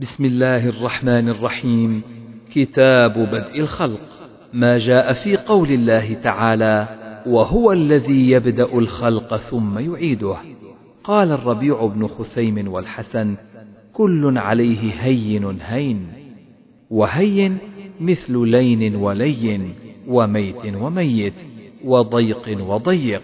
بسم 0.00 0.24
الله 0.24 0.68
الرحمن 0.68 1.28
الرحيم. 1.28 2.02
كتاب 2.52 3.12
بدء 3.18 3.60
الخلق. 3.60 4.00
ما 4.52 4.78
جاء 4.78 5.12
في 5.12 5.36
قول 5.36 5.68
الله 5.68 6.14
تعالى 6.14 6.88
وهو 7.26 7.72
الذي 7.72 8.30
يبدأ 8.30 8.78
الخلق 8.78 9.36
ثم 9.36 9.78
يعيده 9.78 10.36
قال 11.04 11.32
الربيع 11.32 11.86
بن 11.86 12.06
خثيم 12.06 12.68
والحسن 12.68 13.36
كل 13.92 14.38
عليه 14.38 14.92
هين 14.92 15.60
هين 15.60 16.06
وهين 16.90 17.58
مثل 18.00 18.48
لين 18.48 18.96
ولين 18.96 19.74
وميت 20.08 20.66
وميت 20.74 21.46
وضيق 21.84 22.60
وضيق. 22.60 23.22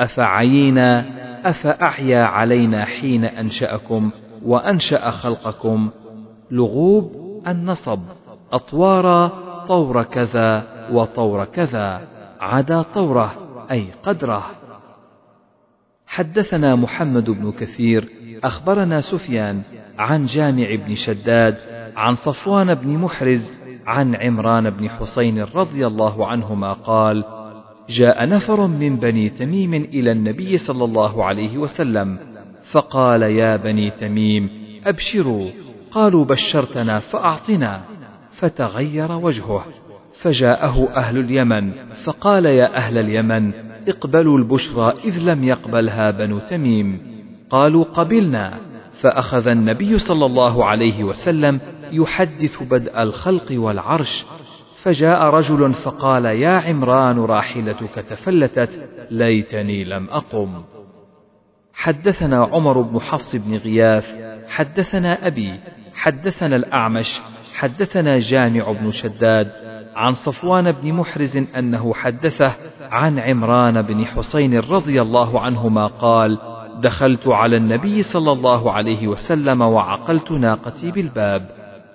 أفعينا 0.00 1.06
افاعيا 1.50 2.22
علينا 2.22 2.84
حين 2.84 3.24
أنشأكم 3.24 4.10
وأنشأ 4.44 5.10
خلقكم 5.10 5.90
لغوب 6.50 7.12
النصب 7.46 8.00
أطوارا 8.52 9.28
طور 9.68 10.02
كذا 10.02 10.66
وطور 10.92 11.44
كذا 11.44 12.08
عدا 12.40 12.82
طوره 12.82 13.34
أي 13.70 13.86
قدره. 14.02 14.46
حدثنا 16.06 16.76
محمد 16.76 17.30
بن 17.30 17.52
كثير 17.52 18.08
أخبرنا 18.44 19.00
سفيان 19.00 19.62
عن 19.98 20.22
جامع 20.24 20.74
بن 20.74 20.94
شداد 20.94 21.56
عن 21.96 22.14
صفوان 22.14 22.74
بن 22.74 22.88
محرز 22.88 23.52
عن 23.86 24.14
عمران 24.14 24.70
بن 24.70 24.90
حسين 24.90 25.42
رضي 25.54 25.86
الله 25.86 26.26
عنهما 26.26 26.72
قال 26.72 27.24
جاء 27.88 28.28
نفر 28.28 28.66
من 28.66 28.96
بني 28.96 29.30
تميم 29.30 29.74
إلى 29.74 30.12
النبي 30.12 30.58
صلى 30.58 30.84
الله 30.84 31.24
عليه 31.24 31.58
وسلم 31.58 32.18
فقال 32.62 33.22
يا 33.22 33.56
بني 33.56 33.90
تميم 33.90 34.50
أبشروا. 34.86 35.69
قالوا 35.90 36.24
بشرتنا 36.24 36.98
فأعطنا 36.98 37.82
فتغير 38.30 39.12
وجهه. 39.12 39.64
فجاءه 40.12 40.88
أهل 40.96 41.18
اليمن 41.18 41.72
فقال 42.04 42.46
يا 42.46 42.76
أهل 42.76 42.98
اليمن 42.98 43.52
اقبلوا 43.88 44.38
البشرى 44.38 44.94
إذ 45.04 45.18
لم 45.18 45.44
يقبلها 45.44 46.10
بنو 46.10 46.38
تميم. 46.38 47.00
قالوا 47.50 47.84
قبلنا. 47.84 48.58
فأخذ 48.92 49.48
النبي 49.48 49.98
صلى 49.98 50.26
الله 50.26 50.64
عليه 50.64 51.04
وسلم 51.04 51.60
يحدث 51.92 52.62
بدء 52.62 53.02
الخلق 53.02 53.46
والعرش. 53.50 54.26
فجاء 54.82 55.22
رجل 55.22 55.72
فقال 55.72 56.24
يا 56.24 56.50
عمران 56.50 57.18
راحلتك 57.18 57.94
تفلتت 57.94 58.88
ليتني 59.10 59.84
لم 59.84 60.08
أقم. 60.10 60.62
حدثنا 61.72 62.44
عمر 62.44 62.80
بن 62.80 63.00
حفص 63.00 63.36
بن 63.36 63.56
غياث 63.56 64.16
حدثنا 64.48 65.26
أبي 65.26 65.60
حدثنا 66.00 66.56
الأعمش 66.56 67.20
حدثنا 67.54 68.18
جامع 68.18 68.72
بن 68.72 68.90
شداد 68.90 69.50
عن 69.96 70.12
صفوان 70.12 70.72
بن 70.72 70.92
محرز 70.92 71.36
أنه 71.36 71.94
حدثه 71.94 72.54
عن 72.80 73.18
عمران 73.18 73.82
بن 73.82 74.06
حسين 74.06 74.58
رضي 74.58 75.02
الله 75.02 75.40
عنهما 75.40 75.86
قال 75.86 76.38
دخلت 76.80 77.28
على 77.28 77.56
النبي 77.56 78.02
صلى 78.02 78.32
الله 78.32 78.72
عليه 78.72 79.08
وسلم 79.08 79.60
وعقلت 79.60 80.32
ناقتي 80.32 80.90
بالباب 80.90 81.50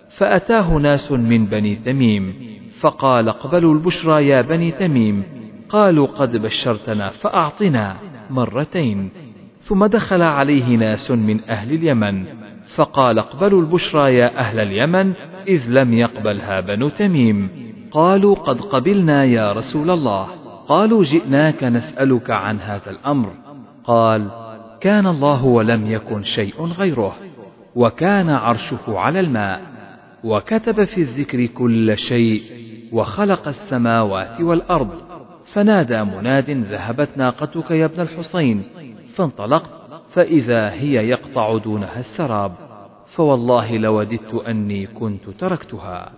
فأتاه 0.09 0.73
ناس 0.73 1.11
من 1.11 1.45
بني 1.45 1.75
تميم 1.75 2.33
فقال 2.79 3.29
اقبلوا 3.29 3.73
البشرى 3.73 4.27
يا 4.27 4.41
بني 4.41 4.71
تميم 4.71 5.23
قالوا 5.69 6.07
قد 6.07 6.37
بشرتنا 6.37 7.09
فأعطنا 7.09 7.97
مرتين 8.29 9.09
ثم 9.59 9.85
دخل 9.85 10.21
عليه 10.21 10.77
ناس 10.77 11.11
من 11.11 11.49
أهل 11.49 11.73
اليمن 11.73 12.44
فقال 12.75 13.19
اقبلوا 13.19 13.61
البشرى 13.61 14.15
يا 14.15 14.37
أهل 14.39 14.59
اليمن 14.59 15.13
إذ 15.47 15.69
لم 15.69 15.93
يقبلها 15.93 16.59
بنو 16.59 16.89
تميم. 16.89 17.49
قالوا 17.91 18.35
قد 18.35 18.61
قبلنا 18.61 19.23
يا 19.23 19.51
رسول 19.51 19.89
الله. 19.89 20.27
قالوا 20.67 21.03
جئناك 21.03 21.63
نسألك 21.63 22.29
عن 22.31 22.59
هذا 22.59 22.91
الأمر. 22.91 23.31
قال 23.83 24.27
كان 24.81 25.07
الله 25.07 25.45
ولم 25.45 25.91
يكن 25.91 26.23
شيء 26.23 26.65
غيره 26.79 27.15
وكان 27.75 28.29
عرشه 28.29 28.99
على 28.99 29.19
الماء 29.19 29.61
وكتب 30.23 30.83
في 30.83 31.01
الذكر 31.01 31.45
كل 31.45 31.97
شيء 31.97 32.41
وخلق 32.91 33.47
السماوات 33.47 34.41
والأرض. 34.41 34.89
فنادى 35.45 36.03
مناد 36.03 36.49
ذهبت 36.49 37.09
ناقتك 37.15 37.71
يا 37.71 37.85
ابن 37.85 38.01
الحسين 38.01 38.63
فانطلقت 39.13 39.71
فإذا 40.11 40.71
هي 40.71 41.09
يقطع 41.09 41.57
دونها 41.57 41.99
السراب. 41.99 42.64
فوالله 43.15 43.77
لوددت 43.77 44.33
أني 44.33 44.87
كنت 44.87 45.29
تركتها. 45.29 46.11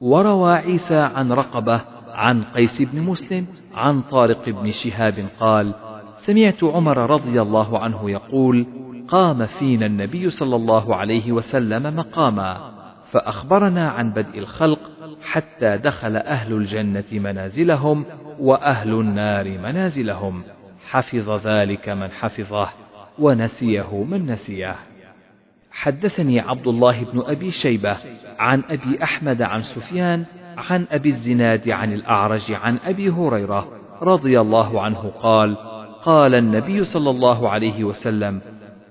وروى 0.00 0.54
عيسى 0.54 0.96
عن 0.96 1.32
رقبة 1.32 1.80
عن 2.08 2.44
قيس 2.44 2.82
بن 2.82 3.00
مسلم 3.00 3.46
عن 3.74 4.02
طارق 4.02 4.48
بن 4.48 4.70
شهاب 4.70 5.14
قال 5.40 5.74
سمعت 6.16 6.64
عمر 6.64 7.10
رضي 7.10 7.42
الله 7.42 7.78
عنه 7.78 8.10
يقول 8.10 8.66
قام 9.08 9.46
فينا 9.46 9.86
النبي 9.86 10.30
صلى 10.30 10.56
الله 10.56 10.96
عليه 10.96 11.32
وسلم 11.32 11.96
مقاما 11.96 12.70
فأخبرنا 13.10 13.88
عن 13.88 14.10
بدء 14.10 14.38
الخلق 14.38 14.80
حتى 15.22 15.76
دخل 15.76 16.16
أهل 16.16 16.52
الجنة 16.52 17.04
منازلهم 17.12 18.04
وأهل 18.38 18.90
النار 18.90 19.58
منازلهم. 19.58 20.42
حفظ 20.90 21.46
ذلك 21.46 21.88
من 21.88 22.10
حفظه 22.10 22.68
ونسيه 23.18 24.04
من 24.04 24.26
نسيه. 24.26 24.76
حدثني 25.74 26.40
عبد 26.40 26.66
الله 26.66 27.04
بن 27.04 27.22
أبي 27.26 27.50
شيبة 27.50 27.96
عن 28.38 28.62
أبي 28.70 29.02
أحمد 29.02 29.42
عن 29.42 29.62
سفيان 29.62 30.24
عن 30.56 30.86
أبي 30.90 31.08
الزناد 31.08 31.68
عن 31.68 31.92
الأعرج 31.92 32.52
عن 32.52 32.78
أبي 32.86 33.10
هريرة 33.10 33.68
رضي 34.02 34.40
الله 34.40 34.80
عنه 34.80 35.12
قال 35.20 35.56
قال 36.04 36.34
النبي 36.34 36.84
صلى 36.84 37.10
الله 37.10 37.48
عليه 37.48 37.84
وسلم 37.84 38.40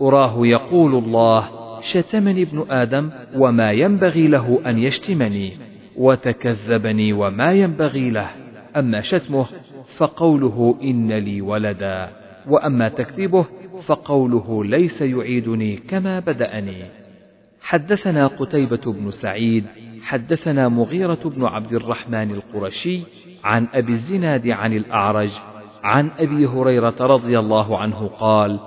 أراه 0.01 0.47
يقول 0.47 0.95
الله 0.95 1.49
شتمني 1.81 2.41
ابن 2.41 2.66
آدم 2.69 3.09
وما 3.35 3.71
ينبغي 3.71 4.27
له 4.27 4.59
أن 4.65 4.79
يشتمني 4.79 5.53
وتكذبني 5.97 7.13
وما 7.13 7.51
ينبغي 7.51 8.09
له 8.09 8.29
أما 8.75 9.01
شتمه 9.01 9.45
فقوله 9.97 10.77
إن 10.83 11.11
لي 11.11 11.41
ولدا 11.41 12.09
وأما 12.47 12.89
تكذيبه 12.89 13.45
فقوله 13.85 14.66
ليس 14.66 15.01
يعيدني 15.01 15.77
كما 15.77 16.19
بدأني. 16.19 16.85
حدثنا 17.61 18.27
قتيبة 18.27 18.94
بن 18.94 19.11
سعيد 19.11 19.66
حدثنا 20.01 20.69
مغيرة 20.69 21.19
بن 21.25 21.45
عبد 21.45 21.73
الرحمن 21.73 22.31
القرشي 22.31 23.01
عن 23.44 23.67
أبي 23.73 23.91
الزناد 23.91 24.47
عن 24.47 24.73
الأعرج 24.73 25.31
عن 25.83 26.11
أبي 26.17 26.45
هريرة 26.45 26.95
رضي 26.99 27.39
الله 27.39 27.77
عنه 27.77 28.07
قال 28.07 28.59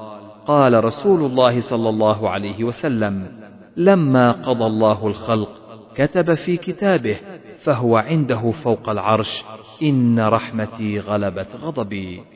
قال 0.47 0.85
رسول 0.85 1.25
الله 1.25 1.61
صلى 1.61 1.89
الله 1.89 2.31
عليه 2.31 2.65
وسلم 2.65 3.29
لما 3.77 4.33
قضى 4.33 4.65
الله 4.65 5.07
الخلق 5.07 5.49
كتب 5.95 6.35
في 6.35 6.57
كتابه 6.57 7.17
فهو 7.59 7.97
عنده 7.97 8.51
فوق 8.51 8.89
العرش 8.89 9.45
إن 9.83 10.21
رحمتي 10.21 11.01
غلبت 11.01 11.49
غضبي. 11.63 12.36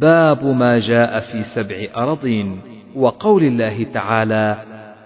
باب 0.00 0.44
ما 0.44 0.78
جاء 0.78 1.20
في 1.20 1.42
سبع 1.42 1.86
أراضين 1.96 2.60
وقول 2.96 3.42
الله 3.42 3.84
تعالى 3.84 4.62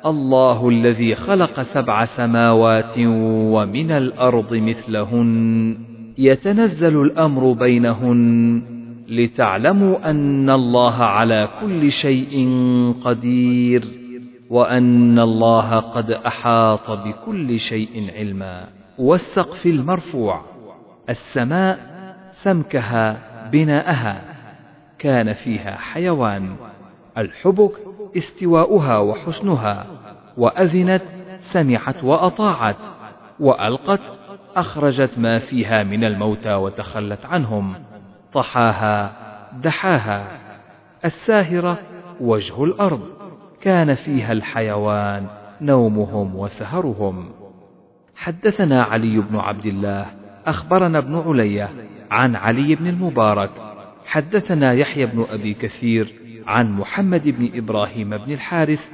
الله 0.07 0.69
الذي 0.69 1.15
خلق 1.15 1.63
سبع 1.63 2.05
سماوات 2.05 2.95
ومن 2.99 3.91
الأرض 3.91 4.55
مثلهن 4.55 5.77
يتنزل 6.19 7.03
الأمر 7.03 7.53
بينهن 7.53 8.63
لتعلموا 9.09 10.11
أن 10.11 10.51
الله 10.51 10.95
على 11.05 11.49
كل 11.61 11.91
شيء 11.91 12.49
قدير 13.05 13.85
وأن 14.51 15.19
الله 15.19 15.75
قد 15.75 16.11
أحاط 16.11 16.91
بكل 16.91 17.59
شيء 17.59 18.11
علما. 18.17 18.65
والسقف 18.99 19.67
المرفوع 19.67 20.41
السماء 21.09 21.79
سمكها 22.33 23.19
بناءها. 23.53 24.38
كان 24.99 25.33
فيها 25.33 25.77
حيوان. 25.77 26.57
الحبك 27.19 27.73
استواؤها 28.17 28.99
وحسنها 28.99 29.87
وأذنت 30.37 31.03
سمعت 31.41 32.05
وأطاعت 32.05 32.83
وألقت 33.41 34.01
أخرجت 34.57 35.19
ما 35.19 35.39
فيها 35.39 35.83
من 35.83 36.05
الموتى 36.05 36.55
وتخلت 36.55 37.27
عنهم. 37.27 37.75
طحاها 38.33 39.13
دحاها. 39.63 40.39
الساهرة 41.05 41.79
وجه 42.21 42.65
الأرض. 42.65 43.09
كان 43.61 43.95
فيها 43.95 44.33
الحيوان 44.33 45.27
نومهم 45.61 46.37
وسهرهم. 46.37 47.29
حدثنا 48.17 48.83
علي 48.83 49.21
بن 49.21 49.37
عبد 49.37 49.67
الله 49.67 50.07
أخبرنا 50.47 50.99
ابن 50.99 51.23
علية 51.27 51.71
عن 52.11 52.37
علي 52.37 52.75
بن 52.75 52.87
المبارك 52.87 53.51
حدثنا 54.09 54.73
يحيى 54.73 55.07
بن 55.07 55.27
أبي 55.31 55.55
كثير 55.55 56.15
عن 56.47 56.73
محمد 56.73 57.29
بن 57.29 57.51
إبراهيم 57.55 58.17
بن 58.17 58.33
الحارث 58.33 58.91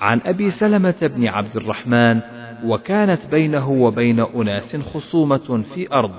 عن 0.00 0.20
أبي 0.24 0.50
سلمة 0.50 0.94
بن 1.02 1.28
عبد 1.28 1.56
الرحمن 1.56 2.20
وكانت 2.64 3.26
بينه 3.26 3.70
وبين 3.70 4.20
أناس 4.20 4.76
خصومة 4.76 5.62
في 5.74 5.92
أرض 5.92 6.12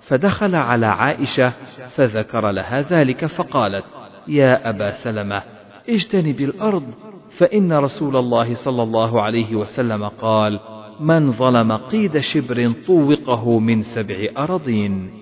فدخل 0.00 0.54
على 0.54 0.86
عائشة 0.86 1.52
فذكر 1.88 2.50
لها 2.50 2.82
ذلك 2.82 3.24
فقالت 3.24 3.84
يا 4.28 4.68
أبا 4.70 4.90
سلمة 4.90 5.42
اجتنب 5.88 6.40
الأرض 6.40 6.94
فإن 7.30 7.72
رسول 7.72 8.16
الله 8.16 8.54
صلى 8.54 8.82
الله 8.82 9.22
عليه 9.22 9.54
وسلم 9.56 10.04
قال 10.04 10.60
من 11.00 11.32
ظلم 11.32 11.72
قيد 11.72 12.18
شبر 12.18 12.72
طوقه 12.86 13.58
من 13.58 13.82
سبع 13.82 14.26
أراضين 14.38 15.19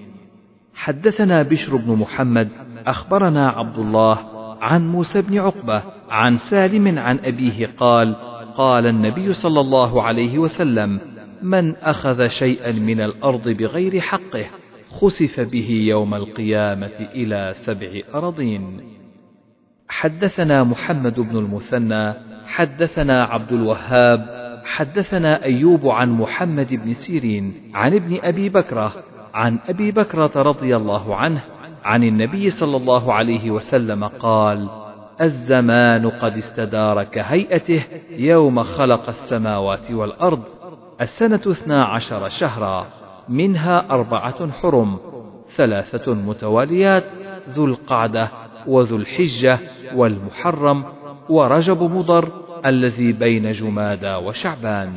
حدثنا 0.79 1.43
بشر 1.43 1.77
بن 1.77 1.93
محمد 1.93 2.49
أخبرنا 2.87 3.49
عبد 3.49 3.79
الله 3.79 4.19
عن 4.63 4.89
موسى 4.89 5.23
بن 5.23 5.39
عقبة 5.39 5.83
عن 6.11 6.39
سالم 6.39 6.99
عن 6.99 7.19
أبيه 7.19 7.71
قال 7.77 8.17
قال 8.57 8.87
النبي 8.87 9.33
صلى 9.33 9.61
الله 9.61 10.03
عليه 10.03 10.39
وسلم 10.39 11.01
من 11.43 11.77
أخذ 11.77 12.27
شيئا 12.27 12.73
من 12.73 13.01
الأرض 13.01 13.49
بغير 13.49 14.01
حقه 14.01 14.45
خسف 14.91 15.41
به 15.41 15.71
يوم 15.71 16.15
القيامة 16.15 17.09
إلى 17.15 17.53
سبع 17.55 18.01
أراضين 18.15 18.81
حدثنا 19.89 20.65
محمد 20.65 21.21
بن 21.21 21.37
المثنى 21.37 22.15
حدثنا 22.47 23.25
عبد 23.25 23.53
الوهاب 23.53 24.39
حدثنا 24.65 25.45
أيوب 25.45 25.89
عن 25.89 26.11
محمد 26.11 26.75
بن 26.75 26.93
سيرين 26.93 27.55
عن 27.75 27.95
ابن 27.95 28.19
أبي 28.23 28.49
بكرة 28.49 28.93
عن 29.39 29.59
أبي 29.69 29.91
بكرة 29.91 30.43
رضي 30.43 30.77
الله 30.77 31.17
عنه 31.17 31.45
عن 31.85 32.05
النبي 32.05 32.51
صلى 32.51 32.77
الله 32.77 33.13
عليه 33.15 33.51
وسلم 33.51 34.05
قال 34.05 34.69
الزمان 35.21 36.11
قد 36.11 36.37
استدار 36.37 37.05
كهيئته 37.05 37.85
يوم 38.11 38.63
خلق 38.63 39.09
السماوات 39.09 39.91
والأرض 39.91 40.43
السنة 41.01 41.41
اثنا 41.47 41.85
عشر 41.85 42.29
شهرا 42.29 42.87
منها 43.29 43.91
أربعة 43.91 44.51
حرم 44.51 44.99
ثلاثة 45.49 46.15
متواليات 46.15 47.05
ذو 47.49 47.65
القعدة 47.65 48.31
وذو 48.67 48.97
الحجة 48.97 49.59
والمحرم 49.95 50.85
ورجب 51.29 51.83
مضر 51.83 52.33
الذي 52.67 53.13
بين 53.13 53.51
جمادى 53.51 54.15
وشعبان. 54.15 54.93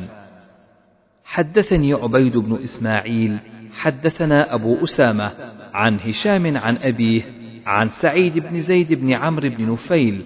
حدثني 1.24 1.92
عبيد 1.92 2.36
بن 2.36 2.58
إسماعيل 2.62 3.38
حدثنا 3.72 4.54
أبو 4.54 4.84
أسامة 4.84 5.30
عن 5.74 5.98
هشام 6.00 6.56
عن 6.56 6.76
أبيه 6.82 7.22
عن 7.66 7.88
سعيد 7.88 8.38
بن 8.38 8.58
زيد 8.58 8.92
بن 8.92 9.12
عمرو 9.12 9.48
بن 9.48 9.72
نفيل 9.72 10.22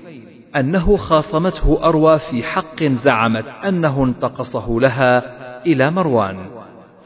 أنه 0.57 0.97
خاصمته 0.97 1.85
أروى 1.89 2.19
في 2.19 2.43
حق 2.43 2.83
زعمت 2.83 3.45
أنه 3.65 4.05
انتقصه 4.05 4.81
لها 4.81 5.23
إلى 5.67 5.91
مروان. 5.91 6.37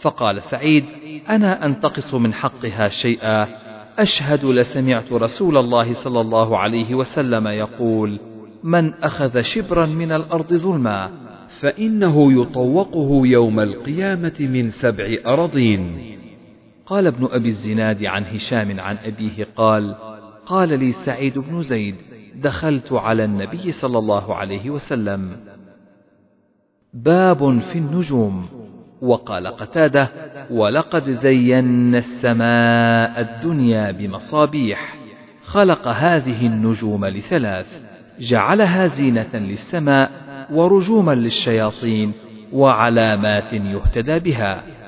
فقال 0.00 0.42
سعيد 0.42 0.84
أنا 1.28 1.66
أنتقص 1.66 2.14
من 2.14 2.34
حقها 2.34 2.88
شيئا. 2.88 3.48
أشهد 3.98 4.44
لسمعت 4.44 5.12
رسول 5.12 5.56
الله 5.56 5.92
صلى 5.92 6.20
الله 6.20 6.58
عليه 6.58 6.94
وسلم 6.94 7.46
يقول 7.46 8.20
من 8.62 8.94
أخذ 8.94 9.40
شبرا 9.40 9.86
من 9.86 10.12
الأرض 10.12 10.54
ظلما 10.54 11.10
فإنه 11.48 12.42
يطوقه 12.42 13.26
يوم 13.26 13.60
القيامة 13.60 14.36
من 14.40 14.70
سبع 14.70 15.16
أراضين. 15.26 16.19
قال 16.90 17.06
ابن 17.06 17.28
أبي 17.30 17.48
الزناد 17.48 18.04
عن 18.04 18.24
هشام 18.24 18.80
عن 18.80 18.96
أبيه 19.04 19.46
قال 19.56 19.94
قال 20.46 20.78
لي 20.78 20.92
سعيد 20.92 21.38
بن 21.38 21.62
زيد 21.62 21.94
دخلت 22.34 22.92
على 22.92 23.24
النبي 23.24 23.72
صلى 23.72 23.98
الله 23.98 24.34
عليه 24.34 24.70
وسلم. 24.70 25.36
باب 26.94 27.60
في 27.60 27.78
النجوم. 27.78 28.46
وقال 29.02 29.46
قتادة 29.46 30.08
ولقد 30.50 31.10
زينا 31.10 31.98
السماء 31.98 33.20
الدنيا 33.20 33.90
بمصابيح. 33.90 34.94
خلق 35.44 35.88
هذه 35.88 36.46
النجوم 36.46 37.06
لثلاث 37.06 37.66
جعلها 38.18 38.86
زينة 38.86 39.30
للسماء 39.34 40.10
ورجوما 40.52 41.14
للشياطين 41.14 42.12
وعلامات 42.52 43.52
يهتدى 43.52 44.18
بها. 44.18 44.79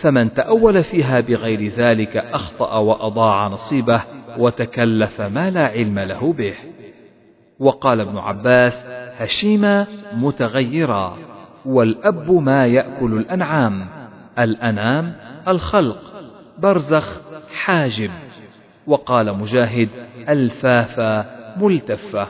فمن 0.00 0.34
تأول 0.34 0.84
فيها 0.84 1.20
بغير 1.20 1.68
ذلك 1.68 2.16
أخطأ 2.16 2.78
وأضاع 2.78 3.48
نصيبه 3.48 4.02
وتكلف 4.38 5.20
ما 5.20 5.50
لا 5.50 5.66
علم 5.66 5.98
له 5.98 6.32
به. 6.32 6.54
وقال 7.58 8.00
ابن 8.00 8.18
عباس 8.18 8.86
هشيما 9.16 9.86
متغيرا 10.12 11.16
والأب 11.64 12.32
ما 12.32 12.66
يأكل 12.66 13.12
الأنعام 13.12 13.86
الأنام 14.38 15.12
الخلق 15.48 15.98
برزخ 16.58 17.20
حاجب. 17.54 18.10
وقال 18.86 19.38
مجاهد 19.38 19.88
الفافة 20.28 21.26
ملتفة 21.56 22.28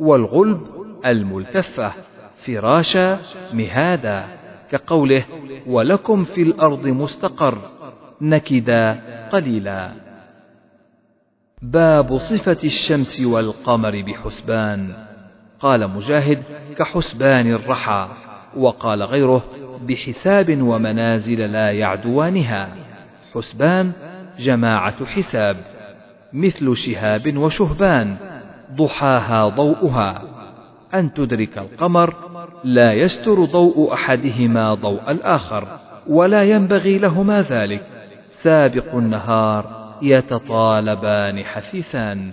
والغلب 0.00 0.66
الملتفة 1.06 1.92
فراشا 2.36 3.18
مهادا. 3.52 4.24
كقوله 4.74 5.24
ولكم 5.66 6.24
في 6.24 6.42
الأرض 6.42 6.86
مستقر 6.86 7.58
نكدا 8.20 9.00
قليلا. 9.32 9.92
باب 11.62 12.18
صفة 12.18 12.58
الشمس 12.64 13.20
والقمر 13.20 14.02
بحسبان. 14.02 14.94
قال 15.60 15.90
مجاهد 15.90 16.42
كحسبان 16.76 17.50
الرحى 17.50 18.08
وقال 18.56 19.02
غيره 19.02 19.44
بحساب 19.88 20.62
ومنازل 20.62 21.52
لا 21.52 21.70
يعدوانها. 21.70 22.76
حسبان 23.34 23.92
جماعة 24.38 25.04
حساب 25.04 25.56
مثل 26.32 26.76
شهاب 26.76 27.36
وشهبان 27.36 28.16
ضحاها 28.72 29.48
ضوءها. 29.48 30.22
أن 30.94 31.14
تدرك 31.14 31.58
القمر 31.58 32.33
لا 32.64 32.92
يستر 32.92 33.44
ضوء 33.44 33.92
أحدهما 33.92 34.74
ضوء 34.74 35.10
الآخر 35.10 35.78
ولا 36.06 36.42
ينبغي 36.42 36.98
لهما 36.98 37.42
ذلك. 37.42 37.82
سابق 38.30 38.94
النهار 38.94 39.94
يتطالبان 40.02 41.44
حثيثان. 41.44 42.30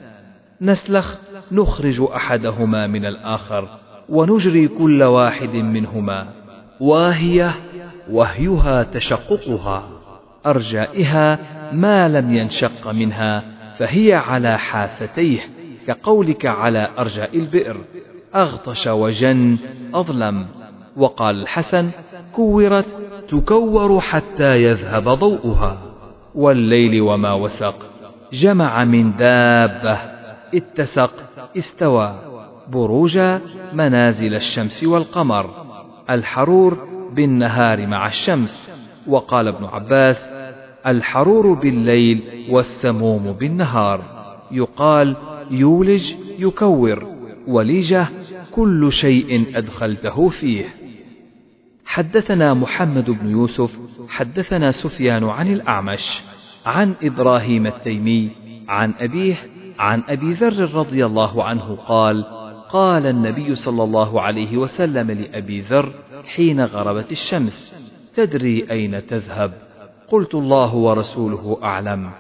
نسلخ 0.62 1.16
نخرج 1.52 2.02
أحدهما 2.16 2.88
من 2.88 3.06
الآخر 3.06 3.68
ونجري 4.10 4.68
كل 4.68 5.04
واحد 5.04 5.56
منهما. 5.56 6.28
واهية 6.80 7.52
وهيها 8.10 8.84
تشققها. 8.84 9.90
أرجائها 10.46 11.40
ما 11.74 12.10
لم 12.10 12.36
ينشق 12.36 12.88
منها 12.88 13.44
فهي 13.78 14.14
على 14.14 14.58
حافتيه 14.58 15.40
كقولك 15.88 16.46
على 16.46 16.90
أرجاء 16.98 17.38
البئر. 17.38 17.78
أغطش 18.36 18.88
وجن 18.88 19.58
أظلم. 19.94 20.46
وقال 20.98 21.42
الحسن 21.42 21.90
كورت 22.36 22.96
تكور 23.28 24.00
حتى 24.00 24.64
يذهب 24.64 25.10
ضوءها. 25.10 25.78
والليل 26.36 27.02
وما 27.02 27.34
وسق 27.34 27.76
جمع 28.34 28.84
من 28.84 29.16
دابة. 29.16 29.98
اتسق 30.56 31.12
استوى. 31.58 32.16
بروجا 32.68 33.42
منازل 33.74 34.34
الشمس 34.34 34.84
والقمر. 34.84 35.50
الحرور 36.10 36.88
بالنهار 37.14 37.88
مع 37.88 38.08
الشمس. 38.08 38.72
وقال 39.08 39.48
ابن 39.48 39.66
عباس 39.66 40.30
الحرور 40.88 41.54
بالليل 41.54 42.48
والسموم 42.50 43.32
بالنهار. 43.32 44.02
يقال 44.52 45.16
يولج 45.52 46.14
يكور. 46.40 47.08
وليجة 47.48 48.08
كل 48.52 48.92
شيء 48.92 49.58
أدخلته 49.58 50.30
فيه. 50.30 50.66
حدثنا 51.86 52.54
محمد 52.54 53.10
بن 53.10 53.30
يوسف 53.30 53.80
حدثنا 54.10 54.72
سفيان 54.72 55.24
عن 55.24 55.54
الأعمش 55.54 56.22
عن 56.66 56.94
إبراهيم 57.04 57.68
التيمي 57.68 58.32
عن 58.68 58.94
أبيه 59.00 59.36
عن 59.80 60.04
أبي 60.10 60.34
ذر 60.34 60.74
رضي 60.74 61.06
الله 61.06 61.44
عنه 61.44 61.76
قال 61.76 62.26
قال 62.72 63.06
النبي 63.06 63.56
صلى 63.56 63.84
الله 63.84 64.22
عليه 64.22 64.58
وسلم 64.58 65.12
لأبي 65.12 65.60
ذر 65.60 65.94
حين 66.36 66.62
غربت 66.62 67.12
الشمس 67.12 67.74
تدري 68.16 68.72
أين 68.72 69.08
تذهب؟ 69.08 69.54
قلت 70.08 70.36
الله 70.36 70.76
ورسوله 70.76 71.60
أعلم. 71.64 72.12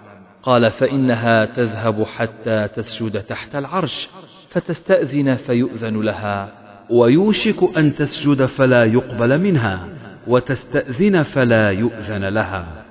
قال 0.43 0.71
فإنها 0.71 1.45
تذهب 1.45 2.03
حتى 2.03 2.67
تسجد 2.67 3.23
تحت 3.23 3.55
العرش. 3.55 4.09
فتستأذن 4.51 5.35
فيؤذن 5.35 6.01
لها 6.01 6.53
ويوشك 6.89 7.77
أن 7.77 7.95
تسجد 7.95 8.45
فلا 8.45 8.85
يقبل 8.85 9.41
منها 9.41 9.87
وتستأذن 10.27 11.23
فلا 11.23 11.71
يؤذن 11.71 12.25
لها. 12.25 12.85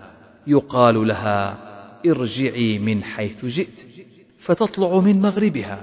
يقال 0.46 1.08
لها 1.08 1.58
ارجعي 2.06 2.78
من 2.78 3.02
حيث 3.02 3.44
جئت 3.44 3.86
فتطلع 4.38 5.00
من 5.00 5.20
مغربها. 5.20 5.80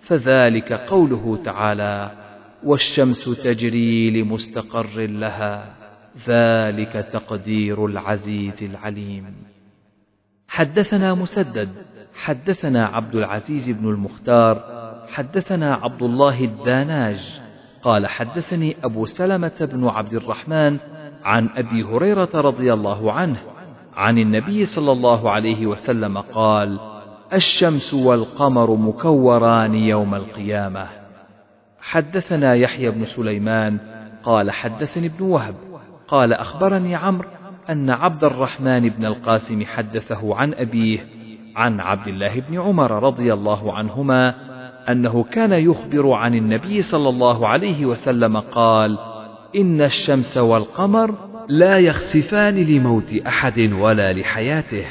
فذلك 0.00 0.72
قوله 0.72 1.38
تعالى 1.44 2.10
والشمس 2.64 3.24
تجري 3.24 4.10
لمستقر 4.10 5.00
لها. 5.00 5.74
ذلك 6.26 7.08
تقدير 7.12 7.86
العزيز 7.86 8.62
العليم. 8.62 9.34
حدثنا 10.48 11.14
مسدد 11.14 11.68
حدثنا 12.14 12.86
عبد 12.86 13.14
العزيز 13.14 13.70
بن 13.70 13.88
المختار 13.88 14.80
حدثنا 15.14 15.74
عبد 15.74 16.02
الله 16.02 16.44
الداناج 16.44 17.40
قال 17.82 18.06
حدثني 18.06 18.76
أبو 18.84 19.06
سلمة 19.06 19.68
بن 19.72 19.88
عبد 19.88 20.14
الرحمن 20.14 20.78
عن 21.24 21.48
أبي 21.56 21.82
هريرة 21.82 22.28
رضي 22.34 22.72
الله 22.72 23.12
عنه 23.12 23.38
عن 23.96 24.18
النبي 24.18 24.64
صلى 24.64 24.92
الله 24.92 25.30
عليه 25.30 25.66
وسلم 25.66 26.18
قال 26.18 26.78
الشمس 27.32 27.94
والقمر 27.94 28.74
مكوران 28.76 29.74
يوم 29.74 30.14
القيامة. 30.14 30.86
حدثنا 31.80 32.54
يحيى 32.54 32.90
بن 32.90 33.04
سليمان 33.04 33.78
قال 34.22 34.50
حدثني 34.50 35.06
ابن 35.06 35.24
وهب 35.24 35.54
قال 36.08 36.32
أخبرني 36.32 36.94
عمرو 36.94 37.28
أن 37.70 37.90
عبد 37.90 38.24
الرحمن 38.24 38.88
بن 38.88 39.04
القاسم 39.04 39.64
حدثه 39.64 40.36
عن 40.36 40.54
أبيه 40.54 41.06
عن 41.56 41.80
عبد 41.80 42.08
الله 42.08 42.40
بن 42.40 42.60
عمر 42.60 43.02
رضي 43.02 43.32
الله 43.32 43.72
عنهما 43.72 44.49
أنه 44.88 45.24
كان 45.24 45.52
يخبر 45.52 46.12
عن 46.12 46.34
النبي 46.34 46.82
صلى 46.82 47.08
الله 47.08 47.48
عليه 47.48 47.86
وسلم 47.86 48.36
قال 48.36 48.98
إن 49.56 49.82
الشمس 49.82 50.38
والقمر 50.38 51.14
لا 51.48 51.78
يخسفان 51.78 52.54
لموت 52.54 53.12
أحد 53.26 53.72
ولا 53.72 54.12
لحياته 54.12 54.84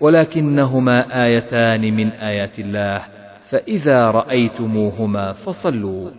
ولكنهما 0.00 1.24
آيتان 1.24 1.80
من 1.80 2.08
آيات 2.08 2.58
الله 2.58 3.02
فإذا 3.48 4.10
رأيتموهما 4.10 5.32
فصلوا. 5.32 6.10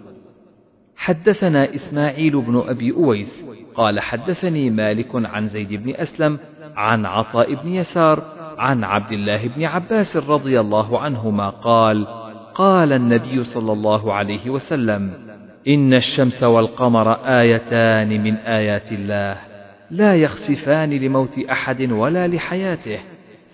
حدثنا 0.95 1.75
إسماعيل 1.75 2.41
بن 2.41 2.63
أبي 2.67 2.91
أويس 2.91 3.45
قال 3.75 3.99
حدثني 3.99 4.69
مالك 4.69 5.09
عن 5.13 5.47
زيد 5.47 5.73
بن 5.73 5.95
أسلم 5.95 6.39
عن 6.75 7.05
عطاء 7.05 7.55
بن 7.55 7.73
يسار 7.73 8.23
عن 8.57 8.83
عبد 8.83 9.11
الله 9.11 9.47
بن 9.47 9.65
عباس 9.65 10.17
رضي 10.17 10.59
الله 10.59 10.99
عنهما 10.99 11.49
قال 11.49 12.07
قال 12.55 12.93
النبي 12.93 13.43
صلى 13.43 13.73
الله 13.73 14.13
عليه 14.13 14.49
وسلم 14.49 15.13
إن 15.67 15.93
الشمس 15.93 16.43
والقمر 16.43 17.13
آيتان 17.13 18.23
من 18.23 18.35
آيات 18.35 18.91
الله 18.91 19.37
لا 19.91 20.15
يخسفان 20.15 20.89
لموت 20.89 21.39
أحد 21.39 21.91
ولا 21.91 22.27
لحياته 22.27 22.99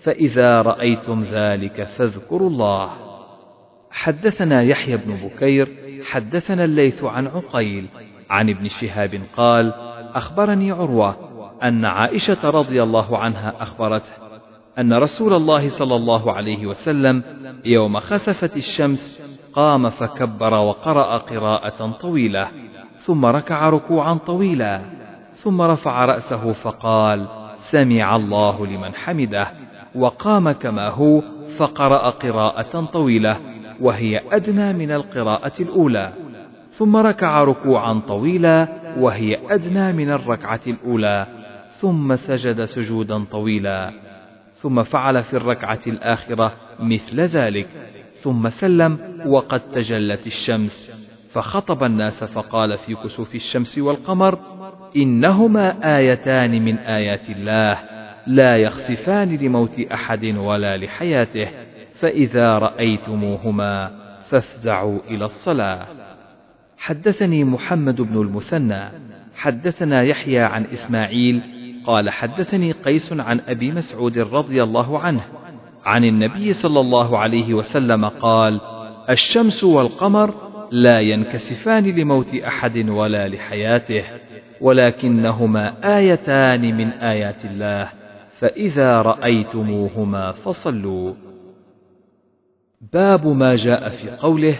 فإذا 0.02 0.62
رأيتم 0.62 1.22
ذلك 1.22 1.82
فاذكروا 1.82 2.50
الله. 2.50 2.90
حدثنا 3.90 4.62
يحيى 4.62 4.96
بن 4.96 5.14
بكير 5.14 5.68
حدثنا 6.04 6.64
الليث 6.64 7.04
عن 7.04 7.26
عقيل 7.26 7.86
عن 8.30 8.50
ابن 8.50 8.68
شهاب 8.68 9.20
قال 9.36 9.72
أخبرني 10.14 10.72
عروة 10.72 11.16
أن 11.62 11.84
عائشة 11.84 12.50
رضي 12.50 12.82
الله 12.82 13.18
عنها 13.18 13.54
أخبرته 13.60 14.29
أن 14.78 14.92
رسول 14.92 15.32
الله 15.32 15.68
صلى 15.68 15.96
الله 15.96 16.32
عليه 16.32 16.66
وسلم 16.66 17.22
يوم 17.64 18.00
خسفت 18.00 18.56
الشمس 18.56 19.22
قام 19.52 19.90
فكبر 19.90 20.54
وقرأ 20.54 21.18
قراءة 21.18 21.90
طويلة 22.00 22.48
ثم 22.98 23.26
ركع 23.26 23.68
ركوعا 23.68 24.14
طويلا 24.14 24.82
ثم 25.34 25.62
رفع 25.62 26.04
رأسه 26.04 26.52
فقال 26.52 27.26
سمع 27.56 28.16
الله 28.16 28.66
لمن 28.66 28.94
حمده 28.94 29.48
وقام 29.94 30.52
كما 30.52 30.88
هو 30.88 31.22
فقرأ 31.58 32.10
قراءة 32.10 32.84
طويلة 32.92 33.36
وهي 33.80 34.22
أدنى 34.32 34.72
من 34.72 34.90
القراءة 34.90 35.52
الأولى 35.60 36.12
ثم 36.70 36.96
ركع 36.96 37.44
ركوعا 37.44 38.00
طويلا 38.08 38.68
وهي 38.98 39.38
أدنى 39.50 39.92
من 39.92 40.10
الركعة 40.10 40.60
الأولى 40.66 41.26
ثم 41.70 42.16
سجد 42.16 42.64
سجودا 42.64 43.24
طويلا. 43.24 43.90
ثم 44.62 44.82
فعل 44.82 45.22
في 45.22 45.34
الركعة 45.36 45.80
الآخرة 45.86 46.52
مثل 46.80 47.20
ذلك. 47.20 47.68
ثم 48.14 48.48
سلم 48.48 48.98
وقد 49.26 49.60
تجلت 49.60 50.26
الشمس. 50.26 50.90
فخطب 51.30 51.84
الناس 51.84 52.24
فقال 52.24 52.78
في 52.78 52.94
كسوف 52.94 53.34
الشمس 53.34 53.78
والقمر 53.78 54.38
إنهما 54.96 55.96
آيتان 55.96 56.64
من 56.64 56.78
آيات 56.78 57.30
الله 57.30 57.78
لا 58.26 58.56
يخسفان 58.56 59.36
لموت 59.36 59.80
أحد 59.80 60.24
ولا 60.24 60.76
لحياته 60.76 61.48
فإذا 61.94 62.58
رأيتموهما 62.58 63.90
فافزعوا 64.28 64.98
إلى 65.10 65.24
الصلاة. 65.24 65.86
حدثني 66.78 67.44
محمد 67.44 68.00
بن 68.00 68.20
المثنى. 68.20 68.90
حدثنا 69.36 70.02
يحيى 70.02 70.40
عن 70.40 70.64
إسماعيل 70.64 71.42
قال 71.86 72.10
حدثني 72.10 72.72
قيس 72.72 73.12
عن 73.12 73.40
أبي 73.40 73.72
مسعود 73.72 74.18
رضي 74.18 74.62
الله 74.62 74.98
عنه 74.98 75.24
عن 75.84 76.04
النبي 76.04 76.52
صلى 76.52 76.80
الله 76.80 77.18
عليه 77.18 77.54
وسلم 77.54 78.04
قال 78.04 78.60
الشمس 79.10 79.64
والقمر 79.64 80.34
لا 80.70 81.00
ينكسفان 81.00 81.84
لموت 81.84 82.34
أحد 82.34 82.88
ولا 82.88 83.28
لحياته 83.28 84.04
ولكنهما 84.60 85.96
آيتان 85.98 86.76
من 86.76 86.88
آيات 86.88 87.44
الله 87.44 87.88
فإذا 88.38 89.02
رأيتموهما 89.02 90.32
فصلوا. 90.32 91.14
باب 92.92 93.26
ما 93.26 93.56
جاء 93.56 93.88
في 93.88 94.10
قوله 94.10 94.58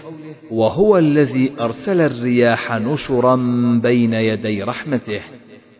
وهو 0.51 0.97
الذي 0.97 1.53
أرسل 1.59 2.01
الرياح 2.01 2.71
نشرا 2.71 3.35
بين 3.83 4.13
يدي 4.13 4.63
رحمته 4.63 5.21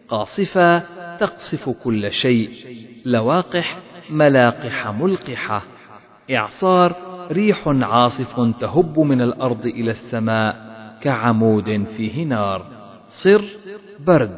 قاصفا 0.07 1.00
تقصف 1.21 1.69
كل 1.69 2.11
شيء 2.11 2.49
لواقح 3.05 3.77
ملاقح 4.09 4.87
ملقحة. 4.87 5.63
إعصار 6.31 6.95
ريح 7.31 7.67
عاصف 7.67 8.39
تهب 8.59 8.99
من 8.99 9.21
الأرض 9.21 9.65
إلى 9.65 9.91
السماء 9.91 10.55
كعمود 11.01 11.83
فيه 11.83 12.23
نار. 12.23 12.65
صر 13.07 13.41
برد 13.99 14.37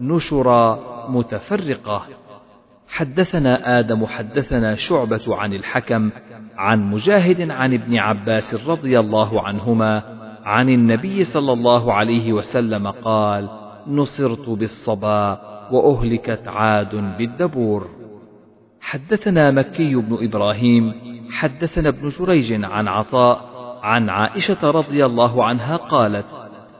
نشرا 0.00 0.78
متفرقة. 1.08 2.02
حدثنا 2.88 3.78
آدم 3.78 4.06
حدثنا 4.06 4.74
شعبة 4.74 5.36
عن 5.36 5.52
الحكم 5.54 6.10
عن 6.56 6.90
مجاهد 6.90 7.50
عن 7.50 7.74
ابن 7.74 7.96
عباس 7.96 8.68
رضي 8.68 8.98
الله 8.98 9.42
عنهما 9.42 10.02
عن 10.44 10.68
النبي 10.68 11.24
صلى 11.24 11.52
الله 11.52 11.92
عليه 11.92 12.32
وسلم 12.32 12.86
قال 12.86 13.48
نصرت 13.86 14.50
بالصبا 14.50 15.57
وأهلكت 15.72 16.48
عاد 16.48 16.94
بالدبور. 17.18 17.88
حدثنا 18.80 19.50
مكي 19.50 19.94
بن 19.94 20.24
إبراهيم 20.24 20.94
حدثنا 21.30 21.88
ابن 21.88 22.08
جريج 22.08 22.64
عن 22.64 22.88
عطاء 22.88 23.48
عن 23.82 24.10
عائشة 24.10 24.70
رضي 24.70 25.06
الله 25.06 25.44
عنها 25.44 25.76
قالت 25.76 26.26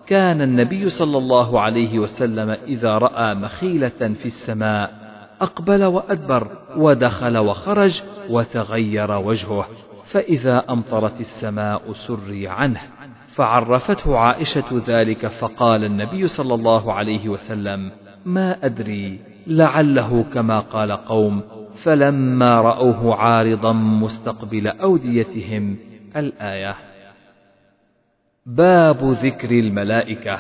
كان 0.07 0.43
النبي 0.43 0.89
صلى 0.89 1.19
الله 1.19 1.61
عليه 1.61 1.99
وسلم 1.99 2.51
إذا 2.51 2.99
رأى 2.99 3.35
مخيلة 3.35 3.89
في 3.89 4.27
السماء 4.27 5.09
أقبل 5.41 5.85
وأدبر 5.85 6.59
ودخل 6.77 7.39
وخرج 7.39 8.03
وتغير 8.31 9.11
وجهه 9.13 9.67
فإذا 10.05 10.65
أمطرت 10.71 11.21
السماء 11.21 11.93
سري 11.93 12.49
عنه 12.49 12.81
فعرفته 13.35 14.19
عائشة 14.19 14.83
ذلك 14.87 15.27
فقال 15.27 15.85
النبي 15.85 16.29
صلى 16.29 16.55
الله 16.55 16.93
عليه 16.93 17.29
وسلم 17.29 17.91
ما 18.27 18.67
أدري 18.67 19.21
لعله 19.47 20.25
كما 20.35 20.61
قال 20.61 20.93
قوم 20.93 21.43
فلما 21.75 22.61
رأوه 22.61 23.15
عارضا 23.15 23.73
مستقبل 23.73 24.67
أوديتهم 24.69 25.77
الآية. 26.17 26.75
باب 28.47 28.97
ذكر 29.03 29.51
الملائكة. 29.51 30.39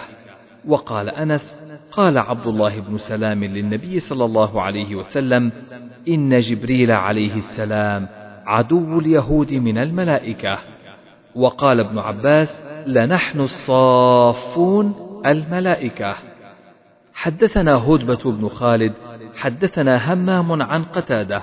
وقال 0.66 1.08
أنس 1.08 1.58
قال 1.92 2.18
عبد 2.18 2.46
الله 2.46 2.80
بن 2.80 2.96
سلام 2.96 3.44
للنبي 3.44 3.98
صلى 3.98 4.24
الله 4.24 4.62
عليه 4.62 4.94
وسلم 4.94 5.52
إن 6.08 6.38
جبريل 6.38 6.92
عليه 6.92 7.34
السلام 7.34 8.08
عدو 8.46 8.98
اليهود 8.98 9.52
من 9.52 9.78
الملائكة. 9.78 10.58
وقال 11.34 11.80
ابن 11.80 11.98
عباس 11.98 12.62
لنحن 12.86 13.40
الصافون 13.40 14.94
الملائكة. 15.26 16.14
حدثنا 17.18 17.74
هدبة 17.74 18.32
بن 18.32 18.48
خالد 18.48 18.92
حدثنا 19.36 20.12
همام 20.12 20.62
عن 20.62 20.84
قتادة 20.84 21.42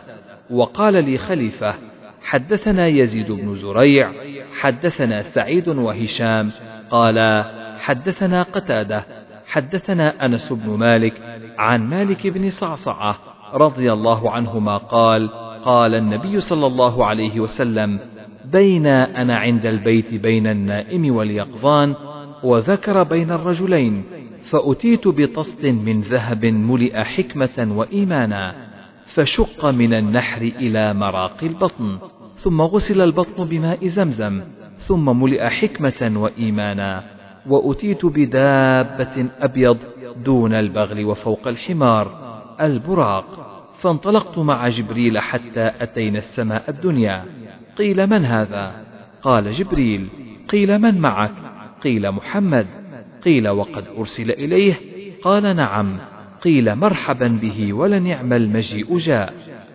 وقال 0.49 0.93
لي 0.93 1.17
خليفة 1.17 1.75
حدثنا 2.23 2.87
يزيد 2.87 3.31
بن 3.31 3.55
زريع 3.55 4.11
حدثنا 4.59 5.21
سعيد 5.21 5.67
وهشام 5.67 6.51
قال 6.89 7.45
حدثنا 7.79 8.43
قتادة 8.43 9.05
حدثنا 9.47 10.25
أنس 10.25 10.53
بن 10.53 10.69
مالك 10.69 11.13
عن 11.57 11.89
مالك 11.89 12.27
بن 12.27 12.49
صعصعة 12.49 13.15
رضي 13.53 13.93
الله 13.93 14.31
عنهما 14.31 14.77
قال 14.77 15.29
قال 15.65 15.95
النبي 15.95 16.39
صلى 16.39 16.67
الله 16.67 17.05
عليه 17.05 17.39
وسلم 17.39 17.99
بين 18.45 18.87
أنا 18.87 19.37
عند 19.37 19.65
البيت 19.65 20.13
بين 20.13 20.47
النائم 20.47 21.15
واليقظان 21.15 21.95
وذكر 22.43 23.03
بين 23.03 23.31
الرجلين. 23.31 24.03
فأتيت 24.49 25.07
بطست 25.07 25.65
من 25.65 25.99
ذهب 25.99 26.45
ملئ 26.45 27.03
حكمة 27.03 27.75
وإيمانا 27.77 28.55
فشق 29.05 29.65
من 29.65 29.93
النحر 29.93 30.41
إلى 30.41 30.93
مراق 30.93 31.43
البطن 31.43 31.97
ثم 32.35 32.61
غسل 32.61 33.01
البطن 33.01 33.43
بماء 33.43 33.87
زمزم 33.87 34.41
ثم 34.75 35.21
ملئ 35.21 35.49
حكمة 35.49 36.11
وإيمانا 36.15 37.03
وأتيت 37.47 38.05
بدابة 38.05 39.25
أبيض 39.39 39.77
دون 40.23 40.53
البغل 40.53 41.05
وفوق 41.05 41.47
الحمار 41.47 42.35
البراق 42.61 43.25
فانطلقت 43.79 44.37
مع 44.37 44.67
جبريل 44.67 45.19
حتى 45.19 45.71
أتينا 45.81 46.17
السماء 46.17 46.69
الدنيا. 46.69 47.25
قيل 47.77 48.07
من 48.07 48.25
هذا؟ 48.25 48.71
قال 49.21 49.51
جبريل 49.51 50.07
قيل 50.49 50.79
من 50.79 51.01
معك؟ 51.01 51.31
قيل 51.83 52.11
محمد. 52.11 52.67
قيل 53.25 53.49
وقد 53.49 53.85
أرسل 53.97 54.31
إليه 54.31 54.73
قال 55.21 55.55
نعم 55.55 55.97
قيل 56.41 56.75
مرحبا 56.75 57.27
به 57.27 57.73
ولنعم 57.73 58.33
المجيء 58.33 58.97
جاء 58.97 59.33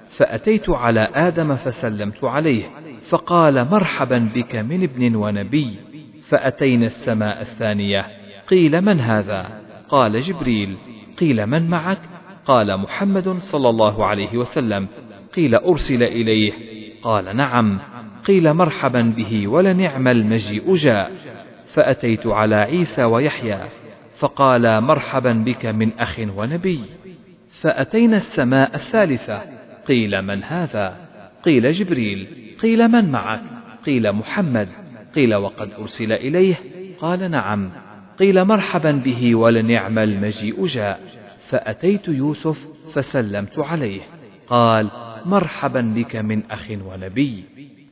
فأتيت 0.09 0.71
على 0.71 1.09
آدم 1.14 1.57
فسلمت 1.57 2.25
عليه 2.25 2.64
فقال 3.09 3.69
مرحبا 3.71 4.28
بك 4.35 4.57
من 4.57 4.83
ابن 4.83 5.14
ونبي 5.14 5.76
فأتينا 6.28 6.87
السماء 6.87 7.40
الثانية 7.40 8.07
قيل 8.49 8.80
من 8.80 9.00
هذا؟ 9.00 9.47
قال 9.88 10.21
جبريل 10.21 10.76
قيل 11.19 11.47
من 11.47 11.71
معك؟ 11.71 11.99
قال 12.47 12.76
محمد 12.76 13.28
صلى 13.28 13.69
الله 13.69 14.07
عليه 14.07 14.37
وسلم 14.37 14.88
قيل 15.35 15.54
أرسل 15.54 16.02
إليه 16.02 16.52
قال 17.02 17.37
نعم 17.37 17.78
قيل 18.25 18.54
مرحبا 18.54 19.02
به 19.16 19.49
ولنعم 19.49 20.09
المجيء 20.09 20.75
جاء 20.75 21.12
فأتيت 21.72 22.26
على 22.26 22.56
عيسى 22.56 23.04
ويحيى 23.04 23.60
فقال 24.18 24.80
مرحبا 24.80 25.32
بك 25.32 25.66
من 25.66 25.92
أخ 25.98 26.20
ونبي. 26.36 26.80
فأتينا 27.60 28.16
السماء 28.16 28.74
الثالثة 28.74 29.42
قيل 29.88 30.22
من 30.22 30.44
هذا؟ 30.44 30.96
قيل 31.44 31.72
جبريل. 31.72 32.26
قيل 32.62 32.88
من 32.88 33.10
معك؟ 33.10 33.40
قيل 33.86 34.12
محمد. 34.12 34.68
قيل 35.14 35.34
وقد 35.34 35.70
أرسل 35.78 36.12
إليه؟ 36.12 36.54
قال 37.00 37.30
نعم. 37.30 37.70
قيل 38.18 38.44
مرحبا 38.44 38.92
به 38.92 39.34
ولنعم 39.34 39.98
المجيء 39.98 40.66
جاء. 40.66 41.00
فأتيت 41.48 42.08
يوسف 42.08 42.66
فسلمت 42.94 43.58
عليه. 43.58 44.00
قال 44.48 44.90
مرحبا 45.24 45.80
بك 45.80 46.16
من 46.16 46.42
أخ 46.50 46.70
ونبي. 46.70 47.44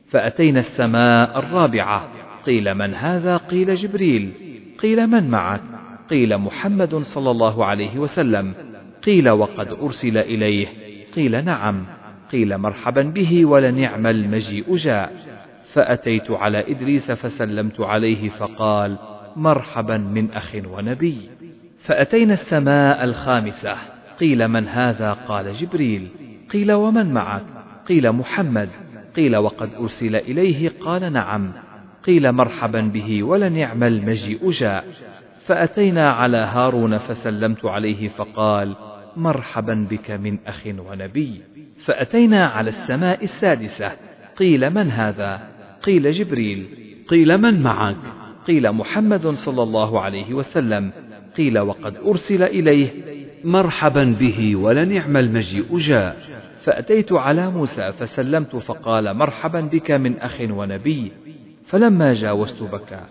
فأتينا 0.09 0.59
السماء 0.59 1.39
الرابعة 1.39 2.28
قيل 2.49 2.75
من 2.75 2.93
هذا؟ 2.93 3.37
قيل 3.37 3.75
جبريل. 3.75 4.31
قيل 4.79 5.07
من 5.07 5.29
معك؟ 5.29 5.61
قيل 6.09 6.37
محمد 6.37 6.95
صلى 6.95 7.31
الله 7.31 7.65
عليه 7.65 7.97
وسلم. 7.97 8.53
قيل 9.03 9.29
وقد 9.29 9.67
أرسل 9.67 10.17
إليه. 10.17 10.67
قيل 11.15 11.45
نعم. 11.45 11.85
قيل 12.31 12.57
مرحبا 12.57 13.01
به 13.01 13.45
ولنعم 13.45 14.07
المجيء 14.07 14.75
جاء. 14.75 15.13
فأتيت 15.73 16.31
على 16.31 16.71
إدريس 16.71 17.11
فسلمت 17.11 17.81
عليه 17.81 18.29
فقال 18.29 18.97
مرحبا 19.35 19.97
من 19.97 20.31
أخ 20.31 20.55
ونبي. 20.65 21.17
فأتينا 21.77 22.33
السماء 22.33 23.03
الخامسة. 23.03 23.75
قيل 24.19 24.47
من 24.47 24.67
هذا؟ 24.67 25.13
قال 25.13 25.53
جبريل. 25.53 26.07
قيل 26.53 26.71
ومن 26.71 27.13
معك؟ 27.13 27.45
قيل 27.87 28.11
محمد. 28.11 28.69
قيل 29.15 29.37
وقد 29.37 29.69
أرسل 29.79 30.15
إليه؟ 30.15 30.71
قال 30.81 31.13
نعم. 31.13 31.51
قيل 32.03 32.31
مرحبا 32.31 32.81
به 32.81 33.23
ولنعم 33.23 33.83
المجيء 33.83 34.49
جاء. 34.51 34.85
فأتينا 35.45 36.11
على 36.11 36.37
هارون 36.37 36.97
فسلمت 36.97 37.65
عليه 37.65 38.07
فقال 38.07 38.75
مرحبا 39.17 39.87
بك 39.89 40.11
من 40.11 40.37
أخ 40.47 40.67
ونبي. 40.67 41.41
فأتينا 41.85 42.47
على 42.47 42.69
السماء 42.69 43.23
السادسة. 43.23 43.91
قيل 44.37 44.69
من 44.69 44.91
هذا؟ 44.91 45.41
قيل 45.83 46.11
جبريل. 46.11 46.67
قيل 47.07 47.37
من 47.37 47.63
معك؟ 47.63 47.95
قيل 48.47 48.71
محمد 48.71 49.27
صلى 49.27 49.63
الله 49.63 50.01
عليه 50.01 50.33
وسلم. 50.33 50.91
قيل 51.37 51.59
وقد 51.59 51.97
أرسل 52.05 52.43
إليه. 52.43 52.89
مرحبا 53.43 54.03
به 54.19 54.55
ولنعم 54.55 55.17
المجيء 55.17 55.77
جاء. 55.77 56.17
فأتيت 56.63 57.13
على 57.13 57.51
موسى 57.51 57.91
فسلمت 57.91 58.55
فقال 58.55 59.13
مرحبا 59.13 59.61
بك 59.61 59.91
من 59.91 60.17
أخ 60.19 60.41
ونبي. 60.41 61.11
فلما 61.69 62.13
جاوزت 62.13 62.63
بكى. 62.63 63.01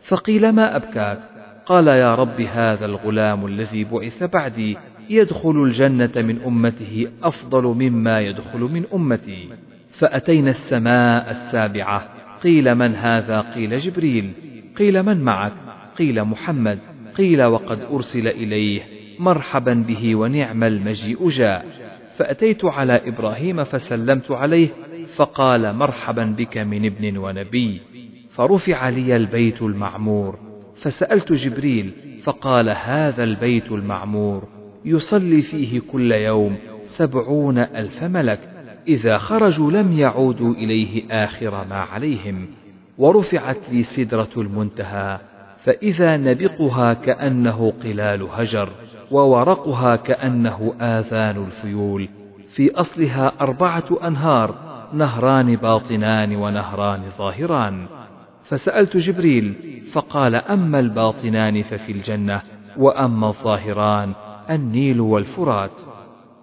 فقيل 0.00 0.52
ما 0.52 0.76
أبكاك؟ 0.76 1.18
قال 1.66 1.86
يا 1.86 2.14
رب 2.14 2.40
هذا 2.40 2.86
الغلام 2.86 3.46
الذي 3.46 3.84
بعث 3.84 4.22
بعدي 4.22 4.76
يدخل 5.10 5.62
الجنة 5.62 6.12
من 6.16 6.42
أمته 6.46 7.06
أفضل 7.22 7.62
مما 7.62 8.20
يدخل 8.20 8.60
من 8.60 8.84
أمتي. 8.94 9.48
فأتينا 9.90 10.50
السماء 10.50 11.30
السابعة. 11.30 12.08
قيل 12.42 12.74
من 12.74 12.94
هذا؟ 12.94 13.40
قيل 13.40 13.76
جبريل. 13.76 14.32
قيل 14.78 15.02
من 15.02 15.20
معك؟ 15.20 15.52
قيل 15.98 16.24
محمد. 16.24 16.78
قيل 17.16 17.44
وقد 17.44 17.80
أرسل 17.92 18.28
إليه. 18.28 18.82
مرحبا 19.18 19.74
به 19.74 20.16
ونعم 20.16 20.64
المجيء 20.64 21.28
جاء. 21.28 21.66
فأتيت 22.16 22.64
على 22.64 23.00
إبراهيم 23.08 23.64
فسلمت 23.64 24.30
عليه. 24.30 24.68
فقال 25.16 25.74
مرحبا 25.74 26.24
بك 26.38 26.58
من 26.58 26.84
ابن 26.84 27.16
ونبي. 27.16 27.80
فرفع 28.36 28.88
لي 28.88 29.16
البيت 29.16 29.62
المعمور. 29.62 30.38
فسألت 30.74 31.32
جبريل 31.32 31.92
فقال 32.22 32.68
هذا 32.68 33.24
البيت 33.24 33.72
المعمور. 33.72 34.44
يصلي 34.84 35.40
فيه 35.40 35.80
كل 35.92 36.12
يوم 36.12 36.56
سبعون 36.84 37.58
ألف 37.58 38.02
ملك. 38.02 38.40
إذا 38.88 39.16
خرجوا 39.16 39.70
لم 39.70 39.98
يعودوا 39.98 40.54
إليه 40.54 41.24
آخر 41.24 41.64
ما 41.70 41.80
عليهم. 41.80 42.46
ورفعت 42.98 43.70
لي 43.72 43.82
سدرة 43.82 44.28
المنتهى. 44.36 45.18
فإذا 45.58 46.16
نبقها 46.16 46.92
كأنه 46.92 47.72
قلال 47.84 48.22
هجر 48.22 48.68
وورقها 49.10 49.96
كأنه 49.96 50.74
آذان 50.80 51.44
الفيول. 51.44 52.08
في 52.48 52.70
أصلها 52.74 53.32
أربعة 53.40 53.84
أنهار 54.04 54.54
نهران 54.92 55.56
باطنان 55.56 56.36
ونهران 56.36 57.02
ظاهران. 57.18 57.86
فسألت 58.48 58.96
جبريل 58.96 59.82
فقال 59.92 60.34
أما 60.34 60.80
الباطنان 60.80 61.62
ففي 61.62 61.92
الجنة 61.92 62.42
وأما 62.76 63.28
الظاهران 63.28 64.14
النيل 64.50 65.00
والفرات. 65.00 65.70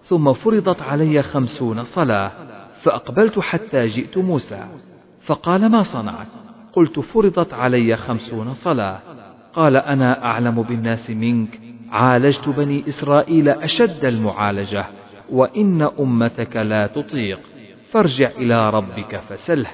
ثم 0.03 0.33
فرضت 0.33 0.81
علي 0.81 1.23
خمسون 1.23 1.83
صلاة 1.83 2.31
فأقبلت 2.81 3.39
حتى 3.39 3.85
جئت 3.85 4.17
موسى. 4.17 4.67
فقال 5.21 5.69
ما 5.69 5.83
صنعت؟ 5.83 6.27
قلت 6.73 6.99
فرضت 6.99 7.53
علي 7.53 7.95
خمسون 7.95 8.53
صلاة. 8.53 8.99
قال 9.53 9.77
أنا 9.77 10.25
أعلم 10.25 10.61
بالناس 10.61 11.09
منك 11.09 11.59
عالجت 11.91 12.49
بني 12.49 12.83
إسرائيل 12.87 13.49
أشد 13.49 14.05
المعالجة 14.05 14.85
وإن 15.29 15.81
أمتك 15.99 16.55
لا 16.55 16.87
تطيق 16.87 17.39
فارجع 17.91 18.29
إلى 18.37 18.69
ربك 18.69 19.21
فسله 19.29 19.69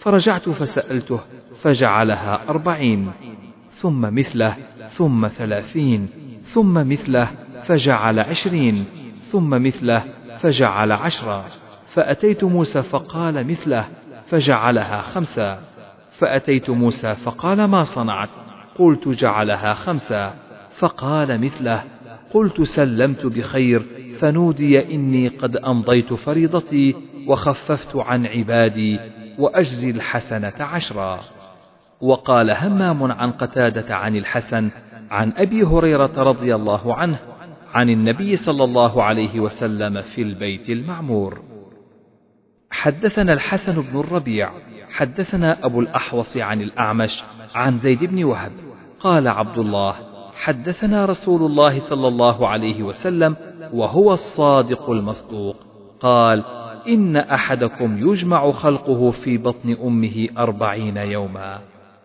فرجعت 0.00 0.48
فسألته 0.48 1.20
فجعلها 1.60 2.48
أربعين 2.48 3.10
ثم 3.70 4.00
مثله 4.00 4.56
ثم 4.88 5.28
ثلاثين 5.28 6.08
ثم 6.42 6.74
مثله 6.74 7.30
فجعل 7.66 8.18
عشرين 8.18 8.84
ثم 9.22 9.50
مثله 9.50 10.04
فجعل 10.40 10.92
عشرا 10.92 11.44
فأتيت 11.86 12.44
موسى 12.44 12.82
فقال 12.82 13.46
مثله 13.46 13.88
فجعلها 14.26 15.02
خمسة. 15.02 15.58
فأتيت 16.10 16.70
موسى 16.70 17.14
فقال 17.14 17.64
ما 17.64 17.84
صنعت؟ 17.84 18.28
قلت 18.78 19.08
جعلها 19.08 19.74
خمسة. 19.74 20.34
فقال 20.78 21.40
مثله 21.40 21.84
قلت 22.30 22.62
سلمت 22.62 23.26
بخير 23.26 23.82
فنودي 24.18 24.94
إني 24.94 25.28
قد 25.28 25.56
أمضيت 25.56 26.14
فريضتي 26.14 26.94
وخففت 27.26 27.96
عن 27.96 28.26
عبادي 28.26 29.00
وأجزي 29.40 29.90
الحسنة 29.90 30.52
عشرا. 30.60 31.20
وقال 32.00 32.50
همام 32.50 33.12
عن 33.12 33.32
قتادة 33.32 33.96
عن 33.96 34.16
الحسن 34.16 34.70
عن 35.10 35.32
أبي 35.36 35.62
هريرة 35.62 36.22
رضي 36.22 36.54
الله 36.54 36.94
عنه 36.94 37.18
عن 37.74 37.90
النبي 37.90 38.36
صلى 38.36 38.64
الله 38.64 39.02
عليه 39.02 39.40
وسلم 39.40 40.02
في 40.02 40.22
البيت 40.22 40.70
المعمور. 40.70 41.42
حدثنا 42.70 43.32
الحسن 43.32 43.82
بن 43.82 44.00
الربيع 44.00 44.50
حدثنا 44.90 45.66
أبو 45.66 45.80
الأحوص 45.80 46.36
عن 46.36 46.60
الأعمش 46.60 47.24
عن 47.54 47.78
زيد 47.78 48.04
بن 48.04 48.24
وهب. 48.24 48.52
قال 49.00 49.28
عبد 49.28 49.58
الله 49.58 49.94
حدثنا 50.34 51.04
رسول 51.04 51.42
الله 51.42 51.78
صلى 51.78 52.08
الله 52.08 52.48
عليه 52.48 52.82
وسلم 52.82 53.36
وهو 53.72 54.12
الصادق 54.12 54.90
المصدوق. 54.90 55.56
قال 56.00 56.44
إن 56.88 57.16
أحدكم 57.16 58.08
يجمع 58.08 58.50
خلقه 58.50 59.10
في 59.10 59.38
بطن 59.38 59.76
أمه 59.84 60.28
أربعين 60.38 60.96
يوما 60.96 61.58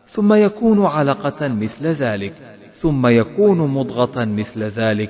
ثم 0.06 0.34
يكون 0.34 0.86
علقة 0.86 1.48
مثل 1.48 1.88
ذلك 1.88 2.34
ثم 2.72 3.08
يكون 3.08 3.58
مضغة 3.58 4.26
مثل 4.26 4.64
ذلك 4.64 5.10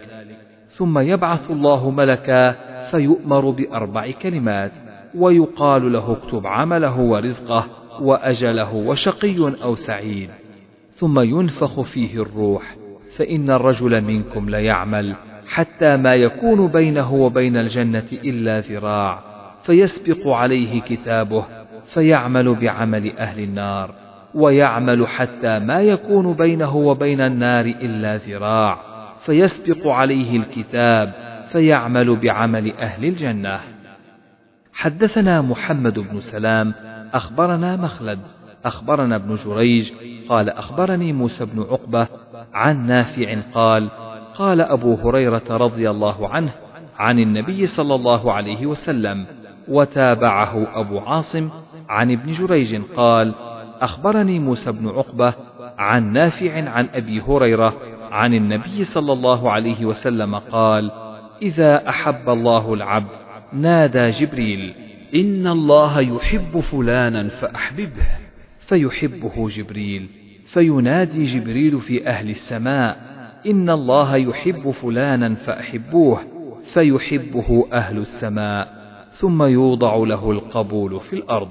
ثم 0.67 0.99
يبعث 0.99 1.51
الله 1.51 1.89
ملكا 1.89 2.55
فيؤمر 2.91 3.49
بأربع 3.49 4.11
كلمات 4.11 4.71
ويقال 5.15 5.93
له 5.93 6.11
اكتب 6.11 6.47
عمله 6.47 6.99
ورزقه 6.99 7.67
وأجله 8.01 8.73
وشقي 8.73 9.63
أو 9.63 9.75
سعيد 9.75 10.29
ثم 10.91 11.19
ينفخ 11.19 11.81
فيه 11.81 12.21
الروح 12.21 12.75
فإن 13.17 13.49
الرجل 13.49 14.01
منكم 14.01 14.49
ليعمل 14.49 15.15
حتى 15.47 15.97
ما 15.97 16.15
يكون 16.15 16.67
بينه 16.67 17.13
وبين 17.13 17.57
الجنة 17.57 18.07
إلا 18.13 18.59
ذراع. 18.59 19.34
فيسبق 19.65 20.27
عليه 20.27 20.81
كتابه 20.81 21.45
فيعمل 21.85 22.55
بعمل 22.55 23.17
أهل 23.17 23.43
النار 23.43 23.95
ويعمل 24.33 25.07
حتى 25.07 25.59
ما 25.59 25.81
يكون 25.81 26.33
بينه 26.33 26.75
وبين 26.75 27.21
النار 27.21 27.65
إلا 27.65 28.15
ذراع 28.15 28.79
فيسبق 29.19 29.87
عليه 29.87 30.37
الكتاب 30.37 31.13
فيعمل 31.47 32.15
بعمل 32.15 32.73
أهل 32.73 33.05
الجنة. 33.05 33.59
حدثنا 34.73 35.41
محمد 35.41 35.99
بن 35.99 36.19
سلام 36.19 36.73
أخبرنا 37.13 37.75
مخلد 37.75 38.19
أخبرنا 38.65 39.15
ابن 39.15 39.35
جريج 39.35 39.93
قال 40.29 40.49
أخبرني 40.49 41.13
موسى 41.13 41.45
بن 41.45 41.61
عقبة 41.61 42.07
عن 42.53 42.87
نافع 42.87 43.41
قال 43.53 43.89
قال 44.35 44.61
أبو 44.61 44.95
هريرة 44.95 45.43
رضي 45.49 45.89
الله 45.89 46.29
عنه 46.29 46.53
عن 46.97 47.19
النبي 47.19 47.65
صلى 47.65 47.95
الله 47.95 48.33
عليه 48.33 48.65
وسلم 48.65 49.25
وتابعه 49.67 50.79
أبو 50.79 50.99
عاصم 50.99 51.49
عن 51.89 52.11
ابن 52.11 52.31
جريج 52.31 52.81
قال 52.95 53.35
أخبرني 53.81 54.39
موسى 54.39 54.71
بن 54.71 54.87
عقبة 54.87 55.33
عن 55.77 56.13
نافع 56.13 56.69
عن 56.69 56.89
أبي 56.93 57.21
هريرة 57.21 57.73
عن 58.11 58.33
النبي 58.33 58.83
صلى 58.83 59.13
الله 59.13 59.51
عليه 59.51 59.85
وسلم 59.85 60.35
قال 60.35 60.91
إذا 61.41 61.89
أحب 61.89 62.29
الله 62.29 62.73
العبد 62.73 63.09
نادى 63.53 64.09
جبريل 64.09 64.73
إن 65.15 65.47
الله 65.47 65.99
يحب 65.99 66.59
فلانا 66.59 67.27
فأحببه 67.27 68.07
فيحبه 68.59 69.47
جبريل 69.49 70.09
فينادي 70.45 71.23
جبريل 71.23 71.79
في 71.79 72.07
أهل 72.07 72.29
السماء 72.29 73.15
إن 73.45 73.69
الله 73.69 74.15
يحب 74.15 74.71
فلانا 74.71 75.35
فأحبوه 75.35 76.19
فيحبه 76.73 77.67
أهل 77.73 77.97
السماء. 77.97 78.74
ثم 79.15 79.43
يوضع 79.43 79.95
له 79.95 80.31
القبول 80.31 80.99
في 80.99 81.13
الأرض. 81.13 81.49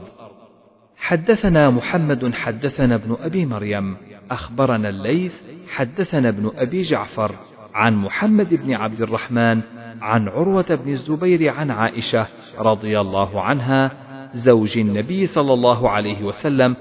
حدثنا 0.97 1.71
محمد 1.71 2.35
حدثنا 2.35 2.95
ابن 2.95 3.17
أبي 3.21 3.47
مريم. 3.47 3.97
أخبرنا 4.31 4.89
الليث 4.89 5.43
حدثنا 5.69 6.29
ابن 6.29 6.51
أبي 6.57 6.81
جعفر 6.81 7.35
عن 7.75 7.97
محمد 7.97 8.55
بن 8.55 8.73
عبد 8.73 9.01
الرحمن 9.01 9.61
عن 10.01 10.29
عروة 10.29 10.75
بن 10.75 10.91
الزبير 10.91 11.51
عن 11.51 11.71
عائشة 11.71 12.27
رضي 12.59 13.01
الله 13.01 13.41
عنها 13.41 13.91
زوج 14.35 14.79
النبي 14.79 15.27
صلى 15.27 15.55
الله 15.55 15.91
عليه 15.91 16.25
وسلم 16.25 16.77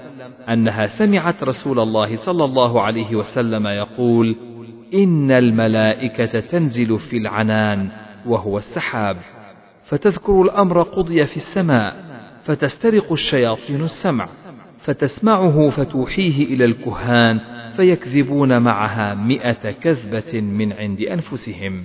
أنها 0.48 0.86
سمعت 0.86 1.44
رسول 1.44 1.80
الله 1.80 2.16
صلى 2.16 2.44
الله 2.44 2.82
عليه 2.82 3.16
وسلم 3.16 3.66
يقول: 3.66 4.36
إن 4.94 5.30
الملائكة 5.30 6.40
تنزل 6.40 6.98
في 6.98 7.16
العنان 7.16 7.88
وهو 8.26 8.58
السحاب، 8.58 9.16
فتذكر 9.84 10.42
الأمر 10.42 10.82
قضي 10.82 11.24
في 11.24 11.36
السماء، 11.36 11.96
فتسترق 12.44 13.12
الشياطين 13.12 13.80
السمع، 13.80 14.28
فتسمعه 14.78 15.70
فتوحيه 15.70 16.44
إلى 16.44 16.64
الكهان، 16.64 17.40
فيكذبون 17.76 18.62
معها 18.62 19.14
مئة 19.14 19.70
كذبة 19.70 20.40
من 20.40 20.72
عند 20.72 21.00
أنفسهم. 21.00 21.82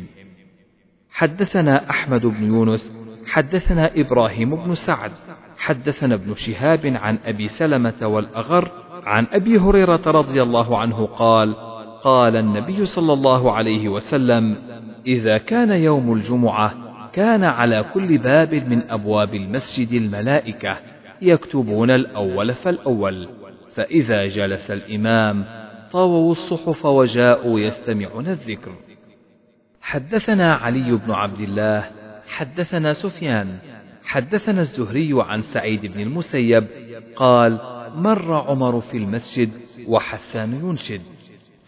حدثنا 1.11 1.89
أحمد 1.89 2.25
بن 2.25 2.43
يونس 2.43 2.99
حدثنا 3.27 3.91
إبراهيم 3.95 4.55
بن 4.55 4.75
سعد 4.75 5.11
حدثنا 5.57 6.15
ابن 6.15 6.33
شهاب 6.33 6.85
عن 6.85 7.17
أبي 7.25 7.47
سلمة 7.47 8.07
والأغر 8.07 8.71
عن 9.05 9.27
أبي 9.31 9.57
هريرة 9.57 10.01
رضي 10.07 10.41
الله 10.41 10.77
عنه 10.77 11.05
قال 11.05 11.55
قال 12.03 12.35
النبي 12.35 12.85
صلى 12.85 13.13
الله 13.13 13.51
عليه 13.51 13.89
وسلم 13.89 14.55
إذا 15.07 15.37
كان 15.37 15.69
يوم 15.71 16.13
الجمعة 16.13 16.88
كان 17.13 17.43
على 17.43 17.85
كل 17.93 18.17
باب 18.17 18.53
من 18.53 18.91
أبواب 18.91 19.33
المسجد 19.33 19.91
الملائكة 19.93 20.77
يكتبون 21.21 21.91
الأول 21.91 22.53
فالأول 22.53 23.29
فإذا 23.73 24.27
جلس 24.27 24.71
الإمام 24.71 25.45
طووا 25.91 26.31
الصحف 26.31 26.85
وجاءوا 26.85 27.59
يستمعون 27.59 28.27
الذكر. 28.27 28.75
حدثنا 29.81 30.53
علي 30.53 30.91
بن 30.91 31.11
عبد 31.11 31.39
الله 31.41 31.91
حدثنا 32.27 32.93
سفيان 32.93 33.57
حدثنا 34.03 34.61
الزهري 34.61 35.09
عن 35.13 35.41
سعيد 35.41 35.85
بن 35.85 35.99
المسيب 35.99 36.67
قال 37.15 37.59
مر 37.95 38.33
عمر 38.33 38.79
في 38.79 38.97
المسجد 38.97 39.49
وحسان 39.87 40.53
ينشد. 40.53 41.01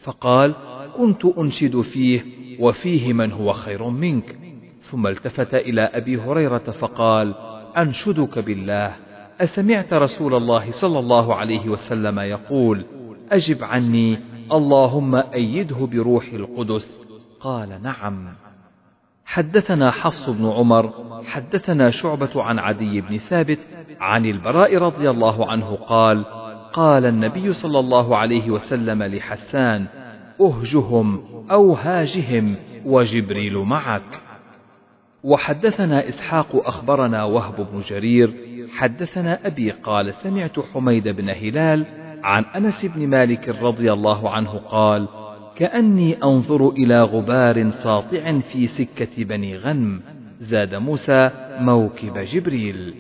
فقال 0.04 0.56
كنت 0.96 1.26
أنشد 1.26 1.82
فيه 1.82 2.22
وفيه 2.60 3.14
من 3.14 3.32
هو 3.32 3.54
خير 3.54 3.90
منك. 3.90 4.36
ثم 4.92 5.08
التفت 5.08 5.54
إلى 5.54 5.82
أبي 5.82 6.18
هريرة 6.18 6.58
فقال 6.58 7.36
أنشدك 7.78 8.40
بالله. 8.40 8.94
أسمعت 9.42 9.94
رسول 9.94 10.34
الله 10.36 10.72
صلى 10.72 11.00
الله 11.00 11.36
عليه 11.36 11.70
وسلم 11.70 12.20
يقول 12.20 12.86
أجب 13.32 13.64
عني 13.64 14.20
اللهم 14.52 15.16
أيده 15.16 15.76
بروح 15.76 16.26
القدس. 16.34 17.02
قال 17.40 17.84
نعم. 17.84 18.28
حدثنا 19.26 19.92
حفص 19.92 20.30
بن 20.30 20.50
عمر 20.50 20.94
حدثنا 21.26 21.90
شعبة 21.90 22.44
عن 22.44 22.60
عدي 22.60 23.02
بن 23.02 23.18
ثابت 23.18 23.68
عن 24.00 24.26
البراء 24.26 24.78
رضي 24.78 25.10
الله 25.10 25.52
عنه 25.52 25.76
قال 25.76 26.26
قال 26.74 27.06
النبي 27.06 27.54
صلى 27.54 27.80
الله 27.80 28.18
عليه 28.18 28.50
وسلم 28.50 29.04
لحسان 29.04 29.86
أهجهم 30.42 31.24
أو 31.52 31.74
هاجهم 31.74 32.56
وجبريل 32.86 33.58
معك. 33.58 34.31
وحدثنا 35.24 36.08
إسحاق 36.08 36.68
أخبرنا 36.68 37.24
وهب 37.24 37.56
بن 37.56 37.80
جرير 37.80 38.34
حدثنا 38.78 39.48
أبي 39.48 39.72
قال 39.72 40.14
سمعت 40.14 40.60
حميد 40.60 41.08
بن 41.08 41.30
هلال 41.30 41.86
عن 42.24 42.44
أنس 42.44 42.86
بن 42.86 43.08
مالك 43.08 43.50
رضي 43.50 43.94
الله 43.94 44.30
عنه 44.30 44.58
قال 44.58 45.08
كأني 45.56 46.24
أنظر 46.24 46.70
إلى 46.70 47.04
غبار 47.04 47.70
ساطع 47.70 48.40
في 48.40 48.68
سكة 48.68 49.24
بني 49.24 49.58
غنم 49.58 50.02
زاد 50.40 50.76
موسى 50.76 51.30
موكب 51.60 52.18
جبريل. 52.18 52.96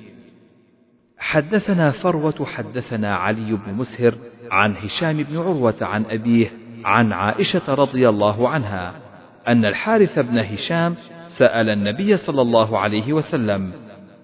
حدثنا 1.18 1.92
فروة 1.92 2.46
حدثنا 2.46 3.16
علي 3.16 3.54
بن 3.54 3.74
مسهر 3.74 4.14
عن 4.52 4.76
هشام 4.76 5.24
بن 5.24 5.38
عروة 5.38 5.78
عن 5.82 6.06
أبيه 6.06 6.52
عن 6.86 7.14
عائشة 7.14 7.74
رضي 7.74 8.10
الله 8.10 8.50
عنها 8.50 8.94
أن 9.48 9.66
الحارث 9.66 10.20
بن 10.20 10.38
هشام 10.38 10.96
سأل 11.32 11.70
النبي 11.70 12.18
صلى 12.18 12.42
الله 12.42 12.80
عليه 12.80 13.14
وسلم 13.14 13.72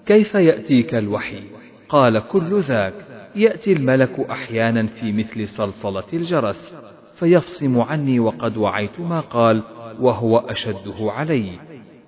كيف 0.06 0.36
يأتيك 0.36 0.96
الوحي؟ 0.96 1.44
قال 1.90 2.28
كل 2.28 2.60
ذاك 2.60 2.94
يأتي 3.36 3.74
الملك 3.74 4.20
أحيانا 4.20 4.86
في 4.86 5.12
مثل 5.12 5.48
صلصلة 5.48 6.04
الجرس 6.14 6.74
فيفصم 7.16 7.82
عني 7.82 8.20
وقد 8.20 8.58
وعيت 8.58 9.00
ما 9.00 9.20
قال 9.20 9.64
وهو 10.00 10.38
أشده 10.38 11.12
علي 11.12 11.52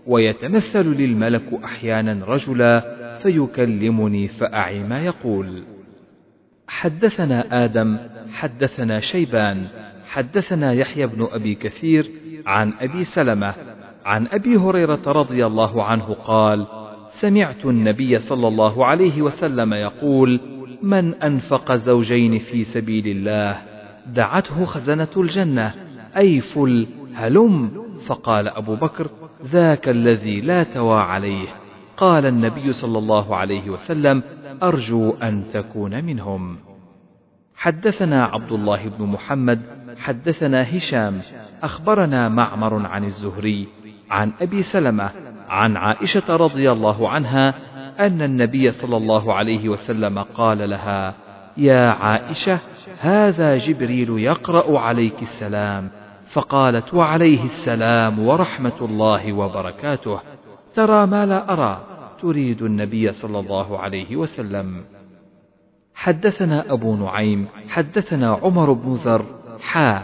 ويتمثل 0.08 0.86
للملك 0.86 1.54
أحيانا 1.64 2.26
رجلا 2.26 2.96
فيكلمني 3.24 4.28
فأعي 4.28 4.80
ما 4.80 5.02
يقول 5.06 5.64
حدثنا 6.68 7.66
آدم 7.66 7.98
حدثنا 8.32 9.00
شيبان 9.00 9.68
حدثنا 10.06 10.74
يحيى 10.74 11.08
بن 11.08 11.28
أبي 11.32 11.56
كثير 11.56 12.12
عن 12.46 12.74
أبي 12.82 13.04
سلمة 13.04 13.54
عن 14.06 14.28
أبي 14.28 14.58
هريرة 14.58 15.02
رضي 15.08 15.46
الله 15.46 15.84
عنه 15.84 16.14
قال 16.14 16.68
سمعت 17.10 17.66
النبي 17.66 18.20
صلى 18.20 18.48
الله 18.48 18.86
عليه 18.86 19.22
وسلم 19.22 19.74
يقول 19.74 20.40
من 20.82 21.14
أنفق 21.14 21.76
زوجين 21.76 22.38
في 22.38 22.64
سبيل 22.64 23.08
الله 23.08 23.62
دعته 24.08 24.66
خزنة 24.66 25.10
الجنة 25.18 25.74
أي 26.18 26.40
فل 26.40 26.88
هلم. 27.14 27.72
فقال 28.00 28.48
أبو 28.48 28.76
بكر 28.76 29.10
ذاك 29.46 29.90
الذي 29.90 30.42
لا 30.42 30.64
توى 30.64 31.00
عليه. 31.00 31.48
قال 31.98 32.26
النبي 32.26 32.74
صلى 32.74 32.98
الله 32.98 33.36
عليه 33.36 33.70
وسلم 33.70 34.24
أرجو 34.64 35.12
أن 35.24 35.44
تكون 35.54 36.04
منهم. 36.04 36.58
حدثنا 37.56 38.26
عبد 38.26 38.52
الله 38.52 38.90
بن 38.90 39.06
محمد 39.06 39.62
حدثنا 39.98 40.78
هشام 40.78 41.22
أخبرنا 41.64 42.30
معمر 42.30 42.86
عن 42.86 43.04
الزهري 43.04 43.68
عن 44.10 44.32
أبي 44.42 44.62
سلمة 44.62 45.12
عن 45.50 45.78
عائشة 45.78 46.36
رضي 46.36 46.72
الله 46.72 47.10
عنها 47.10 47.54
أن 48.00 48.22
النبي 48.22 48.72
صلى 48.72 48.98
الله 48.98 49.34
عليه 49.34 49.70
وسلم 49.70 50.20
قال 50.20 50.70
لها 50.70 51.14
يا 51.58 51.90
عائشة 51.90 52.60
هذا 53.00 53.58
جبريل 53.58 54.10
يقرأ 54.20 54.80
عليك 54.80 55.22
السلام. 55.22 55.90
فقالت 56.32 56.94
وعليه 56.94 57.44
السلام 57.44 58.20
ورحمة 58.20 58.80
الله 58.82 59.34
وبركاته. 59.34 60.20
ترى 60.76 61.06
ما 61.06 61.26
لا 61.26 61.54
أرى. 61.54 61.82
تريد 62.22 62.62
النبي 62.62 63.12
صلى 63.12 63.40
الله 63.40 63.80
عليه 63.80 64.16
وسلم. 64.16 64.84
حدثنا 65.94 66.74
أبو 66.74 66.96
نعيم 66.96 67.48
حدثنا 67.70 68.40
عمر 68.44 68.74
بن 68.74 68.94
ذر 68.94 69.26
حا 69.62 70.04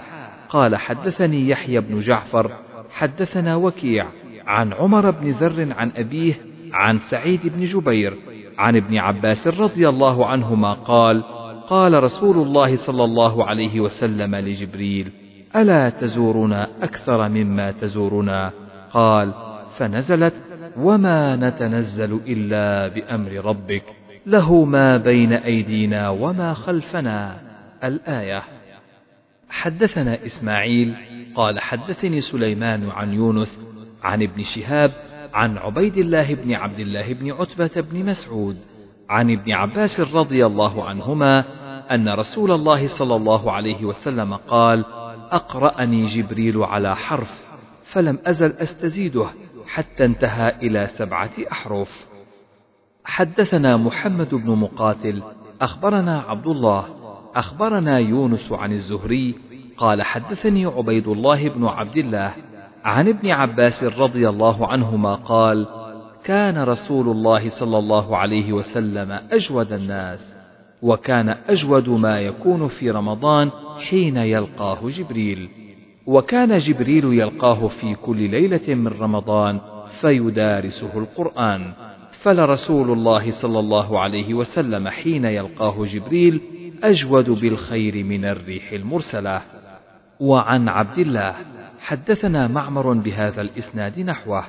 قال 0.50 0.76
حدثني 0.76 1.50
يحيى 1.50 1.80
بن 1.80 2.00
جعفر 2.00 2.52
حدثنا 2.96 3.56
وكيع 3.56 4.08
عن 4.48 4.74
عمر 4.74 5.12
بن 5.12 5.30
ذر 5.30 5.74
عن 5.74 5.92
أبيه 5.96 6.34
عن 6.74 7.00
سعيد 7.00 7.48
بن 7.48 7.64
جبير 7.64 8.14
عن 8.58 8.76
ابن 8.76 8.98
عباس 8.98 9.48
رضي 9.48 9.90
الله 9.90 10.26
عنهما 10.26 10.74
قال 10.74 11.24
قال 11.70 12.04
رسول 12.04 12.38
الله 12.38 12.76
صلى 12.76 13.04
الله 13.04 13.46
عليه 13.46 13.80
وسلم 13.80 14.36
لجبريل 14.36 15.12
ألا 15.56 15.90
تزورنا 15.90 16.68
أكثر 16.82 17.30
مما 17.30 17.72
تزورنا؟ 17.72 18.52
قال 18.92 19.34
فنزلت 19.78 20.34
وما 20.78 21.36
نتنزل 21.36 22.20
إلا 22.28 22.88
بأمر 22.88 23.32
ربك 23.32 23.84
له 24.26 24.66
ما 24.66 24.98
بين 24.98 25.34
أيدينا 25.34 26.10
وما 26.10 26.54
خلفنا. 26.54 27.42
الآية 27.84 28.44
حدثنا 29.50 30.26
إسماعيل 30.26 30.96
قال 31.36 31.60
حدثني 31.60 32.22
سليمان 32.22 32.90
عن 32.90 33.14
يونس 33.14 33.62
عن 34.04 34.24
ابن 34.24 34.44
شهاب 34.44 34.92
عن 35.34 35.58
عبيد 35.58 35.98
الله 35.98 36.34
بن 36.34 36.54
عبد 36.54 36.80
الله 36.80 37.14
بن 37.14 37.32
عتبة 37.32 37.82
بن 37.82 38.06
مسعود 38.06 38.56
عن 39.10 39.32
ابن 39.32 39.52
عباس 39.52 40.16
رضي 40.16 40.46
الله 40.46 40.84
عنهما 40.84 41.46
أن 41.92 42.10
رسول 42.10 42.52
الله 42.52 42.88
صلى 42.88 43.16
الله 43.16 43.52
عليه 43.52 43.86
وسلم 43.86 44.34
قال 44.34 44.86
أقرأني 45.32 46.06
جبريل 46.06 46.64
على 46.64 46.96
حرف 46.96 47.42
فلم 47.84 48.20
أزل 48.26 48.52
أستزيده 48.52 49.30
حتى 49.68 50.06
انتهى 50.06 50.56
إلى 50.62 50.88
سبعة 50.88 51.32
أحرف. 51.52 52.08
حدثنا 53.06 53.78
محمد 53.78 54.36
بن 54.36 54.56
مقاتل 54.56 55.24
أخبرنا 55.62 56.20
عبد 56.20 56.48
الله 56.48 56.86
أخبرنا 57.36 58.00
يونس 58.00 58.52
عن 58.52 58.72
الزهري 58.72 59.36
قال 59.78 60.02
حدثني 60.02 60.66
عبيد 60.66 61.08
الله 61.08 61.50
بن 61.50 61.66
عبد 61.66 61.98
الله 61.98 62.34
عن 62.84 63.08
ابن 63.08 63.30
عباس 63.30 63.84
رضي 63.84 64.30
الله 64.30 64.68
عنهما 64.68 65.16
قال 65.16 65.68
كان 66.24 66.64
رسول 66.64 67.08
الله 67.10 67.50
صلى 67.50 67.78
الله 67.78 68.18
عليه 68.18 68.54
وسلم 68.54 69.20
أجود 69.32 69.74
الناس 69.74 70.36
وكان 70.82 71.30
أجود 71.30 71.90
ما 71.90 72.20
يكون 72.20 72.68
في 72.68 72.92
رمضان 72.92 73.52
حين 73.90 74.18
يلقاه 74.18 74.80
جبريل 74.88 75.50
وكان 76.06 76.58
جبريل 76.58 77.06
يلقاه 77.06 77.68
في 77.68 77.96
كل 77.96 78.30
ليلة 78.30 78.76
من 78.76 78.88
رمضان 78.88 79.60
فيدارسه 80.02 80.98
القرآن 80.98 81.74
فلرسول 82.12 82.92
الله 82.92 83.32
صلى 83.32 83.60
الله 83.60 84.00
عليه 84.00 84.34
وسلم 84.34 84.88
حين 84.88 85.26
يلقاه 85.26 85.86
جبريل 85.86 86.42
أجود 86.84 87.30
بالخير 87.30 88.04
من 88.04 88.26
الريح 88.26 88.72
المرسلة. 88.72 89.42
وعن 90.20 90.70
عبد 90.70 90.98
الله 91.00 91.36
حدثنا 91.80 92.48
معمر 92.48 92.94
بهذا 92.94 93.42
الإسناد 93.42 94.00
نحوه 94.00 94.44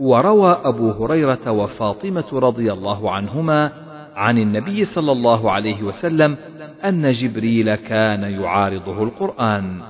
وروى 0.00 0.60
أبو 0.64 0.90
هريرة 0.90 1.50
وفاطمة 1.50 2.24
رضي 2.32 2.72
الله 2.72 3.10
عنهما 3.10 3.72
عن 4.16 4.38
النبي 4.38 4.84
صلى 4.84 5.12
الله 5.12 5.52
عليه 5.52 5.82
وسلم 5.82 6.36
أن 6.84 7.12
جبريل 7.12 7.74
كان 7.74 8.22
يعارضه 8.22 9.02
القرآن. 9.02 9.82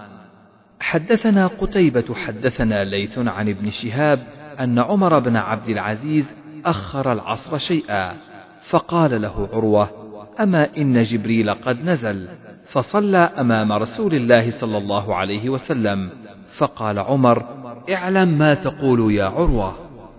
حدثنا 0.80 1.46
قتيبة 1.46 2.14
حدثنا 2.14 2.84
ليث 2.84 3.18
عن 3.18 3.48
ابن 3.48 3.70
شهاب 3.70 4.18
أن 4.60 4.78
عمر 4.78 5.18
بن 5.18 5.36
عبد 5.36 5.68
العزيز 5.68 6.34
أخر 6.66 7.12
العصر 7.12 7.58
شيئا 7.58 8.12
فقال 8.60 9.22
له 9.22 9.48
عروة 9.52 9.90
أما 10.40 10.68
إن 10.76 11.02
جبريل 11.02 11.50
قد 11.50 11.84
نزل؟ 11.84 12.28
فصلى 12.74 13.18
أمام 13.18 13.72
رسول 13.72 14.14
الله 14.14 14.50
صلى 14.50 14.78
الله 14.78 15.14
عليه 15.14 15.48
وسلم. 15.48 16.10
فقال 16.56 16.98
عمر 16.98 17.44
اعلم 17.90 18.38
ما 18.38 18.54
تقول 18.54 19.14
يا 19.14 19.24
عروة. 19.24 19.74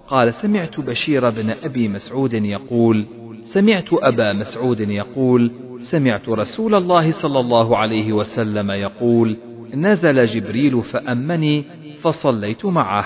قال 0.07 0.33
سمعت 0.33 0.79
بشير 0.79 1.29
بن 1.29 1.49
أبي 1.63 1.87
مسعود 1.87 2.33
يقول 2.33 3.05
سمعت 3.43 3.89
أبا 3.93 4.33
مسعود 4.33 4.79
يقول 4.79 5.51
سمعت 5.77 6.29
رسول 6.29 6.75
الله 6.75 7.11
صلى 7.11 7.39
الله 7.39 7.77
عليه 7.77 8.13
وسلم 8.13 8.71
يقول 8.71 9.37
نزل 9.73 10.25
جبريل 10.25 10.81
فأمني 10.81 11.65
فصليت 12.01 12.65
معه 12.65 13.05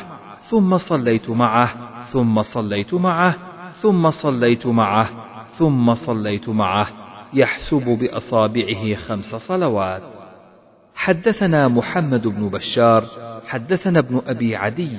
ثم 0.49 0.77
صليت 0.77 1.29
معه 1.29 1.69
ثم 2.03 2.41
صليت 2.41 2.93
معه 2.93 3.35
ثم 3.71 4.09
صليت 4.09 4.67
معه 4.67 5.09
ثم 5.57 5.93
صليت 5.93 6.49
معه. 6.49 6.98
يحسب 7.33 7.97
بأصابعه 7.99 8.95
خمس 8.95 9.35
صلوات. 9.35 10.13
حدثنا 10.95 11.67
محمد 11.67 12.27
بن 12.27 12.49
بشار 12.49 13.03
حدثنا 13.47 13.99
ابن 13.99 14.21
أبي 14.27 14.55
عدي 14.55 14.89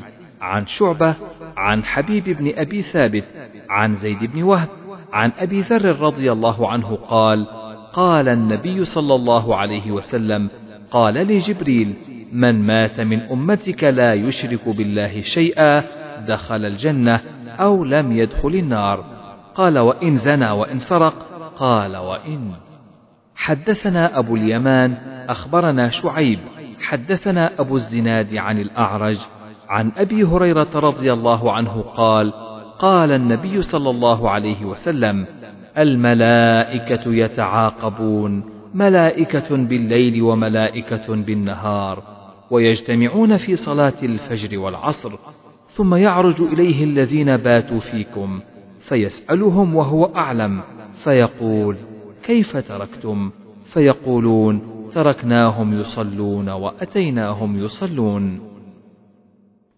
عن 0.40 0.66
شعبة 0.66 1.14
عن 1.56 1.84
حبيب 1.84 2.24
بن 2.24 2.52
أبي 2.56 2.82
ثابت 2.82 3.24
عن 3.70 3.94
زيد 3.94 4.18
بن 4.18 4.42
وهب 4.42 4.68
عن 5.12 5.32
أبي 5.38 5.60
ذر 5.60 6.00
رضي 6.00 6.32
الله 6.32 6.70
عنه 6.70 6.96
قال 6.96 7.46
قال 7.92 8.28
النبي 8.28 8.84
صلى 8.84 9.14
الله 9.14 9.56
عليه 9.56 9.90
وسلم 9.90 10.48
قال 10.90 11.26
لي 11.26 11.38
جبريل 11.38 11.94
من 12.32 12.62
مات 12.62 13.00
من 13.00 13.20
أمتك 13.20 13.84
لا 13.84 14.14
يشرك 14.14 14.68
بالله 14.68 15.20
شيئا 15.20 15.84
دخل 16.26 16.64
الجنة 16.64 17.20
أو 17.60 17.84
لم 17.84 18.12
يدخل 18.12 18.48
النار. 18.48 19.04
قال 19.54 19.78
وإن 19.78 20.16
زنى 20.16 20.50
وإن 20.50 20.78
سرق 20.78 21.39
قال 21.60 21.96
وإن. 21.96 22.50
حدثنا 23.34 24.18
أبو 24.18 24.36
اليمان 24.36 24.92
أخبرنا 25.28 25.88
شعيب. 25.88 26.38
حدثنا 26.80 27.60
أبو 27.60 27.76
الزناد 27.76 28.36
عن 28.36 28.58
الأعرج 28.58 29.18
عن 29.68 29.92
أبي 29.96 30.24
هريرة 30.24 30.70
رضي 30.74 31.12
الله 31.12 31.52
عنه 31.52 31.80
قال 31.82 32.32
قال 32.78 33.12
النبي 33.12 33.62
صلى 33.62 33.90
الله 33.90 34.30
عليه 34.30 34.64
وسلم 34.64 35.26
الملائكة 35.78 37.14
يتعاقبون 37.14 38.44
ملائكة 38.74 39.56
بالليل 39.56 40.22
وملائكة 40.22 41.14
بالنهار 41.14 42.02
ويجتمعون 42.50 43.36
في 43.36 43.56
صلاة 43.56 44.02
الفجر 44.02 44.58
والعصر 44.58 45.12
ثم 45.68 45.94
يعرج 45.94 46.42
إليه 46.42 46.84
الذين 46.84 47.36
باتوا 47.36 47.78
فيكم 47.78 48.40
فيسألهم 48.80 49.74
وهو 49.74 50.04
أعلم. 50.16 50.62
فيقول 51.04 51.76
كيف 52.22 52.56
تركتم؟ 52.56 53.30
فيقولون 53.64 54.62
تركناهم 54.94 55.80
يصلون 55.80 56.48
وأتيناهم 56.48 57.58
يصلون. 57.58 58.40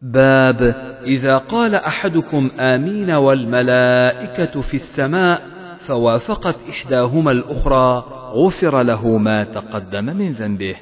باب 0.03 0.63
إذا 1.07 1.39
قال 1.39 1.75
أحدكم 1.75 2.51
آمين 2.61 3.11
والملائكة 3.11 4.61
في 4.61 4.75
السماء 4.75 5.43
فوافقت 5.79 6.57
إحداهما 6.71 7.31
الأخرى 7.31 8.05
غفر 8.33 8.83
له 8.83 9.19
ما 9.19 9.45
تقدم 9.45 10.05
من 10.05 10.33
ذنبه. 10.33 10.77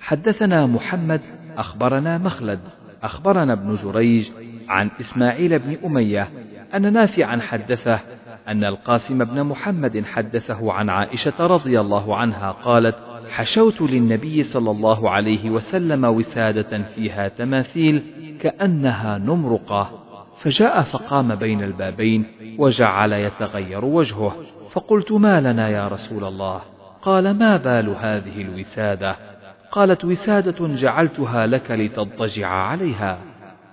حدثنا 0.00 0.66
محمد 0.66 1.20
أخبرنا 1.58 2.18
مخلد 2.18 2.60
أخبرنا 3.02 3.52
ابن 3.52 3.74
جريج 3.74 4.30
عن 4.68 4.90
إسماعيل 5.00 5.58
بن 5.58 5.76
أمية 5.84 6.28
أن 6.74 6.92
نافعا 6.92 7.40
حدثه 7.40 8.00
أن 8.48 8.64
القاسم 8.64 9.24
بن 9.24 9.42
محمد 9.42 10.04
حدثه 10.04 10.72
عن 10.72 10.90
عائشة 10.90 11.46
رضي 11.46 11.80
الله 11.80 12.16
عنها 12.16 12.52
قالت 12.52 12.96
حشوت 13.30 13.82
للنبي 13.82 14.42
صلى 14.42 14.70
الله 14.70 15.10
عليه 15.10 15.50
وسلم 15.50 16.04
وسادة 16.04 16.82
فيها 16.82 17.28
تماثيل 17.28 18.02
كأنها 18.40 19.18
نمرقة 19.18 19.90
فجاء 20.36 20.82
فقام 20.82 21.34
بين 21.34 21.62
البابين 21.62 22.26
وجعل 22.58 23.12
يتغير 23.12 23.84
وجهه 23.84 24.36
فقلت 24.70 25.12
ما 25.12 25.40
لنا 25.40 25.68
يا 25.68 25.88
رسول 25.88 26.24
الله؟ 26.24 26.60
قال 27.02 27.38
ما 27.38 27.56
بال 27.56 27.88
هذه 27.88 28.42
الوسادة؟ 28.42 29.16
قالت 29.72 30.04
وسادة 30.04 30.66
جعلتها 30.66 31.46
لك 31.46 31.70
لتضطجع 31.70 32.48
عليها. 32.48 33.18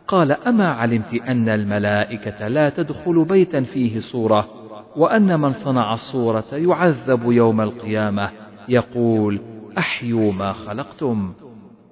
قال 0.07 0.31
أما 0.31 0.71
علمت 0.71 1.13
أن 1.13 1.49
الملائكة 1.49 2.47
لا 2.47 2.69
تدخل 2.69 3.25
بيتا 3.25 3.61
فيه 3.61 3.99
صورة 3.99 4.62
وأن 4.95 5.39
من 5.39 5.51
صنع 5.51 5.93
الصورة 5.93 6.45
يعذب 6.51 7.31
يوم 7.31 7.61
القيامة 7.61 8.29
يقول 8.69 9.41
أحيوا 9.77 10.33
ما 10.33 10.53
خلقتم. 10.53 11.33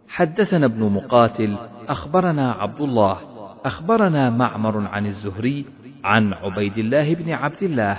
حدثنا 0.07 0.65
ابن 0.65 0.83
مقاتل 0.83 1.55
أخبرنا 1.89 2.51
عبد 2.51 2.81
الله 2.81 3.17
أخبرنا 3.65 4.29
معمر 4.29 4.87
عن 4.87 5.05
الزهري 5.05 5.65
عن 6.03 6.33
عبيد 6.33 6.77
الله 6.77 7.15
بن 7.15 7.31
عبد 7.31 7.63
الله 7.63 7.97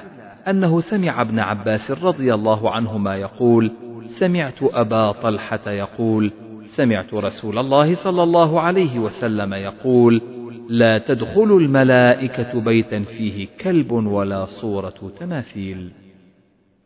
أنه 0.49 0.81
سمع 0.81 1.21
ابن 1.21 1.38
عباس 1.38 1.91
رضي 1.91 2.35
الله 2.35 2.71
عنهما 2.71 3.17
يقول 3.17 3.73
سمعت 4.05 4.62
أبا 4.62 5.12
طلحة 5.12 5.71
يقول 5.71 6.33
سمعت 6.77 7.15
رسول 7.15 7.59
الله 7.59 7.95
صلى 7.95 8.23
الله 8.23 8.61
عليه 8.61 8.99
وسلم 8.99 9.55
يقول 9.55 10.23
لا 10.69 10.99
تدخل 10.99 11.57
الملائكة 11.61 12.61
بيتا 12.61 13.03
فيه 13.03 13.49
كلب 13.61 13.93
ولا 13.93 14.45
صورة 14.45 15.13
تماثيل. 15.21 15.93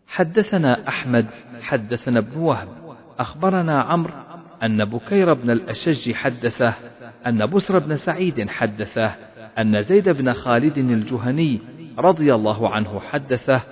حدثنا 0.07 0.89
أحمد 0.89 1.27
حدثنا 1.61 2.19
ابن 2.19 2.37
وهب 2.41 2.69
أخبرنا 3.19 3.81
عمرو 3.81 4.13
أن 4.63 4.85
بكير 4.85 5.35
بن 5.35 5.51
الأشج 5.51 6.13
حدثه 6.13 6.75
أن 7.27 7.47
بسر 7.47 7.79
بن 7.79 7.97
سعيد 7.97 8.49
حدثه 8.49 9.15
أن 9.59 9.83
زيد 9.83 10.09
بن 10.09 10.33
خالد 10.33 10.79
الجهني 10.79 11.61
رضي 11.99 12.35
الله 12.35 12.69
عنه 12.69 13.01
حدثه 13.01 13.63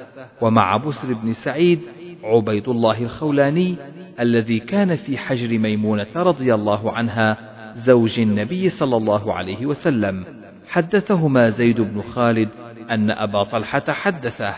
ومع 0.41 0.77
بسر 0.77 1.13
بن 1.13 1.33
سعيد 1.33 1.81
عبيد 2.25 2.69
الله 2.69 3.03
الخولاني 3.03 3.77
الذي 4.21 4.59
كان 4.59 4.95
في 4.95 5.19
حجر 5.19 5.59
ميمونة 5.59 6.07
رضي 6.17 6.55
الله 6.55 6.93
عنها 6.93 7.37
زوج 7.75 8.21
النبي 8.21 8.69
صلى 8.69 8.97
الله 8.97 9.35
عليه 9.35 9.67
وسلم. 9.67 10.25
حدثهما 10.69 11.51
زيد 11.51 11.81
بن 11.81 12.03
خالد 12.03 12.49
أن 12.91 13.11
أبا 13.11 13.43
طلحة 13.43 13.93
حدثه 13.93 14.55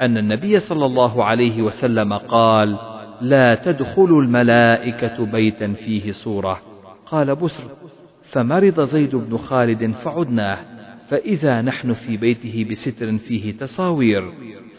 أن 0.00 0.18
النبي 0.18 0.58
صلى 0.58 0.86
الله 0.86 1.24
عليه 1.24 1.62
وسلم 1.62 2.12
قال 2.12 2.78
لا 3.20 3.54
تدخل 3.54 4.18
الملائكة 4.18 5.24
بيتا 5.24 5.72
فيه 5.72 6.12
صورة. 6.12 6.60
قال 7.06 7.36
بسر 7.36 7.64
فمرض 8.22 8.80
زيد 8.80 9.16
بن 9.16 9.36
خالد 9.36 9.90
فعدناه 9.90 10.58
فإذا 11.08 11.62
نحن 11.62 11.92
في 11.92 12.16
بيته 12.16 12.66
بستر 12.70 13.16
فيه 13.18 13.52
تصاوير. 13.52 14.32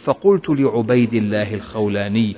فقلت 0.03 0.49
لعبيد 0.49 1.13
الله 1.13 1.53
الخولاني 1.53 2.35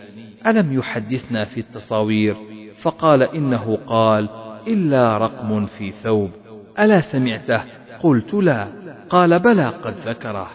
ألم 0.47 0.73
يحدثنا 0.73 1.45
في 1.45 1.59
التصاوير؟ 1.59 2.35
فقال 2.81 3.23
إنه 3.23 3.77
قال 3.87 4.29
إلا 4.67 5.17
رقم 5.17 5.65
في 5.65 5.91
ثوب. 5.91 6.31
ألا 6.79 6.99
سمعته؟ 6.99 7.61
قلت 7.99 8.33
لا. 8.33 8.67
قال 9.09 9.39
بلى 9.39 9.65
قد 9.65 9.93
ذكره. 10.05 10.47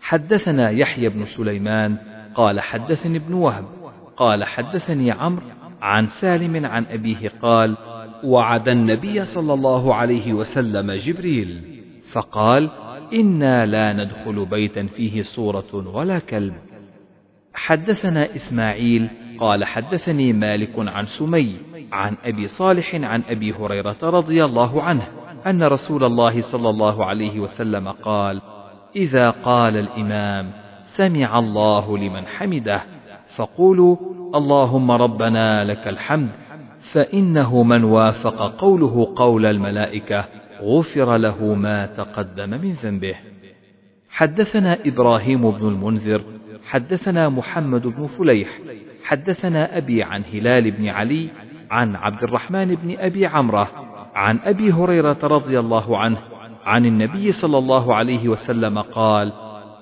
حدثنا 0.00 0.70
يحيى 0.70 1.08
بن 1.08 1.24
سليمان. 1.24 1.96
قال 2.34 2.60
حدثني 2.60 3.16
ابن 3.16 3.34
وهب. 3.34 3.64
قال 4.16 4.44
حدثني 4.44 5.10
عمرو 5.10 5.42
عن 5.82 6.06
سالم 6.06 6.66
عن 6.66 6.86
أبيه 6.90 7.32
قال 7.42 7.76
وعد 8.24 8.68
النبي 8.68 9.24
صلى 9.24 9.54
الله 9.54 9.94
عليه 9.94 10.32
وسلم 10.32 10.92
جبريل. 10.92 11.82
فقال 12.12 12.70
إنا 13.12 13.66
لا 13.66 13.92
ندخل 13.92 14.44
بيتا 14.44 14.86
فيه 14.86 15.22
صورة 15.22 15.90
ولا 15.94 16.18
كلب. 16.18 16.54
حدثنا 17.56 18.34
إسماعيل 18.34 19.08
قال 19.38 19.64
حدثني 19.64 20.32
مالك 20.32 20.72
عن 20.78 21.04
سمي 21.04 21.56
عن 21.92 22.16
أبي 22.24 22.46
صالح 22.46 22.94
عن 22.94 23.22
أبي 23.28 23.52
هريرة 23.52 23.96
رضي 24.02 24.44
الله 24.44 24.82
عنه 24.82 25.08
أن 25.46 25.62
رسول 25.62 26.04
الله 26.04 26.40
صلى 26.40 26.68
الله 26.70 27.04
عليه 27.04 27.40
وسلم 27.40 27.88
قال 27.88 28.42
إذا 28.96 29.30
قال 29.30 29.76
الإمام 29.76 30.50
سمع 30.82 31.38
الله 31.38 31.98
لمن 31.98 32.26
حمده 32.26 32.82
فقولوا 33.36 33.96
اللهم 34.34 34.90
ربنا 34.90 35.64
لك 35.64 35.88
الحمد 35.88 36.30
فإنه 36.92 37.62
من 37.62 37.84
وافق 37.84 38.56
قوله 38.58 39.12
قول 39.16 39.46
الملائكة 39.46 40.24
غفر 40.62 41.16
له 41.16 41.54
ما 41.54 41.86
تقدم 41.86 42.50
من 42.50 42.72
ذنبه. 42.72 43.14
حدثنا 44.08 44.78
إبراهيم 44.86 45.50
بن 45.50 45.68
المنذر 45.68 46.22
حدثنا 46.70 47.28
محمد 47.28 47.86
بن 47.86 48.06
فليح 48.06 48.48
حدثنا 49.04 49.76
أبي 49.76 50.02
عن 50.02 50.22
هلال 50.32 50.70
بن 50.70 50.88
علي 50.88 51.28
عن 51.70 51.96
عبد 51.96 52.22
الرحمن 52.22 52.74
بن 52.74 52.96
أبي 52.98 53.26
عمرة 53.26 53.68
عن 54.14 54.38
أبي 54.44 54.72
هريرة 54.72 55.18
رضي 55.22 55.60
الله 55.60 55.98
عنه 55.98 56.18
عن 56.64 56.86
النبي 56.86 57.32
صلى 57.32 57.58
الله 57.58 57.94
عليه 57.94 58.28
وسلم 58.28 58.78
قال 58.78 59.32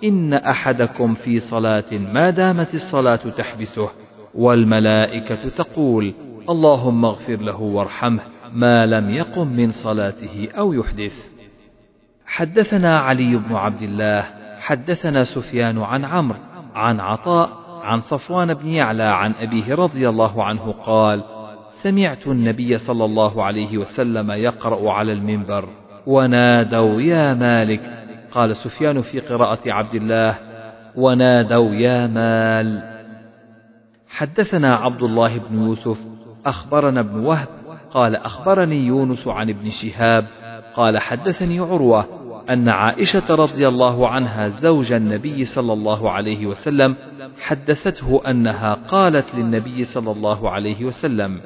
إن 0.05 0.35
أحدكم 0.35 1.15
في 1.15 1.41
صلاة 1.41 1.93
ما 1.93 2.31
دامت 2.31 2.75
الصلاة 2.75 3.17
تحبسه 3.17 3.89
والملائكة 4.35 5.49
تقول 5.49 6.15
اللهم 6.49 7.05
اغفر 7.05 7.37
له 7.37 7.61
وارحمه 7.61 8.23
ما 8.53 8.87
لم 8.87 9.11
يقم 9.11 9.49
من 9.49 9.71
صلاته 9.71 10.49
أو 10.59 10.73
يحدث. 10.73 11.31
حدثنا 12.27 12.99
علي 12.99 13.37
بن 13.37 13.55
عبد 13.55 13.83
الله 13.83 14.25
حدثنا 14.61 15.25
سفيان 15.25 15.79
عن 15.79 16.05
عمرو 16.05 16.39
عن 16.75 17.01
عطاء 17.01 17.51
عن 17.83 18.01
صفوان 18.01 18.55
بن 18.55 18.69
يعلى 18.69 19.03
عن 19.03 19.35
أبيه 19.39 19.75
رضي 19.75 20.09
الله 20.09 20.45
عنه 20.45 20.73
قال 20.73 21.25
سمعت 21.71 22.27
النبي 22.27 22.79
صلى 22.79 23.05
الله 23.05 23.45
عليه 23.45 23.79
وسلم 23.79 24.31
يقرأ 24.31 24.93
على 24.93 25.13
المنبر 25.13 25.69
ونادوا 26.07 27.01
يا 27.01 27.35
مالك. 27.35 28.05
قال 28.33 28.57
سفيان 28.57 29.03
في 29.03 29.21
قراءة 29.21 29.73
عبد 29.73 29.95
الله 29.95 30.39
ونادوا 30.97 31.75
يا 31.75 32.07
مال. 32.07 32.95
حدثنا 34.09 34.77
عبد 34.77 35.03
الله 35.03 35.39
بن 35.39 35.63
يوسف 35.63 35.99
أخبرنا 36.47 37.01
ابن 37.01 37.25
وهب 37.25 37.49
قال 37.91 38.17
أخبرني 38.17 38.87
يونس 38.87 39.29
عن 39.29 39.51
ابن 39.51 39.69
شهاب 39.69 40.27
قال 40.77 40.99
حدثني 40.99 41.59
عروة 41.59 42.24
أن 42.51 42.69
عائشة 42.69 43.35
رضي 43.35 43.69
الله 43.69 44.09
عنها 44.09 44.49
زوج 44.49 44.93
النبي 44.93 45.45
صلى 45.45 45.73
الله 45.73 46.11
عليه 46.11 46.47
وسلم 46.47 46.97
حدثته 47.41 48.31
أنها 48.31 48.75
قالت 48.75 49.35
للنبي 49.35 49.85
صلى 49.85 50.11
الله 50.11 50.51
عليه 50.51 50.85
وسلم 50.85 51.41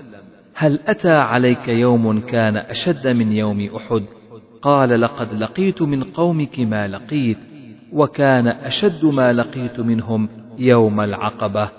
هل 0.54 0.80
أتى 0.86 1.12
عليك 1.12 1.68
يوم 1.68 2.20
كان 2.20 2.56
أشد 2.56 3.06
من 3.06 3.32
يوم 3.32 3.70
أحد؟ 3.76 4.04
قال 4.62 5.00
لقد 5.00 5.34
لقيت 5.34 5.82
من 5.82 6.04
قومك 6.04 6.60
ما 6.60 6.88
لقيت 6.88 7.38
وكان 7.92 8.46
أشد 8.46 9.04
ما 9.04 9.32
لقيت 9.32 9.80
منهم 9.80 10.28
يوم 10.58 11.00
العقبة. 11.00 11.70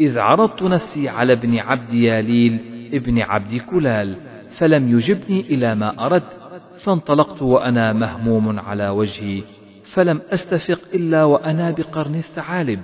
إذ 0.00 0.18
عرضت 0.18 0.62
نفسي 0.62 1.08
على 1.08 1.32
ابن 1.32 1.58
عبد 1.58 1.94
ياليل 1.94 2.58
ابن 2.92 3.18
عبد 3.18 3.56
كلال 3.56 4.16
فلم 4.50 4.88
يجبني 4.88 5.40
إلى 5.40 5.74
ما 5.74 6.06
أردت 6.06 6.39
فانطلقت 6.82 7.42
وأنا 7.42 7.92
مهموم 7.92 8.60
على 8.60 8.88
وجهي 8.88 9.42
فلم 9.84 10.20
أستفق 10.30 10.80
إلا 10.94 11.24
وأنا 11.24 11.70
بقرن 11.70 12.14
الثعالب. 12.14 12.80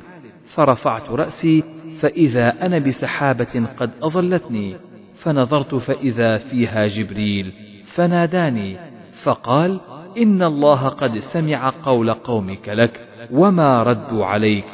فرفعت 0.47 1.11
رأسي 1.11 1.63
فإذا 1.99 2.67
أنا 2.67 2.79
بسحابة 2.79 3.67
قد 3.79 3.91
أظلتني. 4.03 4.77
فنظرت 5.15 5.75
فإذا 5.75 6.37
فيها 6.37 6.87
جبريل 6.87 7.53
فناداني. 7.85 8.77
فقال 9.23 9.81
إن 10.19 10.43
الله 10.43 10.89
قد 10.89 11.19
سمع 11.19 11.73
قول 11.83 12.13
قومك 12.13 12.69
لك 12.69 13.01
وما 13.31 13.83
ردوا 13.83 14.25
عليك. 14.27 14.65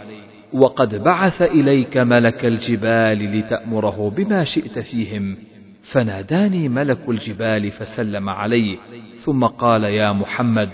وقد 0.53 1.03
بعث 1.03 1.43
إليك 1.43 1.97
ملك 1.97 2.45
الجبال 2.45 3.39
لتأمره 3.39 4.11
بما 4.17 4.45
شئت 4.45 4.79
فيهم. 4.79 5.52
فناداني 5.83 6.69
ملك 6.69 7.09
الجبال 7.09 7.71
فسلم 7.71 8.29
علي 8.29 8.79
ثم 9.17 9.45
قال 9.47 9.85
يا 9.85 10.13
محمد 10.13 10.71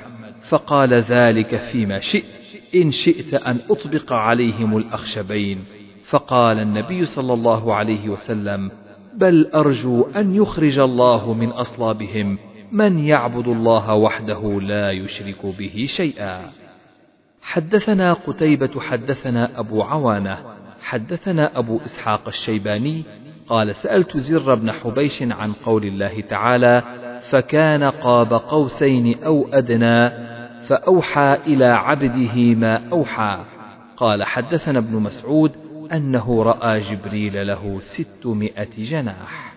فقال 0.49 0.95
ذلك 0.95 1.57
فيما 1.57 2.01
شئت 2.01 2.25
إن 2.75 2.91
شئت 2.91 3.35
أن 3.35 3.61
أطبق 3.71 4.13
عليهم 4.13 4.77
الأخشبين. 4.77 5.65
فقال 6.05 6.59
النبي 6.59 7.05
صلى 7.05 7.33
الله 7.33 7.75
عليه 7.75 8.09
وسلم 8.09 8.71
بل 9.15 9.51
أرجو 9.55 10.03
أن 10.17 10.35
يخرج 10.35 10.79
الله 10.79 11.33
من 11.35 11.49
أصلابهم 11.49 12.39
من 12.73 12.99
يعبد 12.99 13.49
الله 13.49 13.95
وحده 13.95 14.61
لا 14.61 14.91
يشرك 14.91 15.47
به 15.47 15.85
شيئا. 15.89 16.51
حدثنا 17.43 18.13
قتيبة 18.13 18.81
حدثنا 18.81 19.61
أبو 19.61 19.83
عوانة 19.83 20.39
حدثنا 20.81 21.59
أبو 21.59 21.81
إسحاق 21.85 22.29
الشيباني 22.29 23.03
قال 23.49 23.75
سألت 23.75 24.17
زر 24.17 24.55
بن 24.55 24.73
حبيش 24.73 25.23
عن 25.23 25.53
قول 25.53 25.85
الله 25.85 26.21
تعالى 26.21 26.83
فكان 27.31 27.85
قاب 27.85 28.33
قوسين 28.33 29.25
أو 29.25 29.49
أدنى 29.53 30.11
فأوحى 30.61 31.39
إلى 31.47 31.65
عبده 31.65 32.55
ما 32.55 32.89
أوحى. 32.93 33.41
قال 33.97 34.25
حدثنا 34.25 34.79
ابن 34.79 34.97
مسعود 34.97 35.53
أنه 35.93 36.43
رأى 36.43 36.79
جبريل 36.79 37.47
له 37.47 37.79
ستمائة 37.81 38.71
جناح. 38.79 39.55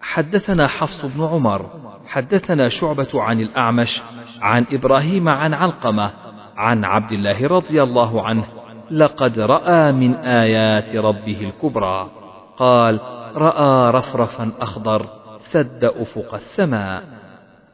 حدثنا 0.00 0.66
حفص 0.66 1.04
بن 1.04 1.24
عمر 1.24 1.70
حدثنا 2.06 2.68
شعبة 2.68 3.08
عن 3.14 3.40
الأعمش 3.40 4.02
عن 4.40 4.66
إبراهيم 4.72 5.28
عن 5.28 5.54
علقمة 5.54 6.10
عن 6.56 6.84
عبد 6.84 7.12
الله 7.12 7.46
رضي 7.46 7.82
الله 7.82 8.22
عنه 8.22 8.44
لقد 8.90 9.38
رأى 9.38 9.92
من 9.92 10.14
آيات 10.14 10.96
ربه 10.96 11.40
الكبرى. 11.40 12.21
قال 12.62 13.00
رأى 13.34 13.90
رفرفا 13.90 14.50
أخضر 14.60 15.08
سد 15.38 15.84
أفق 15.84 16.34
السماء. 16.34 17.02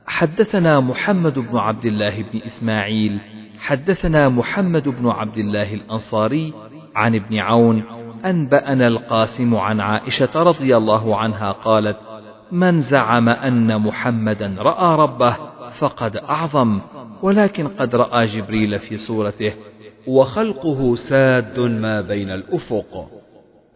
حدثنا 0.06 0.80
محمد 0.80 1.38
بن 1.38 1.56
عبد 1.56 1.84
الله 1.84 2.22
بن 2.22 2.38
إسماعيل 2.46 3.20
حدثنا 3.58 4.28
محمد 4.28 4.88
بن 4.88 5.08
عبد 5.08 5.38
الله 5.38 5.74
الأنصاري 5.74 6.52
عن 6.96 7.14
ابن 7.14 7.38
عون 7.38 7.84
أنبأنا 8.24 8.88
القاسم 8.88 9.56
عن 9.56 9.80
عائشة 9.80 10.28
رضي 10.36 10.76
الله 10.76 11.16
عنها 11.16 11.52
قالت 11.52 11.96
من 12.52 12.80
زعم 12.80 13.28
أن 13.28 13.80
محمدا 13.80 14.54
رأى 14.58 14.96
ربه 14.96 15.36
فقد 15.78 16.16
أعظم 16.16 16.80
ولكن 17.22 17.68
قد 17.68 17.94
رأى 17.94 18.26
جبريل 18.26 18.78
في 18.78 18.96
صورته 18.96 19.52
وخلقه 20.06 20.94
ساد 20.94 21.60
ما 21.60 22.00
بين 22.00 22.30
الأفق. 22.30 23.17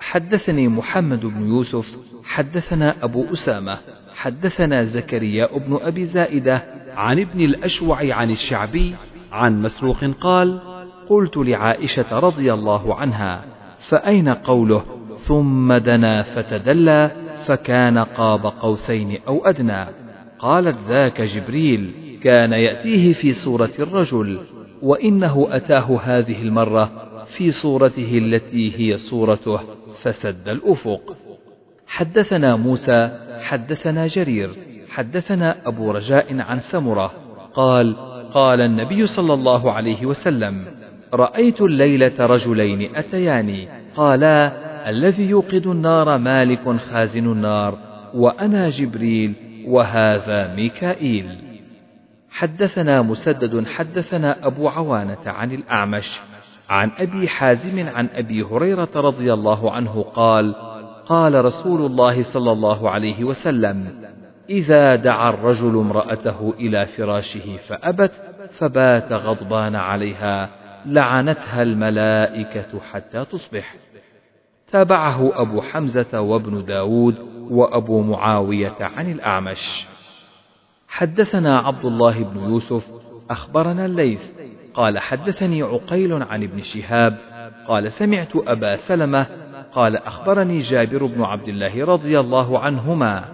حدثني 0.02 0.68
محمد 0.68 1.26
بن 1.26 1.46
يوسف 1.48 1.96
حدثنا 2.24 3.04
أبو 3.04 3.32
أسامة 3.32 3.78
حدثنا 4.14 4.82
زكريا 4.82 5.58
بن 5.58 5.78
أبي 5.82 6.04
زائدة 6.04 6.62
عن 6.96 7.18
ابن 7.20 7.40
الأشوع 7.40 8.14
عن 8.14 8.30
الشعبي 8.30 8.94
عن 9.32 9.62
مسروق 9.62 10.04
قال 10.04 10.60
قلت 11.08 11.36
لعائشة 11.36 12.18
رضي 12.18 12.52
الله 12.52 12.94
عنها 12.94 13.44
فأين 13.78 14.28
قوله 14.28 14.84
ثم 15.16 15.72
دنا 15.72 16.22
فتدلى 16.22 17.10
فكان 17.46 17.98
قاب 17.98 18.46
قوسين 18.46 19.18
أو 19.28 19.46
أدنى؟ 19.46 19.86
قالت 20.38 20.76
ذاك 20.88 21.20
جبريل 21.20 21.90
كان 22.22 22.52
يأتيه 22.52 23.12
في 23.12 23.32
صورة 23.32 23.72
الرجل 23.78 24.38
وإنه 24.82 25.46
أتاه 25.50 26.00
هذه 26.02 26.42
المرة 26.42 26.90
في 27.26 27.50
صورته 27.50 28.18
التي 28.18 28.78
هي 28.78 28.96
صورته. 28.96 29.60
فسد 29.92 30.48
الأفق. 30.48 31.16
حدثنا 31.86 32.56
موسى 32.56 33.10
حدثنا 33.42 34.06
جرير 34.06 34.50
حدثنا 34.90 35.56
أبو 35.66 35.90
رجاء 35.90 36.40
عن 36.40 36.58
سمرة. 36.58 37.12
قال 37.54 37.96
قال 38.34 38.60
النبي 38.60 39.06
صلى 39.06 39.34
الله 39.34 39.72
عليه 39.72 40.06
وسلم 40.06 40.64
رأيت 41.14 41.60
الليلة 41.60 42.26
رجلين 42.26 42.96
أتياني 42.96 43.68
قالا 43.96 44.52
الذي 44.90 45.30
يوقد 45.30 45.66
النار 45.66 46.18
مالك 46.18 46.76
خازن 46.76 47.32
النار 47.32 47.78
وأنا 48.14 48.68
جبريل 48.68 49.34
وهذا 49.66 50.54
ميكائيل. 50.54 51.38
حدثنا 52.30 53.02
مسدد 53.02 53.66
حدثنا 53.66 54.46
أبو 54.46 54.68
عوانة 54.68 55.26
عن 55.26 55.52
الأعمش. 55.52 56.20
عن 56.72 56.90
أبي 56.98 57.28
حازم 57.28 57.88
عن 57.88 58.08
أبي 58.12 58.42
هريرة 58.42 58.88
رضي 58.96 59.32
الله 59.32 59.72
عنه 59.72 60.02
قال 60.02 60.54
قال 61.06 61.44
رسول 61.44 61.86
الله 61.86 62.22
صلى 62.22 62.52
الله 62.52 62.90
عليه 62.90 63.24
وسلم 63.24 64.02
إذا 64.50 64.96
دعا 64.96 65.30
الرجل 65.30 65.76
امرأته 65.78 66.54
إلى 66.58 66.86
فراشه 66.86 67.56
فأبت 67.56 68.12
فبات 68.50 69.12
غضبان 69.12 69.76
عليها 69.76 70.50
لعنتها 70.86 71.62
الملائكة 71.62 72.80
حتى 72.92 73.24
تصبح. 73.24 73.74
تابعه 74.68 75.42
أبو 75.42 75.62
حمزة 75.62 76.20
وابن 76.20 76.64
داود 76.64 77.14
وأبو 77.50 78.02
معاوية 78.02 78.76
عن 78.80 79.10
الأعمش. 79.10 79.86
حدثنا 80.88 81.58
عبد 81.58 81.84
الله 81.84 82.24
بن 82.24 82.40
يوسف 82.40 82.90
أخبرنا 83.30 83.86
الليث 83.86 84.32
قال 84.74 84.98
حدثني 84.98 85.62
عقيل 85.62 86.22
عن 86.22 86.42
ابن 86.42 86.62
شهاب 86.62 87.18
قال 87.66 87.92
سمعت 87.92 88.36
أبا 88.36 88.76
سلمة 88.76 89.26
قال 89.72 89.96
أخبرني 89.96 90.58
جابر 90.58 91.06
بن 91.06 91.22
عبد 91.22 91.48
الله 91.48 91.84
رضي 91.84 92.20
الله 92.20 92.58
عنهما 92.58 93.24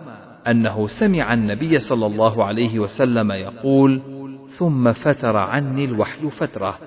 أنه 0.46 0.86
سمع 0.86 1.34
النبي 1.34 1.78
صلى 1.78 2.06
الله 2.06 2.44
عليه 2.44 2.78
وسلم 2.78 3.32
يقول 3.32 4.02
ثم 4.48 4.92
فتر 4.92 5.36
عني 5.36 5.84
الوحي 5.84 6.30
فترة 6.30 6.78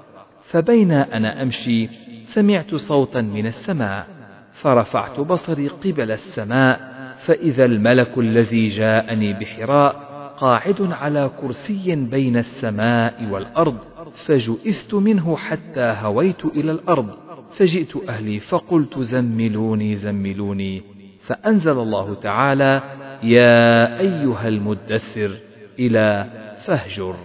فبين 0.44 0.92
أنا 0.92 1.42
أمشي 1.42 1.88
سمعت 2.24 2.76
صوتا 2.76 3.22
من 3.22 3.46
السماء 3.46 4.08
فرفعت 4.54 5.20
بصري 5.20 5.68
قبل 5.68 6.12
السماء 6.12 6.92
فإذا 7.16 7.66
الملك 7.66 8.18
الذي 8.18 8.68
جاءني 8.68 9.34
بحراء 9.34 10.11
قاعد 10.42 10.82
على 10.82 11.32
كرسي 11.42 11.96
بين 11.96 12.38
السماء 12.38 13.28
والأرض 13.32 13.78
فجئثت 14.14 14.94
منه 14.94 15.38
حتى 15.38 15.96
هويت 16.02 16.46
إلى 16.46 16.72
الأرض. 16.72 17.10
فجئت 17.52 18.10
أهلي 18.10 18.40
فقلت 18.40 19.00
زملوني 19.00 19.96
زملوني. 19.96 20.84
فأنزل 21.22 21.80
الله 21.80 22.14
تعالى 22.14 22.82
يا 23.24 24.00
أيها 24.00 24.48
المدثر 24.48 25.38
إلى 25.80 26.26
فهجر 26.66 27.16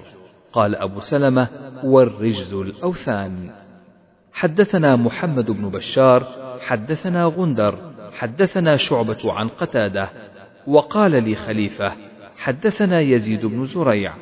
قال 0.52 0.76
أبو 0.76 1.00
سلمة 1.00 1.48
والرجز 1.84 2.54
الأوثان. 2.54 3.50
حدثنا 4.32 4.96
محمد 4.96 5.50
بن 5.50 5.68
بشار 5.68 6.26
حدثنا 6.60 7.24
غندر 7.24 7.78
حدثنا 8.12 8.76
شعبة 8.76 9.32
عن 9.32 9.48
قتادة 9.48 10.10
وقال 10.66 11.24
لي 11.24 11.34
خليفة 11.34 12.05
حدثنا 12.39 13.01
يزيد 13.01 13.47
بن 13.47 13.64
زريع 13.64 14.12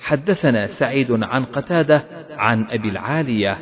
حدثنا 0.00 0.66
سعيد 0.66 1.22
عن 1.22 1.44
قتادة 1.44 2.04
عن 2.30 2.66
أبي 2.70 2.88
العالية 2.88 3.58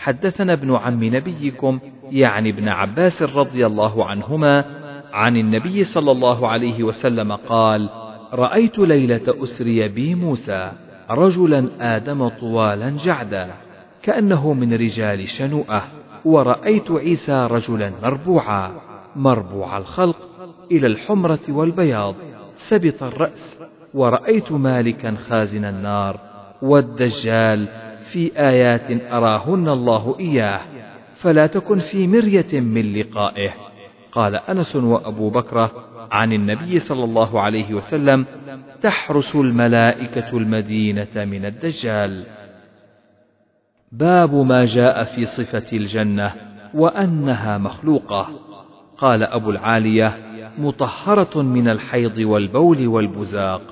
حدثنا 0.00 0.52
ابن 0.52 0.74
عم 0.74 1.04
نبيكم 1.04 1.78
يعني 2.10 2.50
ابن 2.50 2.68
عباس 2.68 3.22
رضي 3.22 3.66
الله 3.66 4.04
عنهما 4.04 4.64
عن 5.12 5.36
النبي 5.36 5.84
صلى 5.84 6.10
الله 6.10 6.48
عليه 6.48 6.82
وسلم 6.82 7.32
قال 7.32 7.88
رأيت 8.32 8.78
ليلة 8.78 9.42
أسري 9.42 9.88
بي 9.88 10.14
موسى 10.14 10.72
رجلا 11.10 11.68
آدم 11.80 12.28
طوالا 12.28 12.90
جعدا 12.90 13.50
كأنه 14.02 14.52
من 14.52 14.74
رجال 14.74 15.28
شنوءة 15.28 15.82
ورأيت 16.24 16.90
عيسى 16.90 17.48
رجلا 17.50 17.92
مربوعا 18.02 18.72
مربوع 19.16 19.78
الخلق 19.78 20.16
إلى 20.70 20.86
الحمرة 20.86 21.40
والبياض 21.48 22.14
سبط 22.68 23.02
الرأس 23.02 23.58
ورأيت 23.94 24.52
مالكا 24.52 25.14
خازن 25.28 25.64
النار 25.64 26.20
والدجال 26.62 27.68
في 28.12 28.38
آيات 28.38 29.12
أراهن 29.12 29.68
الله 29.68 30.16
إياه 30.20 30.60
فلا 31.14 31.46
تكن 31.46 31.78
في 31.78 32.06
مرية 32.06 32.60
من 32.60 32.92
لقائه. 32.92 33.50
قال 34.12 34.36
أنس 34.36 34.76
وأبو 34.76 35.30
بكر 35.30 35.70
عن 36.10 36.32
النبي 36.32 36.78
صلى 36.78 37.04
الله 37.04 37.40
عليه 37.40 37.74
وسلم 37.74 38.26
تحرس 38.82 39.36
الملائكة 39.36 40.36
المدينة 40.36 41.24
من 41.24 41.44
الدجال. 41.44 42.24
باب 43.92 44.34
ما 44.34 44.64
جاء 44.64 45.04
في 45.04 45.24
صفة 45.24 45.64
الجنة 45.72 46.32
وأنها 46.74 47.58
مخلوقة. 47.58 48.28
قال 48.98 49.22
أبو 49.22 49.50
العالية 49.50 50.33
مطهرة 50.58 51.42
من 51.42 51.68
الحيض 51.68 52.18
والبول 52.18 52.86
والبزاق. 52.86 53.62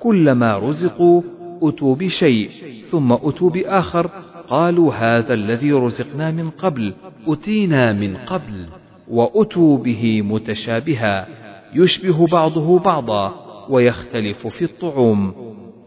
كلما 0.00 0.58
رزقوا 0.58 1.22
أتوا 1.62 1.94
بشيء 1.94 2.50
ثم 2.90 3.12
أتوا 3.12 3.50
بآخر. 3.50 4.10
قالوا 4.48 4.94
هذا 4.94 5.34
الذي 5.34 5.72
رزقنا 5.72 6.30
من 6.30 6.50
قبل 6.50 6.94
أتينا 7.28 7.92
من 7.92 8.16
قبل 8.16 8.66
وأتوا 9.08 9.78
به 9.78 10.22
متشابها. 10.22 11.26
يشبه 11.74 12.26
بعضه 12.26 12.78
بعضا 12.78 13.34
ويختلف 13.68 14.46
في 14.46 14.64
الطعوم. 14.64 15.34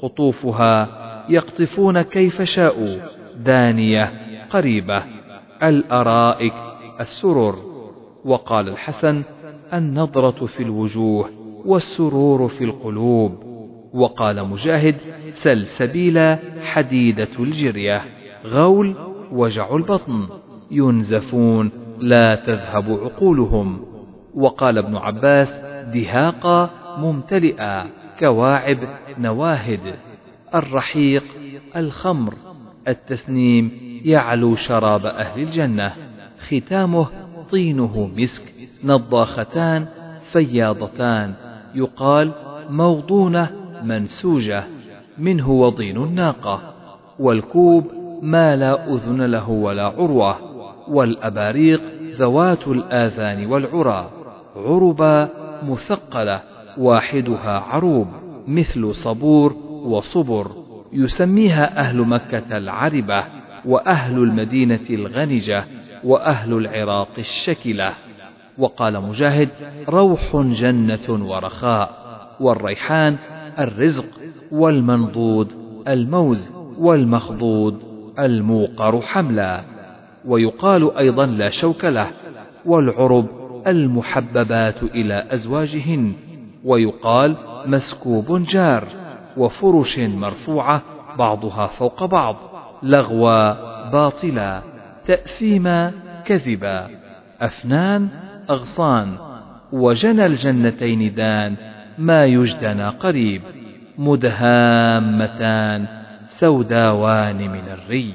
قطوفها 0.01 0.87
يقطفون 1.29 2.01
كيف 2.01 2.41
شاءوا 2.41 2.97
دانية 3.45 4.13
قريبة. 4.49 5.03
الأرائك 5.63 6.53
السرر. 6.99 7.55
وقال 8.25 8.69
الحسن 8.69 9.23
النضرة 9.73 10.45
في 10.45 10.63
الوجوه 10.63 11.29
والسرور 11.65 12.47
في 12.47 12.63
القلوب. 12.63 13.47
وقال 13.93 14.47
مجاهد 14.47 14.95
سلسبيلا 15.31 16.39
حديدة 16.61 17.27
الجرية. 17.39 18.01
غول 18.45 18.95
وجع 19.31 19.75
البطن. 19.75 20.27
ينزفون 20.71 21.71
لا 21.99 22.35
تذهب 22.35 22.91
عقولهم. 22.91 23.85
وقال 24.35 24.77
ابن 24.77 24.95
عباس 24.95 25.57
دهاقا 25.93 26.69
ممتلئا 26.97 27.87
كواعب 28.19 28.77
نواهد. 29.19 29.95
الرحيق 30.55 31.23
الخمر. 31.75 32.33
التسنيم 32.87 33.71
يعلو 34.05 34.55
شراب 34.55 35.05
أهل 35.05 35.41
الجنة. 35.41 35.93
ختامه 36.39 37.07
طينه 37.51 38.11
مسك. 38.17 38.56
نضاختان 38.85 39.85
فياضتان. 40.31 41.33
يقال 41.75 42.31
موضونة 42.69 43.49
منسوجة 43.83 44.63
منه 45.17 45.51
وضين 45.51 45.97
الناقة 45.97 46.73
والكوب 47.19 47.91
ما 48.21 48.55
لا 48.55 48.93
أذن 48.93 49.21
له 49.21 49.49
ولا 49.49 49.85
عروة. 49.85 50.37
والأباريق 50.89 51.81
ذوات 52.15 52.67
الآذان 52.67 53.45
والعرى. 53.45 54.09
عربا 54.55 55.29
مثقلة 55.63 56.41
واحدها 56.77 57.59
عروب 57.59 58.07
مثل 58.47 58.95
صبور 58.95 59.53
وصبر. 59.67 60.51
يسميها 60.93 61.79
أهل 61.79 61.97
مكة 61.97 62.57
العربة 62.57 63.23
وأهل 63.65 64.17
المدينة 64.17 64.85
الغنجة 64.89 65.63
وأهل 66.03 66.53
العراق 66.53 67.09
الشكلة. 67.17 67.93
وقال 68.57 69.01
مجاهد 69.01 69.49
روح 69.89 70.35
جنة 70.35 71.29
ورخاء 71.29 71.89
والريحان 72.39 73.17
الرزق 73.59 74.05
والمنضود 74.51 75.51
الموز 75.87 76.51
والمخضود 76.77 77.83
الموقر 78.19 79.01
حملا. 79.01 79.61
ويقال 80.25 80.97
أيضا 80.97 81.25
لا 81.25 81.49
شوك 81.49 81.85
له 81.85 82.07
والعرب 82.65 83.27
المحببات 83.67 84.83
إلى 84.83 85.27
أزواجهن. 85.31 86.13
ويقال 86.65 87.37
مسكوب 87.65 88.43
جار 88.43 88.87
وفرش 89.37 89.99
مرفوعة 89.99 90.81
بعضها 91.17 91.67
فوق 91.67 92.05
بعض 92.05 92.35
لغوا 92.83 93.53
باطلا 93.89 94.61
تأثيما 95.05 95.93
كذبا. 96.25 96.87
أفنان 97.41 98.09
أغصان. 98.49 99.17
وجنى 99.71 100.25
الجنتين 100.25 101.13
دان 101.13 101.55
ما 101.97 102.25
يجدنا 102.25 102.89
قريب. 102.89 103.41
مدهامتان 103.97 105.87
سوداوان 106.25 107.37
من 107.37 107.67
الري. 107.69 108.13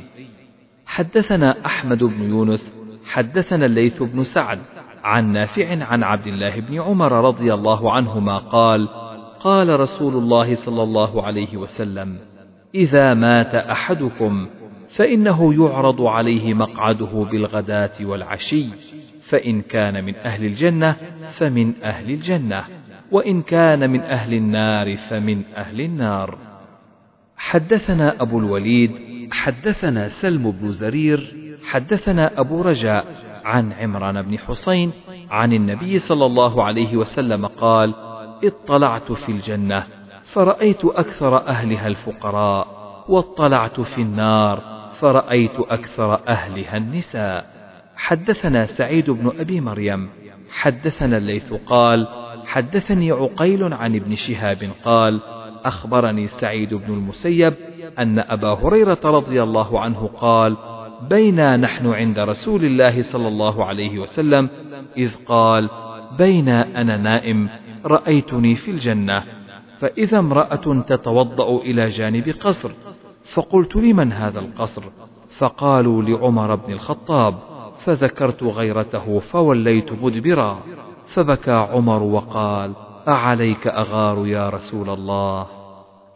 حدثنا 0.87 1.67
أحمد 1.67 2.05
بن 2.05 2.23
يونس 2.23 2.77
حدثنا 3.07 3.67
الليث 3.67 4.03
بن 4.03 4.23
سعد 4.23 4.59
عن 5.05 5.33
نافع 5.33 5.85
عن 5.85 6.03
عبد 6.03 6.27
الله 6.27 6.61
بن 6.61 6.81
عمر 6.81 7.13
رضي 7.13 7.55
الله 7.55 7.93
عنهما 7.93 8.39
قال 8.39 8.89
قال 9.41 9.81
رسول 9.81 10.17
الله 10.17 10.55
صلى 10.55 10.83
الله 10.83 11.23
عليه 11.23 11.57
وسلم 11.57 12.19
إذا 12.75 13.15
مات 13.15 13.55
أحدكم 13.55 14.47
فإنه 14.89 15.55
يعرض 15.65 16.03
عليه 16.03 16.55
مقعده 16.55 17.27
بالغداة 17.31 17.93
والعشي. 18.03 18.67
فإن 19.23 19.63
كان 19.63 20.05
من 20.05 20.17
أهل 20.17 20.45
الجنة 20.45 20.97
فمن 21.33 21.75
أهل 21.83 22.11
الجنة 22.11 22.65
وإن 23.11 23.43
كان 23.43 23.91
من 23.91 24.01
أهل 24.01 24.35
النار 24.35 24.97
فمن 24.97 25.43
أهل 25.57 25.81
النار. 25.81 26.39
حدثنا 27.37 28.23
أبو 28.23 28.39
الوليد 28.39 28.91
حدثنا 29.33 30.09
سلم 30.09 30.51
بن 30.51 30.69
زرير 30.69 31.35
حدثنا 31.65 32.41
أبو 32.41 32.63
رجاء 32.63 33.07
عن 33.45 33.73
عمران 33.73 34.23
بن 34.23 34.39
حسين 34.39 34.93
عن 35.31 35.53
النبي 35.53 35.99
صلى 35.99 36.27
الله 36.27 36.65
عليه 36.65 36.97
وسلم 36.97 37.47
قال 37.47 37.95
اطلعت 38.45 39.13
في 39.13 39.33
الجنة 39.33 39.85
فرأيت 40.23 40.85
أكثر 40.85 41.47
أهلها 41.47 41.87
الفقراء 41.87 42.67
واطلعت 43.09 43.81
في 43.81 44.03
النار 44.03 44.63
فرأيت 45.01 45.61
أكثر 45.61 46.29
أهلها 46.29 46.77
النساء. 46.77 47.62
حدثنا 48.03 48.67
سعيد 48.67 49.11
بن 49.11 49.33
أبي 49.39 49.61
مريم 49.61 50.09
حدثنا 50.51 51.17
الليث 51.17 51.53
قال 51.53 52.09
حدثني 52.47 53.11
عقيل 53.11 53.75
عن 53.75 53.97
ابن 53.97 54.15
شهاب 54.15 54.71
قال 54.85 55.21
أخبرني 55.65 56.27
سعيد 56.27 56.75
بن 56.75 56.95
المسيب 56.95 57.55
أن 57.99 58.19
أبا 58.19 58.53
هريرة 58.53 58.99
رضي 59.05 59.43
الله 59.43 59.81
عنه 59.81 60.11
قال 60.17 60.57
بينا 61.11 61.57
نحن 61.57 61.87
عند 61.87 62.19
رسول 62.19 62.65
الله 62.65 63.03
صلى 63.03 63.29
الله 63.29 63.65
عليه 63.65 63.99
وسلم 63.99 64.49
إذ 64.97 65.25
قال 65.27 65.69
بينا 66.19 66.81
أنا 66.81 66.97
نائم 66.97 67.49
رأيتني 67.85 68.55
في 68.55 68.71
الجنة 68.71 69.23
فإذا 69.79 70.19
امرأة 70.19 70.85
تتوضأ 70.87 71.57
إلى 71.57 71.87
جانب 71.87 72.35
قصر 72.41 72.71
فقلت 73.25 73.77
لمن 73.77 74.13
هذا 74.13 74.41
القصر؟ 74.41 74.83
فقالوا 75.39 76.03
لعمر 76.03 76.55
بن 76.55 76.73
الخطاب. 76.73 77.52
فذكرت 77.85 78.43
غيرته 78.43 79.19
فوليت 79.19 79.93
مدبرا. 79.93 80.63
فبكى 81.07 81.51
عمر 81.51 82.03
وقال 82.03 82.73
أعليك 83.09 83.67
أغار 83.67 84.27
يا 84.27 84.49
رسول 84.49 84.91
الله؟ 84.91 85.47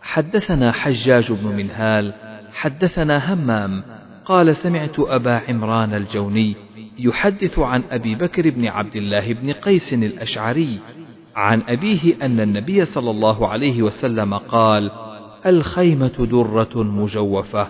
حدثنا 0.03 0.73
حجاج 0.73 1.33
بن 1.33 1.57
منهال 1.57 2.15
حدثنا 2.53 3.35
همام. 3.35 3.83
قال 4.25 4.57
سمعت 4.57 5.01
أبا 5.01 5.41
عمران 5.49 5.95
الجوني 5.95 6.57
يحدث 6.99 7.59
عن 7.59 7.83
أبي 7.91 8.15
بكر 8.15 8.51
بن 8.51 8.67
عبد 8.67 8.97
الله 8.97 9.33
بن 9.33 9.53
قيس 9.53 9.95
الأشعري 9.95 10.79
عن 11.37 11.63
أبيه 11.69 12.17
أن 12.23 12.41
النبي 12.41 12.85
صلى 12.85 13.11
الله 13.11 13.49
عليه 13.49 13.83
وسلم 13.83 14.35
قال 14.35 14.91
الخيمة 15.47 16.27
درة 16.31 16.83
مجوفة 16.83 17.69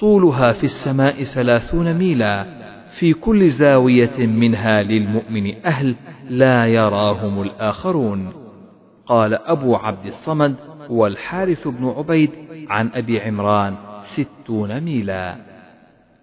طولها 0.00 0.52
في 0.52 0.64
السماء 0.64 1.22
ثلاثون 1.24 1.94
ميلا. 1.94 2.61
في 2.98 3.12
كل 3.12 3.48
زاوية 3.48 4.26
منها 4.26 4.82
للمؤمن 4.82 5.64
أهل 5.64 5.96
لا 6.28 6.66
يراهم 6.66 7.42
الآخرون. 7.42 8.32
قال 9.06 9.34
أبو 9.34 9.76
عبد 9.76 10.06
الصمد 10.06 10.56
والحارث 10.90 11.68
بن 11.68 11.88
عبيد 11.88 12.30
عن 12.68 12.90
أبي 12.94 13.20
عمران 13.20 13.76
ستون 14.02 14.80
ميلا. 14.80 15.36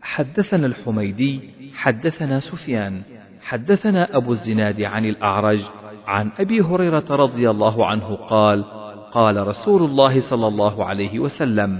حدثنا 0.01 0.65
الحميدي 0.65 1.41
حدثنا 1.73 2.39
سفيان 2.39 3.01
حدثنا 3.41 4.17
أبو 4.17 4.31
الزناد 4.31 4.81
عن 4.81 5.05
الأعرج 5.05 5.65
عن 6.07 6.31
أبي 6.39 6.61
هريرة 6.61 7.05
رضي 7.09 7.49
الله 7.49 7.85
عنه 7.85 8.15
قال 8.15 8.63
قال 9.11 9.47
رسول 9.47 9.83
الله 9.83 10.19
صلى 10.19 10.47
الله 10.47 10.85
عليه 10.85 11.19
وسلم 11.19 11.79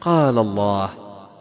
قال 0.00 0.38
الله 0.38 0.90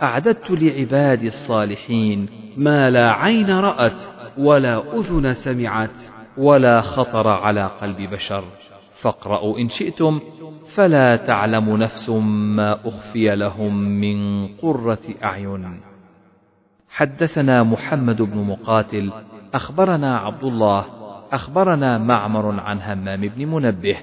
أعددت 0.02 0.52
لعبادي 0.52 1.28
الصالحين 1.28 2.30
ما 2.60 2.90
لا 2.90 3.12
عين 3.12 3.52
رأت 3.52 4.02
ولا 4.38 5.00
أذن 5.00 5.34
سمعت 5.34 5.98
ولا 6.38 6.82
خطر 6.82 7.28
على 7.28 7.70
قلب 7.82 8.02
بشر. 8.02 8.44
فاقرأوا 9.02 9.60
إن 9.60 9.70
شئتم 9.70 10.20
فلا 10.76 11.16
تعلم 11.16 11.78
نفس 11.78 12.10
ما 12.60 12.80
أخفي 12.86 13.36
لهم 13.36 13.74
من 13.76 14.48
قرة 14.48 15.06
أعين. 15.24 15.80
حدثنا 16.90 17.64
محمد 17.64 18.22
بن 18.22 18.38
مقاتل 18.38 19.12
أخبرنا 19.54 20.18
عبد 20.18 20.44
الله 20.44 20.86
أخبرنا 21.32 21.98
معمر 21.98 22.60
عن 22.60 22.80
همام 22.82 23.22
بن 23.22 23.46
منبه 23.46 23.98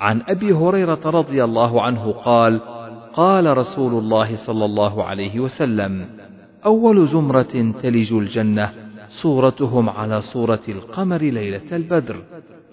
عن 0.00 0.22
أبي 0.28 0.52
هريرة 0.52 1.00
رضي 1.04 1.44
الله 1.44 1.82
عنه 1.82 2.12
قال 2.12 2.60
قال 3.12 3.56
رسول 3.56 3.92
الله 3.98 4.34
صلى 4.34 4.64
الله 4.64 5.04
عليه 5.04 5.40
وسلم 5.40 6.08
أول 6.66 7.06
زمرة 7.06 7.72
تلج 7.82 8.12
الجنة 8.12 8.70
صورتهم 9.08 9.90
على 9.90 10.20
صورة 10.20 10.62
القمر 10.68 11.22
ليلة 11.22 11.62
البدر 11.72 12.16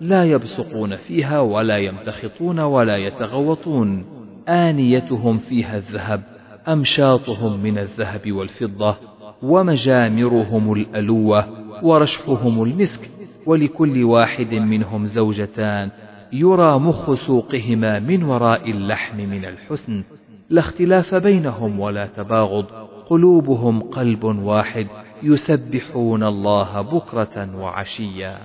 لا 0.01 0.25
يبصقون 0.25 0.95
فيها 0.95 1.39
ولا 1.39 1.77
يمتخطون 1.77 2.59
ولا 2.59 2.97
يتغوطون. 2.97 4.05
آنيتهم 4.49 5.37
فيها 5.37 5.77
الذهب 5.77 6.23
أمشاطهم 6.67 7.63
من 7.63 7.77
الذهب 7.77 8.31
والفضة 8.31 8.95
ومجامرهم 9.43 10.73
الألوة 10.73 11.47
ورشحهم 11.83 12.63
المسك 12.63 13.09
ولكل 13.45 14.03
واحد 14.03 14.53
منهم 14.53 15.05
زوجتان 15.05 15.89
يرى 16.33 16.79
مخ 16.79 17.13
سوقهما 17.13 17.99
من 17.99 18.23
وراء 18.23 18.71
اللحم 18.71 19.17
من 19.17 19.45
الحسن 19.45 20.03
لا 20.49 20.59
اختلاف 20.59 21.15
بينهم 21.15 21.79
ولا 21.79 22.05
تباغض. 22.05 22.65
قلوبهم 23.13 23.81
قلب 23.81 24.23
واحد 24.23 24.87
يسبحون 25.23 26.23
الله 26.23 26.81
بكرة 26.81 27.55
وعشيا. 27.55 28.37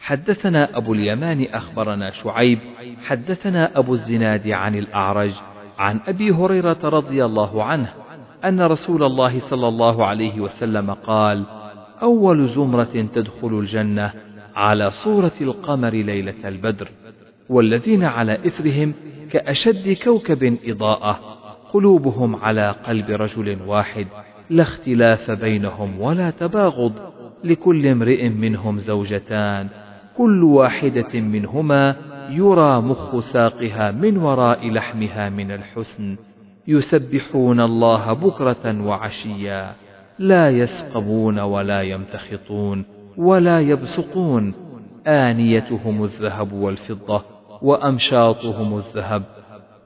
حدثنا 0.00 0.76
أبو 0.76 0.94
اليمان 0.94 1.46
أخبرنا 1.52 2.10
شعيب 2.10 2.58
حدثنا 3.06 3.78
أبو 3.78 3.92
الزناد 3.92 4.48
عن 4.48 4.74
الأعرج 4.74 5.32
عن 5.78 6.00
أبي 6.06 6.30
هريرة 6.30 6.78
رضي 6.84 7.24
الله 7.24 7.64
عنه 7.64 7.88
أن 8.44 8.60
رسول 8.60 9.02
الله 9.02 9.38
صلى 9.38 9.68
الله 9.68 10.06
عليه 10.06 10.40
وسلم 10.40 10.90
قال 10.90 11.44
أول 12.02 12.46
زمرة 12.46 13.08
تدخل 13.14 13.58
الجنة 13.58 14.12
على 14.56 14.90
صورة 14.90 15.32
القمر 15.40 15.90
ليلة 15.90 16.48
البدر 16.48 16.88
والذين 17.48 18.04
على 18.04 18.46
إثرهم 18.46 18.94
كأشد 19.30 19.96
كوكب 20.04 20.58
إضاءة. 20.64 21.35
قلوبهم 21.72 22.36
على 22.36 22.70
قلب 22.70 23.10
رجل 23.10 23.58
واحد 23.66 24.06
لا 24.50 24.62
اختلاف 24.62 25.30
بينهم 25.30 26.00
ولا 26.00 26.30
تباغض. 26.30 26.92
لكل 27.44 27.86
امرئ 27.86 28.28
منهم 28.28 28.78
زوجتان 28.78 29.68
كل 30.16 30.44
واحدة 30.44 31.20
منهما 31.20 31.96
يرى 32.30 32.80
مخ 32.80 33.18
ساقها 33.18 33.90
من 33.90 34.16
وراء 34.16 34.70
لحمها 34.70 35.28
من 35.28 35.50
الحسن. 35.50 36.16
يسبحون 36.68 37.60
الله 37.60 38.12
بكرة 38.12 38.82
وعشيا 38.86 39.72
لا 40.18 40.50
يسقمون 40.50 41.38
ولا 41.38 41.82
يمتخطون 41.82 42.84
ولا 43.16 43.60
يبصقون 43.60 44.54
آنيتهم 45.06 46.04
الذهب 46.04 46.52
والفضة 46.52 47.22
وأمشاطهم 47.62 48.76
الذهب 48.76 49.22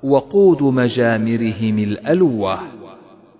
وقود 0.03 0.62
مجامرهم 0.62 1.78
الألوة. 1.78 2.59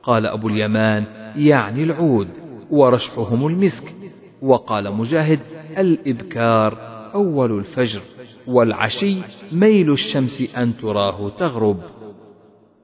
قال 0.03 0.27
أبو 0.27 0.49
اليمان 0.49 1.05
يعني 1.37 1.83
العود 1.83 2.29
ورشحهم 2.71 3.47
المسك. 3.47 3.95
وقال 4.43 4.97
مجاهد 4.97 5.41
الإبكار 5.79 6.79
أول 7.15 7.59
الفجر. 7.59 8.01
والعشي 8.47 9.17
ميل 9.53 9.93
الشمس 9.93 10.55
أن 10.57 10.73
تراه 10.73 11.29
تغرب. 11.29 11.81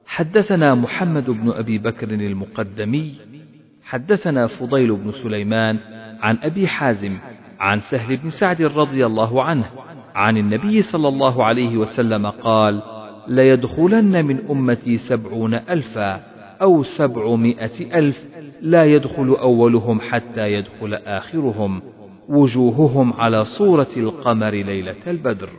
حدثنا 0.05 0.75
محمد 0.75 1.29
بن 1.29 1.49
أبي 1.49 1.77
بكر 1.77 2.09
المقدمي. 2.11 3.15
حدثنا 3.83 4.47
فضيل 4.47 4.95
بن 4.95 5.11
سليمان 5.11 5.79
عن 6.21 6.37
أبي 6.43 6.67
حازم 6.67 7.17
عن 7.59 7.79
سهل 7.79 8.17
بن 8.17 8.29
سعد 8.29 8.61
رضي 8.61 9.05
الله 9.05 9.43
عنه 9.43 9.65
عن 10.15 10.37
النبي 10.37 10.81
صلى 10.81 11.07
الله 11.07 11.43
عليه 11.43 11.77
وسلم 11.77 12.27
قال 12.27 12.81
ليدخلن 13.27 14.25
من 14.25 14.39
أمتي 14.49 14.97
سبعون 14.97 15.53
ألفا 15.53 16.23
أو 16.61 16.83
سبعمائة 16.83 17.99
ألف 17.99 18.25
لا 18.61 18.85
يدخل 18.85 19.29
أولهم 19.29 19.99
حتى 20.01 20.53
يدخل 20.53 20.93
آخرهم 20.93 21.81
وجوههم 22.29 23.13
على 23.13 23.45
صورة 23.45 23.87
القمر 23.97 24.51
ليلة 24.51 24.95
البدر. 25.07 25.49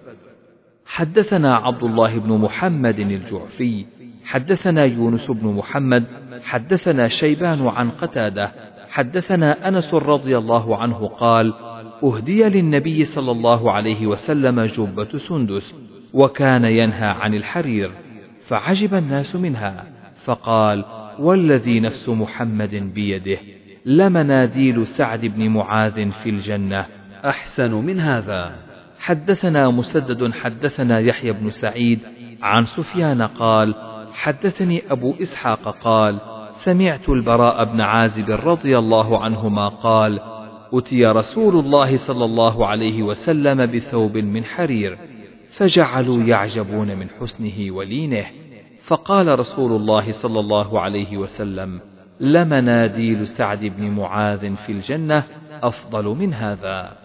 حدثنا 0.87 1.57
عبد 1.57 1.83
الله 1.83 2.19
بن 2.19 2.33
محمد 2.33 2.99
الجعفي 2.99 3.85
حدثنا 4.25 4.85
يونس 4.85 5.31
بن 5.31 5.47
محمد 5.49 6.05
حدثنا 6.43 7.09
شيبان 7.09 7.67
عن 7.67 7.91
قتادة 7.91 8.53
حدثنا 8.89 9.69
أنس 9.69 9.95
رضي 9.95 10.39
الله 10.39 10.77
عنه 10.77 11.07
قال 11.07 11.55
أهدي 12.05 12.43
للنبي 12.43 13.05
صلى 13.05 13.31
الله 13.31 13.73
عليه 13.73 14.07
وسلم 14.07 14.61
جبة 14.61 15.19
سندس 15.19 15.75
وكان 16.13 16.65
ينهى 16.65 17.07
عن 17.07 17.35
الحرير 17.35 17.91
فعجب 18.47 18.95
الناس 18.95 19.37
منها 19.37 19.85
فقال 20.25 20.85
والذي 21.19 21.81
نفس 21.81 22.09
محمد 22.09 22.75
بيده 22.75 23.39
لمناديل 23.85 24.87
سعد 24.87 25.25
بن 25.25 25.49
معاذ 25.49 26.11
في 26.11 26.31
الجنة. 26.31 26.87
أحسن 27.25 27.75
من 27.75 28.01
هذا. 28.01 28.53
حدثنا 28.99 29.71
مسدد 29.71 30.33
حدثنا 30.33 31.01
يحيى 31.01 31.33
بن 31.33 31.51
سعيد 31.51 32.01
عن 32.43 32.65
سفيان 32.65 33.23
قال 33.23 33.75
حدثني 34.13 34.83
أبو 34.91 35.15
إسحاق 35.23 35.77
قال 35.83 36.21
سمعت 36.51 37.09
البراء 37.09 37.65
بن 37.65 37.81
عازب 37.81 38.31
رضي 38.31 38.79
الله 38.79 39.25
عنهما 39.25 39.69
قال 39.69 40.21
أتي 40.73 41.07
رسول 41.07 41.59
الله 41.59 41.97
صلى 41.97 42.25
الله 42.25 42.67
عليه 42.67 43.03
وسلم 43.03 43.67
بثوب 43.67 44.17
من 44.17 44.45
حرير 44.45 44.99
فجعلوا 45.59 46.23
يعجبون 46.23 46.97
من 46.99 47.09
حسنه 47.21 47.73
ولينه. 47.73 48.27
فقال 48.83 49.39
رسول 49.39 49.73
الله 49.73 50.13
صلى 50.13 50.41
الله 50.41 50.81
عليه 50.81 51.17
وسلم 51.17 51.81
لمناديل 52.21 53.27
سعد 53.27 53.65
بن 53.65 53.91
معاذ 53.91 54.55
في 54.55 54.73
الجنة 54.73 55.25
أفضل 55.63 56.05
من 56.05 56.35
هذا. 56.35 56.97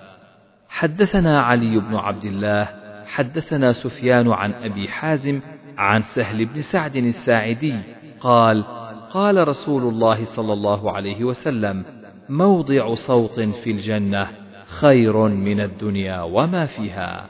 حدثنا 0.70 1.42
علي 1.42 1.80
بن 1.80 1.96
عبد 1.96 2.26
الله 2.26 2.68
حدثنا 3.06 3.72
سفيان 3.72 4.32
عن 4.32 4.54
أبي 4.54 4.88
حازم 4.88 5.42
عن 5.78 6.02
سهل 6.02 6.46
بن 6.46 6.62
سعد 6.62 6.96
الساعدي 6.96 7.76
قال 8.20 8.64
قال 9.12 9.48
رسول 9.48 9.84
الله 9.84 10.24
صلى 10.24 10.54
الله 10.54 10.92
عليه 10.92 11.24
وسلم 11.24 11.86
موضع 12.30 12.94
صوت 12.94 13.40
في 13.40 13.72
الجنة 13.72 14.28
خير 14.66 15.18
من 15.28 15.62
الدنيا 15.62 16.22
وما 16.22 16.66
فيها. 16.66 17.26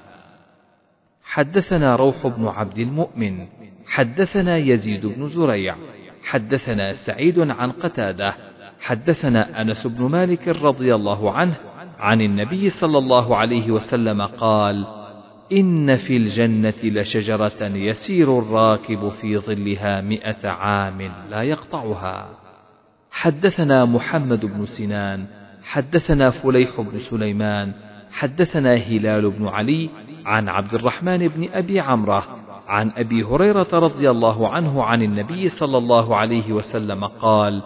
حدثنا 1.23 1.95
روح 1.95 2.27
بن 2.27 2.47
عبد 2.47 2.79
المؤمن 2.79 3.47
حدثنا 3.85 4.57
يزيد 4.57 5.05
بن 5.05 5.29
زريع 5.29 5.75
حدثنا 6.23 6.93
سعيد 6.93 7.39
عن 7.39 7.71
قتادة 7.71 8.33
حدثنا 8.79 9.61
أنس 9.61 9.87
بن 9.87 10.03
مالك 10.03 10.47
رضي 10.47 10.95
الله 10.95 11.31
عنه 11.31 11.55
عن 11.99 12.21
النبي 12.21 12.69
صلى 12.69 12.97
الله 12.97 13.37
عليه 13.37 13.71
وسلم 13.71 14.21
قال 14.21 14.87
إن 15.51 15.95
في 15.95 16.17
الجنة 16.17 16.73
لشجرة 16.83 17.61
يسير 17.61 18.39
الراكب 18.39 19.09
في 19.09 19.37
ظلها 19.37 20.01
مائه 20.01 20.47
عام 20.47 21.11
لا 21.29 21.43
يقطعها. 21.43 22.29
حدثنا 23.11 23.85
محمد 23.85 24.45
بن 24.45 24.65
سنان 24.65 25.25
حدثنا 25.63 26.29
فليح 26.29 26.81
بن 26.81 26.99
سليمان 26.99 27.73
حدثنا 28.11 28.73
هلال 28.73 29.31
بن 29.31 29.47
علي 29.47 29.89
عن 30.25 30.49
عبد 30.49 30.73
الرحمن 30.73 31.27
بن 31.27 31.49
أبي 31.53 31.79
عمرة 31.79 32.23
عن 32.67 32.91
أبي 32.97 33.23
هريرة 33.23 33.67
رضي 33.73 34.09
الله 34.09 34.47
عنه 34.49 34.83
عن 34.83 35.01
النبي 35.03 35.49
صلى 35.49 35.77
الله 35.77 36.15
عليه 36.15 36.51
وسلم 36.53 37.05
قال 37.05 37.61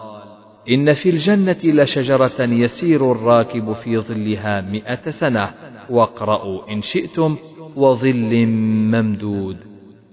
إن 0.70 0.92
في 0.92 1.10
الجنة 1.10 1.56
لشجرة 1.64 2.40
يسير 2.40 3.12
الراكب 3.12 3.72
في 3.72 3.98
ظلها 3.98 4.60
مائه 4.60 5.10
سنة 5.10 5.50
واقرأوا 5.90 6.72
إن 6.72 6.82
شئتم 6.82 7.36
وظل 7.76 8.46
ممدود. 8.92 9.56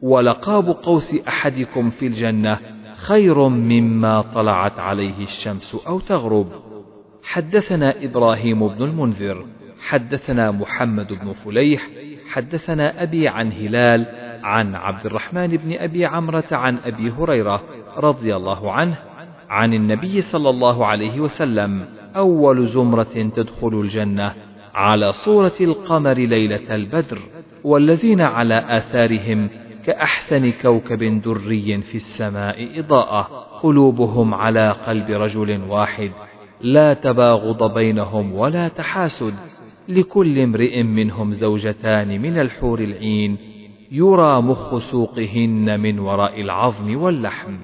ولقاب 0.02 0.70
قوس 0.70 1.16
أحدكم 1.28 1.89
في 1.89 2.08
الجنة 2.08 2.60
خير 2.96 3.48
مما 3.48 4.22
طلعت 4.22 4.80
عليه 4.80 5.20
الشمس 5.22 5.76
أو 5.88 6.00
تغرب. 6.00 6.48
حدثنا 7.24 8.04
إبراهيم 8.04 8.68
بن 8.68 8.84
المنذر 8.84 9.46
حدثنا 9.80 10.52
محمد 10.52 11.14
بن 11.14 11.34
فليح 11.34 11.89
حدثنا 12.28 13.03
أبي 13.03 13.28
عن 13.28 13.51
هلال 13.51 14.05
عن 14.43 14.76
عبد 14.76 15.05
الرحمن 15.05 15.47
بن 15.47 15.73
أبي 15.73 16.05
عمرة 16.05 16.45
عن 16.51 16.78
أبي 16.86 17.11
هريرة 17.11 17.63
رضي 17.97 18.36
الله 18.36 18.71
عنه 18.71 18.97
عن 19.49 19.73
النبي 19.73 20.21
صلى 20.21 20.49
الله 20.49 20.86
عليه 20.86 21.19
وسلم 21.19 21.86
أول 22.15 22.67
زمرة 22.67 23.32
تدخل 23.36 23.82
الجنة 23.82 24.34
على 24.76 25.13
صورة 25.13 25.55
القمر 25.61 26.13
ليلة 26.13 26.76
البدر 26.76 27.19
والذين 27.63 28.21
على 28.21 28.78
آثارهم 28.78 29.49
كأحسن 29.86 30.51
كوكب 30.61 31.21
دري 31.21 31.82
في 31.82 31.95
السماء 31.95 32.80
إضاءة 32.80 33.21
قلوبهم 33.63 34.34
على 34.34 34.71
قلب 34.88 35.09
رجل 35.09 35.61
واحد 35.69 36.11
لا 36.61 36.93
تباغض 36.93 37.73
بينهم 37.73 38.34
ولا 38.34 38.67
تحاسد 38.67 39.34
لكل 39.89 40.39
امرئ 40.39 40.83
منهم 40.83 41.31
زوجتان 41.31 42.21
من 42.21 42.39
الحور 42.39 42.79
العين 42.79 43.38
يرى 43.91 44.41
مخ 44.41 44.77
سوقهن 44.77 45.79
من 45.79 45.99
وراء 45.99 46.41
العظم 46.41 46.97
واللحم. 47.01 47.57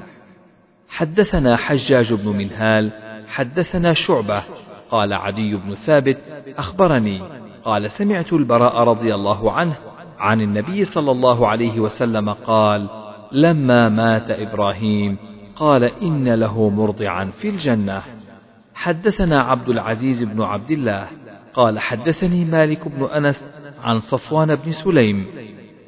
حدثنا 0.89 1.55
حجاج 1.57 2.13
بن 2.13 2.37
منهال 2.37 2.91
حدثنا 3.27 3.93
شعبة 3.93 4.43
قال 4.89 5.13
عدي 5.13 5.55
بن 5.55 5.75
ثابت 5.75 6.17
أخبرني 6.57 7.21
قال 7.63 7.91
سمعت 7.91 8.33
البراء 8.33 8.75
رضي 8.77 9.15
الله 9.15 9.51
عنه 9.51 9.75
عن 10.19 10.41
النبي 10.41 10.85
صلى 10.85 11.11
الله 11.11 11.47
عليه 11.47 11.79
وسلم 11.79 12.29
قال 12.29 12.89
لما 13.31 13.89
مات 13.89 14.29
إبراهيم 14.29 15.17
قال 15.55 15.83
إن 15.83 16.33
له 16.33 16.69
مرضعا 16.69 17.25
في 17.25 17.49
الجنة. 17.49 18.01
حدثنا 18.73 19.41
عبد 19.41 19.69
العزيز 19.69 20.23
بن 20.23 20.41
عبد 20.41 20.71
الله 20.71 21.07
قال 21.53 21.79
حدثني 21.79 22.45
مالك 22.45 22.87
بن 22.87 23.03
أنس 23.03 23.49
عن 23.83 23.99
صفوان 23.99 24.55
بن 24.55 24.71
سليم 24.71 25.25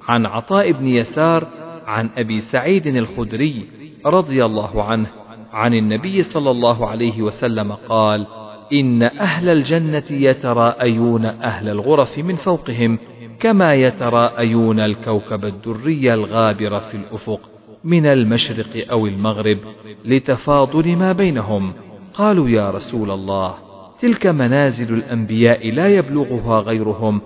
عن 0.07 0.26
عطاء 0.26 0.72
بن 0.72 0.88
يسار 0.88 1.47
عن 1.88 2.09
أبي 2.18 2.39
سعيد 2.39 2.88
الخدري 2.88 3.68
رضي 4.05 4.45
الله 4.45 4.84
عنه 4.84 5.07
عن 5.53 5.74
النبي 5.74 6.24
صلى 6.24 6.51
الله 6.51 6.88
عليه 6.88 7.22
وسلم 7.22 7.72
قال 7.72 8.28
إن 8.74 9.03
أهل 9.03 9.49
الجنة 9.49 10.03
يتراءيون 10.09 11.26
أهل 11.26 11.70
الغرف 11.70 12.20
من 12.20 12.36
فوقهم 12.36 12.99
كما 13.39 13.74
يتراءيون 13.74 14.80
الكوكب 14.80 15.45
الدري 15.45 16.14
الغابر 16.14 16.80
في 16.80 16.97
الأفق 16.97 17.39
من 17.84 18.05
المشرق 18.05 18.91
أو 18.91 19.07
المغرب 19.07 19.57
لتفاضل 20.05 20.95
ما 20.95 21.11
بينهم. 21.11 21.74
قالوا 22.14 22.49
يا 22.49 22.72
رسول 22.72 23.11
الله 23.11 23.72
تلك 24.04 24.28
منازل 24.28 24.93
الأنبياء 24.93 25.72
لا 25.72 25.88
يبلغها 25.88 26.60
غيرهم. 26.60 27.22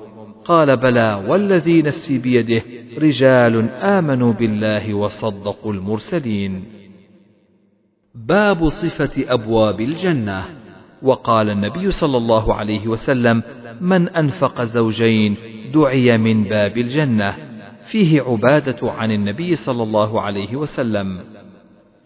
قال 0.45 0.77
بلى 0.77 1.23
والذي 1.27 1.81
نفسي 1.81 2.17
بيده 2.17 2.61
رجال 2.97 3.69
آمنوا 3.69 4.33
بالله 4.33 4.93
وصدقوا 4.93 5.73
المرسلين. 5.73 6.63
باب 8.15 8.69
صفة 8.69 9.33
أبواب 9.33 9.81
الجنة. 9.81 10.45
وقال 11.01 11.49
النبي 11.49 11.91
صلى 11.91 12.17
الله 12.17 12.53
عليه 12.53 12.87
وسلم 12.87 13.43
من 13.81 14.09
أنفق 14.09 14.63
زوجين 14.63 15.35
دعي 15.73 16.17
من 16.17 16.43
باب 16.43 16.77
الجنة 16.77 17.35
فيه 17.85 18.21
عبادة 18.21 18.91
عن 18.91 19.11
النبي 19.11 19.55
صلى 19.55 19.83
الله 19.83 20.21
عليه 20.21 20.55
وسلم. 20.55 21.19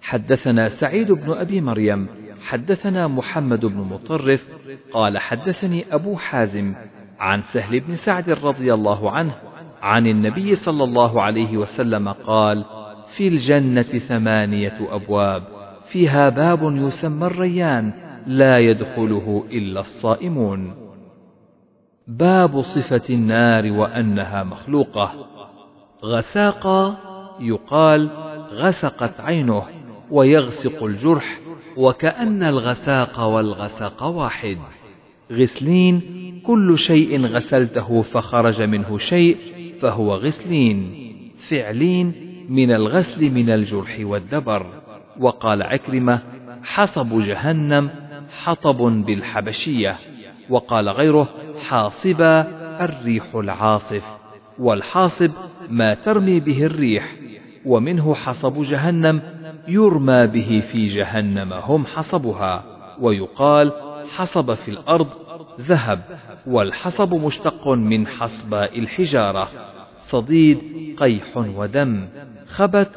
حدثنا 0.02 0.70
سعيد 0.70 1.12
بن 1.12 1.32
أبي 1.32 1.62
مريم 1.62 2.21
حدثنا 2.42 3.08
محمد 3.08 3.66
بن 3.66 3.78
مطرف 3.78 4.48
قال 4.94 5.18
حدثني 5.18 5.86
أبو 5.92 6.16
حازم 6.16 6.74
عن 7.20 7.42
سهل 7.42 7.80
بن 7.80 7.96
سعد 7.96 8.30
رضي 8.30 8.74
الله 8.74 9.12
عنه 9.12 9.36
عن 9.82 10.08
النبي 10.08 10.56
صلى 10.56 10.84
الله 10.84 11.22
عليه 11.22 11.58
وسلم 11.58 12.10
قال 12.10 12.66
في 13.08 13.28
الجنة 13.28 13.82
ثمانية 13.82 14.78
أبواب 14.92 15.44
فيها 15.86 16.30
باب 16.30 16.76
يسمى 16.76 17.28
الريان 17.28 17.94
لا 18.28 18.60
يدخله 18.60 19.46
إلا 19.52 19.80
الصائمون. 19.80 20.76
باب 22.08 22.62
صفة 22.62 23.14
النار 23.14 23.72
وأنها 23.72 24.44
مخلوقة. 24.44 25.28
غساقا 26.04 26.98
يقال 27.40 28.10
غسقت 28.52 29.22
عينه 29.22 29.64
ويغسق 30.12 30.84
الجرح 30.84 31.40
وكأن 31.78 32.44
الغساق 32.44 33.20
والغسق 33.20 34.04
واحد. 34.04 34.58
غسلين 35.32 36.02
كل 36.46 36.78
شيء 36.78 37.26
غسلته 37.26 38.02
فخرج 38.02 38.62
منه 38.62 38.98
شيء 38.98 39.38
فهو 39.82 40.16
غسلين. 40.16 40.94
فعلين 41.50 42.14
من 42.50 42.72
الغسل 42.72 43.32
من 43.32 43.50
الجرح 43.50 43.98
والدبر. 44.02 44.66
وقال 45.20 45.64
عكرمة 45.64 46.22
حصب 46.64 47.20
جهنم 47.20 47.90
حطب 48.44 48.78
بالحبشية. 48.78 49.96
وقال 50.50 50.90
غيره 50.90 51.30
حاصبا 51.70 52.48
الريح 52.82 53.36
العاصف. 53.36 54.06
والحاصب 54.60 55.32
ما 55.70 55.94
ترمي 55.94 56.40
به 56.40 56.66
الريح. 56.66 57.16
ومنه 57.66 58.16
حصب 58.16 58.62
جهنم 58.62 59.22
يرمى 59.68 60.28
به 60.28 60.64
في 60.72 60.86
جهنم 60.86 61.54
هم 61.54 61.86
حصبها 61.86 62.64
ويقال 63.00 63.72
حصب 64.16 64.54
في 64.54 64.72
الأرض 64.72 65.08
ذهب 65.62 66.02
والحصب 66.48 67.14
مشتق 67.14 67.68
من 67.68 68.08
حصباء 68.08 68.80
الحجارة 68.80 69.50
صديد 70.00 70.60
قيح 71.00 71.38
ودم 71.38 72.08
خبت 72.48 72.90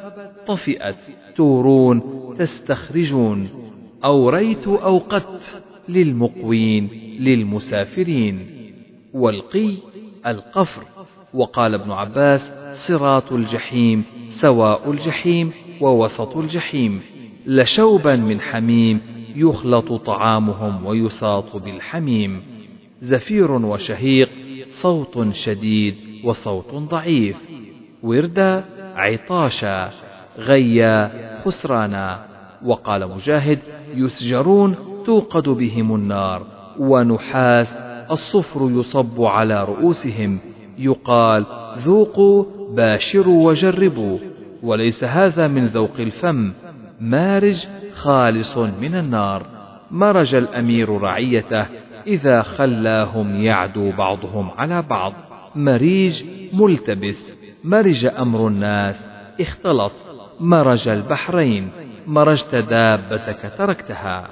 طفئت 0.47 0.97
تورون 1.37 2.03
تستخرجون 2.39 3.49
أوريت 4.05 4.67
أوقدت 4.69 5.62
للمقوين 5.89 6.91
للمسافرين. 7.21 8.47
والقي 9.15 9.71
القفر 10.27 10.83
وقال 11.35 11.75
ابن 11.75 11.91
عباس 11.91 12.53
صراط 12.73 13.33
الجحيم 13.33 14.05
سواء 14.31 14.91
الجحيم. 14.91 15.53
ووسط 15.85 16.37
الجحيم 16.37 17.01
لشوبا 17.47 18.16
من 18.16 18.41
حميم 18.41 19.01
يخلط 19.37 19.93
طعامهم 19.93 20.87
ويساط 20.87 21.57
بالحميم. 21.57 22.43
زفير 23.01 23.53
وشهيق 23.53 24.30
صوت 24.68 25.32
شديد 25.32 25.95
وصوت 26.24 26.74
ضعيف. 26.74 27.37
وردا 28.03 28.64
عطاشا 28.97 29.91
غيا 30.39 31.11
خسرانا. 31.45 32.26
وقال 32.64 33.11
مجاهد 33.11 33.59
يسجرون 33.95 34.76
توقد 35.07 35.49
بهم 35.49 35.95
النار 35.95 36.47
ونحاس 36.78 37.78
الصفر 38.11 38.70
يصب 38.70 39.22
على 39.22 39.64
رؤوسهم. 39.64 40.39
يقال 40.78 41.47
ذوقوا 41.78 42.45
باشروا 42.70 43.51
وجربوا. 43.51 44.34
وليس 44.65 45.05
هذا 45.05 45.49
من 45.49 45.67
ذوق 45.67 45.97
الفم. 45.99 46.53
مارج 47.01 47.67
خالص 47.93 48.59
من 48.59 48.95
النار. 48.95 49.47
مرج 49.91 50.35
الأمير 50.35 51.01
رعيته 51.01 51.67
إذا 52.07 52.43
خلاهم 52.43 53.43
يعدو 53.43 53.93
بعضهم 53.93 54.51
على 54.51 54.83
بعض. 54.83 55.12
مريج 55.55 56.25
ملتبس. 56.53 57.33
مرج 57.65 58.07
أمر 58.07 58.49
الناس. 58.49 59.09
اختلط. 59.41 59.93
مرج 60.41 60.89
البحرين. 60.89 61.69
مرجت 62.07 62.55
دابتك 62.55 63.53
تركتها. 63.59 64.29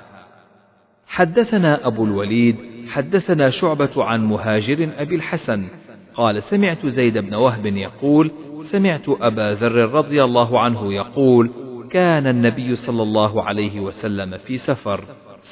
حدثنا 1.07 1.87
أبو 1.87 2.05
الوليد. 2.05 2.57
حدثنا 2.89 3.49
شعبة 3.49 4.05
عن 4.05 4.25
مهاجر 4.25 4.91
أبي 4.99 5.15
الحسن. 5.15 5.69
قال 6.15 6.43
سمعت 6.43 6.87
زيد 6.87 7.19
بن 7.19 7.35
وهب 7.35 7.67
يقول 7.67 8.31
سمعت 8.73 9.09
أبا 9.09 9.55
ذر 9.55 9.93
رضي 9.95 10.25
الله 10.25 10.61
عنه 10.61 10.93
يقول 10.95 11.51
كان 11.91 12.27
النبي 12.27 12.75
صلى 12.75 13.03
الله 13.03 13.43
عليه 13.43 13.81
وسلم 13.81 14.37
في 14.37 14.59
سفر 14.59 15.01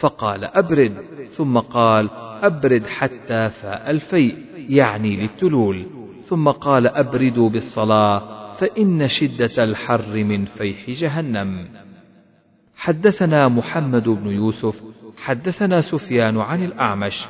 فقال 0.00 0.44
أبرد 0.44 0.94
ثم 1.28 1.58
قال 1.58 2.10
أبرد 2.42 2.86
حتى 2.86 3.48
فاء 3.48 3.90
الفيء 3.90 4.36
يعني 4.68 5.16
للتلول. 5.16 5.86
ثم 6.22 6.48
قال 6.48 6.86
أبردوا 6.86 7.48
بالصلاة 7.48 8.52
فإن 8.54 9.08
شدة 9.08 9.64
الحر 9.64 10.24
من 10.24 10.44
فيح 10.44 10.90
جهنم. 10.90 11.68
حدثنا 12.76 13.48
محمد 13.48 14.08
بن 14.08 14.30
يوسف 14.30 14.82
حدثنا 15.16 15.80
سفيان 15.80 16.38
عن 16.38 16.64
الأعمش 16.64 17.26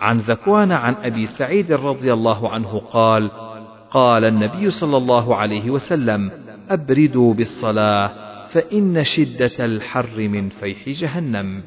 عن 0.00 0.18
ذكوان 0.18 0.72
عن 0.72 0.94
أبي 0.94 1.26
سعيد 1.26 1.72
رضي 1.72 2.12
الله 2.12 2.48
عنه 2.48 2.78
قال 2.78 3.30
قال 3.94 4.24
النبي 4.24 4.70
صلى 4.70 4.96
الله 4.96 5.36
عليه 5.36 5.70
وسلم 5.70 6.30
أبردوا 6.70 7.34
بالصلاة 7.34 8.10
فإن 8.46 9.04
شدة 9.04 9.64
الحر 9.64 10.28
من 10.28 10.48
فيح 10.48 10.88
جهنم. 10.88 11.62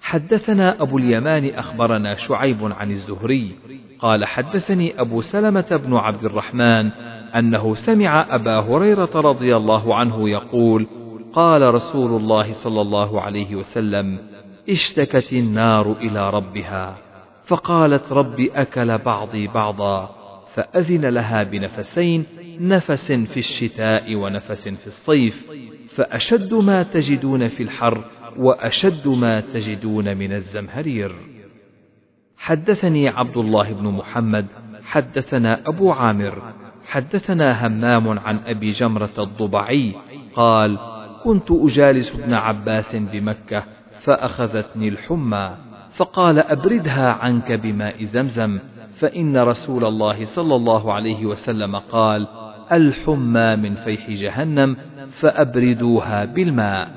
حدثنا 0.00 0.82
أبو 0.82 0.98
اليمان 0.98 1.50
أخبرنا 1.54 2.14
شعيب 2.14 2.58
عن 2.62 2.90
الزهري 2.90 3.54
قال 3.98 4.24
حدثني 4.24 5.00
أبو 5.00 5.20
سلمة 5.20 5.80
بن 5.86 5.96
عبد 5.96 6.24
الرحمن 6.24 6.90
أنه 7.36 7.74
سمع 7.74 8.26
أبا 8.34 8.60
هريرة 8.60 9.10
رضي 9.14 9.56
الله 9.56 9.94
عنه 9.94 10.28
يقول: 10.30 10.86
قال 11.32 11.74
رسول 11.74 12.20
الله 12.20 12.52
صلى 12.52 12.80
الله 12.80 13.20
عليه 13.20 13.56
وسلم: 13.56 14.18
اشتكت 14.68 15.32
النار 15.32 15.92
إلى 15.92 16.30
ربها، 16.30 16.96
فقالت 17.44 18.12
رب 18.12 18.40
أكل 18.40 18.98
بعضي 18.98 19.46
بعضا، 19.46 20.23
فأذن 20.54 21.06
لها 21.06 21.42
بنفسين 21.42 22.24
نفس 22.60 23.12
في 23.12 23.36
الشتاء 23.36 24.14
ونفس 24.14 24.68
في 24.68 24.86
الصيف 24.86 25.46
فأشد 25.88 26.54
ما 26.54 26.82
تجدون 26.82 27.48
في 27.48 27.62
الحر 27.62 28.04
وأشد 28.36 29.08
ما 29.08 29.40
تجدون 29.40 30.16
من 30.16 30.32
الزمهرير. 30.32 31.12
حدثني 32.36 33.08
عبد 33.08 33.36
الله 33.36 33.72
بن 33.72 33.84
محمد 33.88 34.46
حدثنا 34.82 35.68
أبو 35.68 35.92
عامر 35.92 36.42
حدثنا 36.86 37.66
همام 37.66 38.18
عن 38.18 38.38
أبي 38.46 38.70
جمرة 38.70 39.10
الضبعي 39.18 39.94
قال 40.34 40.78
كنت 41.24 41.50
أجالس 41.50 42.20
ابن 42.20 42.34
عباس 42.34 42.96
بمكة 42.96 43.64
فأخذتني 44.00 44.88
الحمى 44.88 45.56
فقال 45.90 46.38
أبردها 46.38 47.12
عنك 47.12 47.52
بماء 47.52 48.04
زمزم 48.04 48.58
فإن 48.98 49.36
رسول 49.36 49.84
الله 49.84 50.24
صلى 50.24 50.56
الله 50.56 50.92
عليه 50.92 51.26
وسلم 51.26 51.76
قال 51.76 52.26
الحمى 52.72 53.56
من 53.56 53.74
فيح 53.74 54.10
جهنم 54.10 54.76
فأبردوها 55.08 56.24
بالماء. 56.24 56.90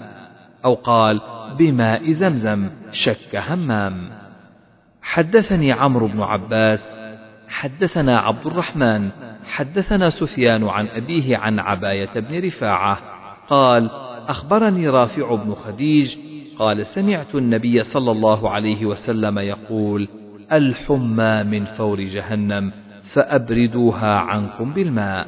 أو 0.66 0.74
قال 0.74 1.22
بماء 1.60 2.12
زمزم 2.12 2.70
شك 2.92 3.36
همام. 3.36 4.10
حدثني 5.02 5.72
عمرو 5.72 6.08
بن 6.08 6.22
عباس 6.22 7.00
حدثنا 7.50 8.20
عبد 8.20 8.48
الرحمن 8.48 9.10
حدثنا 9.46 10.10
سفيان 10.10 10.64
عن 10.64 10.88
أبيه 10.88 11.38
عن 11.38 11.60
عباية 11.60 12.20
بن 12.20 12.46
رفاعة. 12.46 12.98
قال 13.48 13.90
أخبرني 14.28 14.90
رافع 14.90 15.36
بن 15.36 15.54
خديج 15.54 16.18
قال 16.60 16.86
سمعت 16.86 17.36
النبي 17.36 17.84
صلى 17.84 18.12
الله 18.12 18.50
عليه 18.50 18.86
وسلم 18.86 19.40
يقول 19.40 20.08
الحمى 20.52 21.44
من 21.44 21.66
فور 21.66 22.02
جهنم 22.02 22.72
فأبردوها 23.02 24.18
عنكم 24.18 24.74
بالماء. 24.74 25.28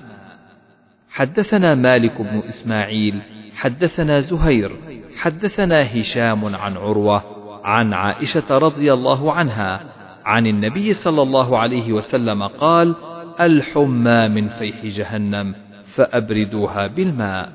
حدثنا 1.09 1.75
مالك 1.75 2.21
بن 2.21 2.41
إسماعيل 2.47 3.21
حدثنا 3.55 4.19
زهير 4.19 4.71
حدثنا 5.17 5.99
هشام 5.99 6.55
عن 6.55 6.77
عروة 6.77 7.23
عن 7.63 7.93
عائشة 7.93 8.57
رضي 8.57 8.93
الله 8.93 9.33
عنها 9.33 9.81
عن 10.25 10.47
النبي 10.47 10.93
صلى 10.93 11.21
الله 11.21 11.57
عليه 11.57 11.93
وسلم 11.93 12.43
قال 12.43 12.95
الحمى 13.39 14.27
من 14.27 14.47
فيح 14.47 14.85
جهنم 14.85 15.55
فأبردوها 15.83 16.87
بالماء. 16.87 17.49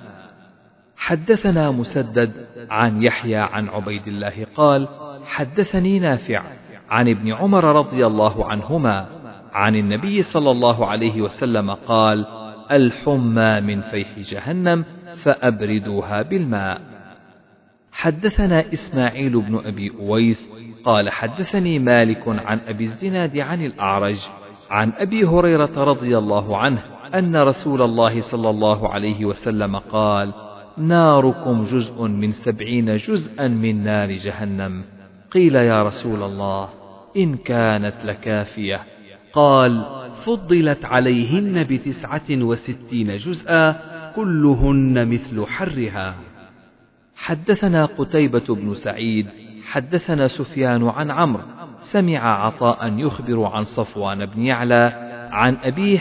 حدثنا 0.97 1.71
مسدد 1.71 2.33
عن 2.71 3.03
يحيى 3.03 3.37
عن 3.37 3.69
عبيد 3.69 4.07
الله 4.07 4.47
قال 4.57 4.89
حدثني 5.27 5.99
نافع 5.99 6.43
عن 6.91 7.09
ابن 7.09 7.33
عمر 7.33 7.65
رضي 7.65 8.07
الله 8.07 8.47
عنهما 8.47 9.07
عن 9.53 9.77
النبي 9.77 10.23
صلى 10.23 10.51
الله 10.51 10.87
عليه 10.87 11.23
وسلم 11.23 11.71
قال 11.71 12.27
الحمى 12.71 13.61
من 13.61 13.81
فيح 13.81 14.19
جهنم 14.19 14.85
فأبردوها 15.23 16.23
بالماء. 16.23 16.81
حدثنا 17.93 18.73
إسماعيل 18.73 19.41
بن 19.41 19.63
أبي 19.65 19.93
أويس 20.01 20.51
قال 20.85 21.11
حدثني 21.11 21.79
مالك 21.79 22.23
عن 22.29 22.61
أبي 22.69 22.85
الزناد 22.85 23.39
عن 23.39 23.65
الأعرج 23.67 24.29
عن 24.71 24.93
أبي 24.97 25.25
هريرة 25.25 25.85
رضي 25.85 26.19
الله 26.19 26.59
عنه 26.59 26.83
أن 27.15 27.37
رسول 27.37 27.83
الله 27.83 28.21
صلى 28.21 28.51
الله 28.51 28.89
عليه 28.89 29.25
وسلم 29.25 29.77
قال 29.77 30.33
ناركم 30.79 31.65
جزء 31.65 32.03
من 32.03 32.31
سبعين 32.31 32.97
جزءا 32.97 33.49
من 33.49 33.85
نار 33.85 34.13
جهنم. 34.13 34.85
قيل 35.35 35.55
يا 35.55 35.83
رسول 35.83 36.23
الله 36.23 36.69
إن 37.17 37.37
كانت 37.37 37.95
لكافية. 38.05 38.81
قال 39.33 39.85
فضلت 40.25 40.85
عليهن 40.85 41.65
بتسعة 41.65 42.31
وستين 42.31 43.17
جزءا 43.17 43.77
كلهن 44.17 45.09
مثل 45.09 45.47
حرها. 45.47 46.15
حدثنا 47.17 47.85
قتيبة 47.85 48.55
بن 48.55 48.75
سعيد 48.75 49.27
حدثنا 49.65 50.29
سفيان 50.29 50.89
عن 50.89 51.11
عمرو 51.11 51.43
سمع 51.79 52.47
عطاء 52.47 52.93
يخبر 52.99 53.45
عن 53.45 53.63
صفوان 53.63 54.27
بن 54.27 54.43
يعلى 54.43 54.93
عن 55.33 55.57
أبيه 55.63 55.99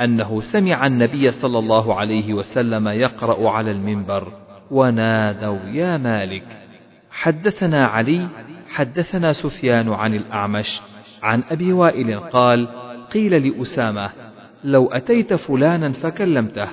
أنه 0.00 0.40
سمع 0.40 0.86
النبي 0.86 1.30
صلى 1.30 1.58
الله 1.58 1.94
عليه 1.94 2.34
وسلم 2.34 2.88
يقرأ 2.88 3.50
على 3.50 3.70
المنبر 3.70 4.32
ونادوا 4.70 5.58
يا 5.72 5.96
مالك. 5.96 6.44
حدثنا 7.10 7.86
علي 7.86 8.28
حدثنا 8.68 9.32
سفيان 9.32 9.88
عن 9.88 10.14
الأعمش 10.14 10.82
عن 11.22 11.42
أبي 11.50 11.72
وائل 11.72 12.20
قال 12.20 12.68
قيل 13.14 13.48
لأسامة 13.48 14.10
لو 14.64 14.86
أتيت 14.86 15.34
فلانا 15.34 15.92
فكلمته. 15.92 16.68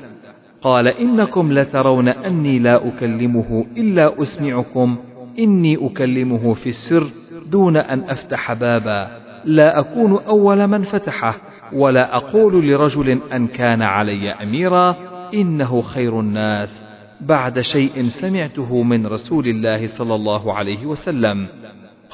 قال 0.62 0.88
إنكم 0.88 1.54
لترون 1.54 2.08
أني 2.08 2.60
لا 2.60 2.88
أكلمه 2.88 3.66
إلا 3.78 4.22
أسمعكم 4.22 4.98
إني 5.40 5.86
أكلمه 5.88 6.54
في 6.54 6.70
السر 6.70 7.08
دون 7.52 7.78
أن 7.78 8.10
أفتح 8.10 8.54
بابا. 8.54 9.08
لا 9.46 9.80
أكون 9.80 10.24
أول 10.28 10.68
من 10.68 10.82
فتحه 10.82 11.36
ولا 11.74 12.16
أقول 12.16 12.68
لرجل 12.68 13.20
أن 13.34 13.48
كان 13.48 13.82
علي 13.82 14.32
أميرا 14.32 14.96
إنه 15.34 15.82
خير 15.82 16.20
الناس. 16.20 16.84
بعد 17.22 17.60
شيء 17.60 18.04
سمعته 18.04 18.84
من 18.84 19.08
رسول 19.08 19.48
الله 19.48 19.88
صلى 19.88 20.16
الله 20.16 20.54
عليه 20.54 20.86
وسلم. 20.86 21.48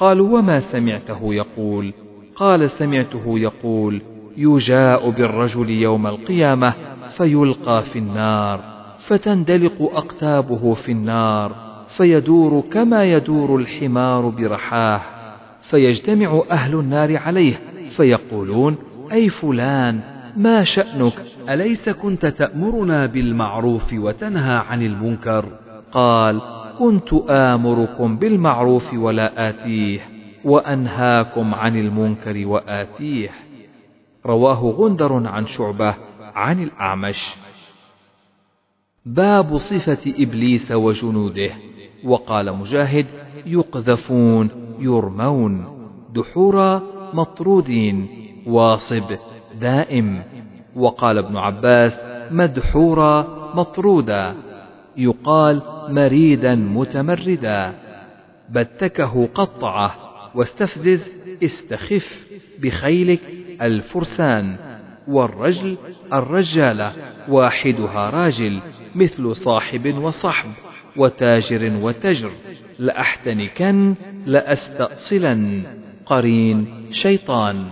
قالوا 0.00 0.38
وما 0.38 0.58
سمعته 0.60 1.34
يقول؟ 1.34 1.92
قال 2.36 2.70
سمعته 2.70 3.38
يقول 3.38 4.02
يجاء 4.36 5.10
بالرجل 5.10 5.70
يوم 5.70 6.06
القيامة 6.06 6.74
فيلقى 7.16 7.82
في 7.82 7.98
النار 7.98 8.60
فتندلق 8.98 9.82
أقتابه 9.82 10.74
في 10.74 10.92
النار 10.92 11.54
فيدور 11.96 12.64
كما 12.72 13.04
يدور 13.04 13.56
الحمار 13.56 14.28
برحاه 14.28 15.00
فيجتمع 15.62 16.42
أهل 16.50 16.74
النار 16.74 17.16
عليه 17.16 17.60
فيقولون 17.96 18.76
أي 19.12 19.28
فلان 19.28 20.00
ما 20.36 20.64
شأنك؟ 20.64 21.12
أليس 21.48 21.88
كنت 21.88 22.26
تأمرنا 22.26 23.06
بالمعروف 23.06 23.92
وتنهى 23.92 24.56
عن 24.56 24.82
المنكر؟ 24.82 25.44
قال 25.92 26.59
كنت 26.80 27.12
آمركم 27.28 28.16
بالمعروف 28.16 28.94
ولا 28.94 29.48
آتيه 29.48 30.00
وأنهاكم 30.44 31.54
عن 31.54 31.76
المنكر 31.76 32.46
وآتيه. 32.46 33.30
رواه 34.26 34.74
غندر 34.78 35.26
عن 35.26 35.46
شعبة 35.46 35.94
عن 36.34 36.62
الأعمش. 36.62 37.34
باب 39.06 39.56
صفة 39.56 40.14
إبليس 40.18 40.72
وجنوده 40.72 41.50
وقال 42.04 42.56
مجاهد 42.56 43.06
يقذفون 43.46 44.50
يرمون 44.78 45.64
دحورا 46.14 46.82
مطرودين 47.12 48.08
واصب 48.46 49.16
دائم. 49.60 50.22
وقال 50.76 51.18
ابن 51.18 51.36
عباس 51.36 52.00
مدحورا 52.30 53.26
مطرودا. 53.54 54.34
يقال 54.96 55.62
مريدا 55.92 56.54
متمردا. 56.54 57.74
بتكه 58.50 59.28
قطعه 59.34 59.94
واستفزز 60.34 61.10
استخف 61.44 62.26
بخيلك 62.58 63.20
الفرسان. 63.62 64.56
والرجل 65.08 65.76
الرجالة 66.12 66.92
واحدها 67.28 68.10
راجل 68.10 68.60
مثل 68.94 69.36
صاحب 69.36 69.94
وصحب 69.98 70.50
وتاجر 70.96 71.72
وتجر. 71.82 72.30
لأحتنكن 72.78 73.94
لأستأصلن. 74.26 75.62
قرين 76.06 76.66
شيطان. 76.90 77.66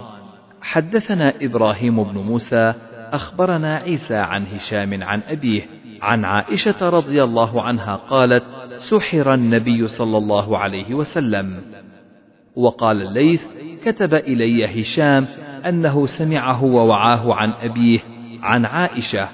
حدثنا 0.62 1.34
إبراهيم 1.42 2.04
بن 2.04 2.18
موسى 2.18 2.74
أخبرنا 3.12 3.76
عيسى 3.76 4.16
عن 4.16 4.46
هشام 4.46 5.02
عن 5.02 5.20
أبيه 5.28 5.62
عن 6.02 6.24
عائشة 6.24 6.88
رضي 6.88 7.24
الله 7.24 7.62
عنها 7.62 7.96
قالت 7.96 8.44
سحر 8.76 9.34
النبي 9.34 9.86
صلى 9.86 10.18
الله 10.18 10.58
عليه 10.58 10.94
وسلم. 10.94 11.60
وقال 12.56 13.02
الليث 13.02 13.46
كتب 13.84 14.14
إلي 14.14 14.80
هشام 14.80 15.26
أنه 15.66 16.06
سمعه 16.06 16.64
ووعاه 16.64 17.34
عن 17.34 17.52
أبيه 17.52 18.00
عن 18.42 18.64
عائشة. 18.64 19.28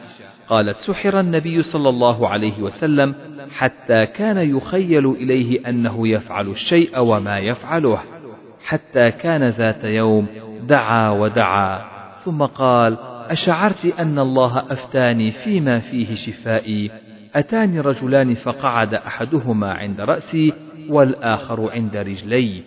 قالت 0.49 0.77
سحر 0.77 1.21
النبي 1.21 1.63
صلى 1.63 1.89
الله 1.89 2.29
عليه 2.29 2.63
وسلم 2.63 3.15
حتى 3.51 4.07
كان 4.07 4.57
يخيل 4.57 5.07
إليه 5.07 5.69
أنه 5.69 6.09
يفعل 6.09 6.49
الشيء 6.49 7.01
وما 7.01 7.39
يفعله 7.39 7.99
حتى 8.65 9.11
كان 9.11 9.49
ذات 9.49 9.85
يوم 9.85 10.27
دعا 10.63 11.11
ودعا 11.11 11.85
ثم 12.25 12.43
قال 12.43 12.99
أشعرت 13.31 13.87
أن 13.87 14.19
الله 14.19 14.59
أفتاني 14.71 15.31
فيما 15.31 15.79
فيه 15.79 16.15
شفائي. 16.15 16.91
أتاني 17.35 17.81
رجلان 17.81 18.35
فقعد 18.35 18.95
أحدهما 18.95 19.73
عند 19.73 20.01
رأسي 20.01 20.53
والآخر 20.89 21.71
عند 21.71 21.97
رجلي. 21.97 22.63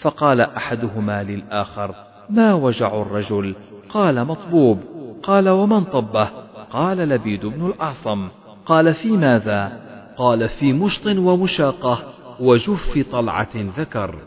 فقال 0.00 0.40
أحدهما 0.40 1.22
للآخر 1.22 1.94
ما 2.30 2.54
وجع 2.54 3.02
الرجل؟ 3.02 3.54
قال 3.88 4.24
مطبوب. 4.24 4.80
قال 5.22 5.48
ومن 5.48 5.84
طبه؟ 5.84 6.28
قال 6.70 6.96
لبيد 6.98 7.46
بن 7.46 7.66
الأعصم. 7.66 8.28
قال 8.66 8.94
في 8.94 9.08
ماذا؟ 9.08 9.80
قال 10.16 10.48
في 10.48 10.72
مشط 10.72 11.06
ومشاقة 11.06 11.98
وجف 12.40 13.06
طلعة 13.12 13.56
ذكر. 13.78 14.18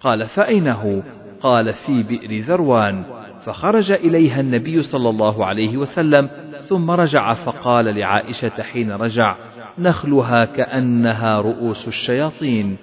قال 0.00 0.26
فأين 0.26 0.68
هو 0.68 1.02
قال 1.40 1.72
في 1.72 2.02
بئر 2.02 2.40
ذروان. 2.40 3.04
فخرج 3.48 3.92
إليها 3.92 4.40
النبي 4.40 4.82
صلى 4.82 5.10
الله 5.10 5.46
عليه 5.46 5.76
وسلم 5.76 6.30
ثم 6.60 6.90
رجع 6.90 7.34
فقال 7.34 7.84
لعائشة 7.84 8.62
حين 8.62 8.92
رجع 8.92 9.36
نخلها 9.78 10.44
كأنها 10.44 11.40
رؤوس 11.40 11.88
الشياطين. 11.88 12.76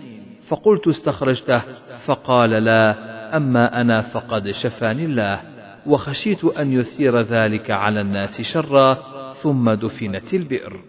فقلت 0.47 0.87
استخرجته 0.87 1.61
فقال 2.05 2.49
لا 2.49 2.95
أما 3.37 3.81
أنا 3.81 4.01
فقد 4.01 4.51
شفاني 4.51 5.05
الله. 5.05 5.41
وخشيت 5.85 6.45
أن 6.45 6.73
يثير 6.73 7.21
ذلك 7.21 7.71
على 7.71 8.01
الناس 8.01 8.41
شرا 8.41 8.93
ثم 9.33 9.71
دفنت 9.71 10.33
البئر. 10.33 10.79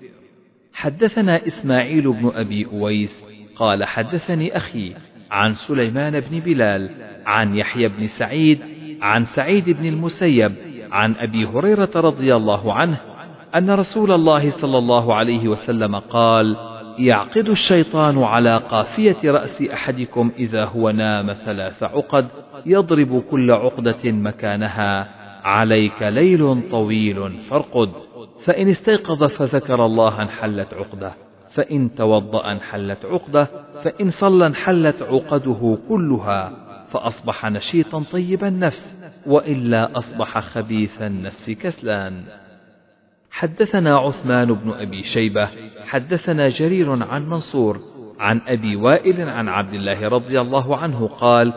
حدثنا 0.72 1.46
إسماعيل 1.46 2.12
بن 2.12 2.30
أبي 2.34 2.66
أويس 2.66 3.24
قال 3.56 3.84
حدثني 3.84 4.56
أخي 4.56 4.94
عن 5.30 5.54
سليمان 5.54 6.20
بن 6.20 6.40
بلال 6.40 6.90
عن 7.26 7.56
يحيى 7.56 7.88
بن 7.88 8.06
سعيد 8.06 8.75
عن 9.02 9.24
سعيد 9.24 9.70
بن 9.70 9.86
المسيب 9.86 10.52
عن 10.92 11.14
أبي 11.18 11.46
هريرة 11.46 11.90
رضي 11.96 12.36
الله 12.36 12.72
عنه 12.72 13.00
أن 13.54 13.70
رسول 13.70 14.12
الله 14.12 14.50
صلى 14.50 14.78
الله 14.78 15.14
عليه 15.14 15.48
وسلم 15.48 15.96
قال 15.96 16.56
يعقد 16.98 17.48
الشيطان 17.48 18.22
على 18.22 18.56
قافية 18.56 19.16
رأس 19.24 19.62
أحدكم 19.62 20.30
إذا 20.38 20.64
هو 20.64 20.90
نام 20.90 21.32
ثلاث 21.32 21.82
عقد 21.82 22.26
يضرب 22.66 23.22
كل 23.30 23.50
عقدة 23.50 24.12
مكانها. 24.12 25.08
عليك 25.44 26.02
ليل 26.02 26.70
طويل 26.70 27.32
فارقد. 27.32 27.90
فإن 28.44 28.68
استيقظ 28.68 29.24
فذكر 29.24 29.86
الله 29.86 30.22
انحلت 30.22 30.74
عقده. 30.74 31.12
فإن 31.48 31.94
توضأ 31.94 32.52
انحلت 32.52 33.04
عقده. 33.04 33.48
فإن 33.82 34.10
صلى 34.10 34.46
انحلت 34.46 35.02
عقده 35.02 35.78
كلها. 35.88 36.65
فأصبح 36.88 37.46
نشيطا 37.46 38.02
طيب 38.12 38.44
النفس 38.44 39.02
وإلا 39.26 39.98
أصبح 39.98 40.38
خبيث 40.38 41.02
النفس 41.02 41.50
كسلان. 41.50 42.24
حدثنا 43.30 43.96
عثمان 43.96 44.52
بن 44.52 44.70
أبي 44.70 45.02
شيبة 45.02 45.48
حدثنا 45.86 46.48
جرير 46.48 47.02
عن 47.02 47.28
منصور 47.28 47.80
عن 48.18 48.40
أبي 48.46 48.76
وائل 48.76 49.28
عن 49.28 49.48
عبد 49.48 49.74
الله 49.74 50.08
رضي 50.08 50.40
الله 50.40 50.76
عنه 50.76 51.06
قال 51.06 51.52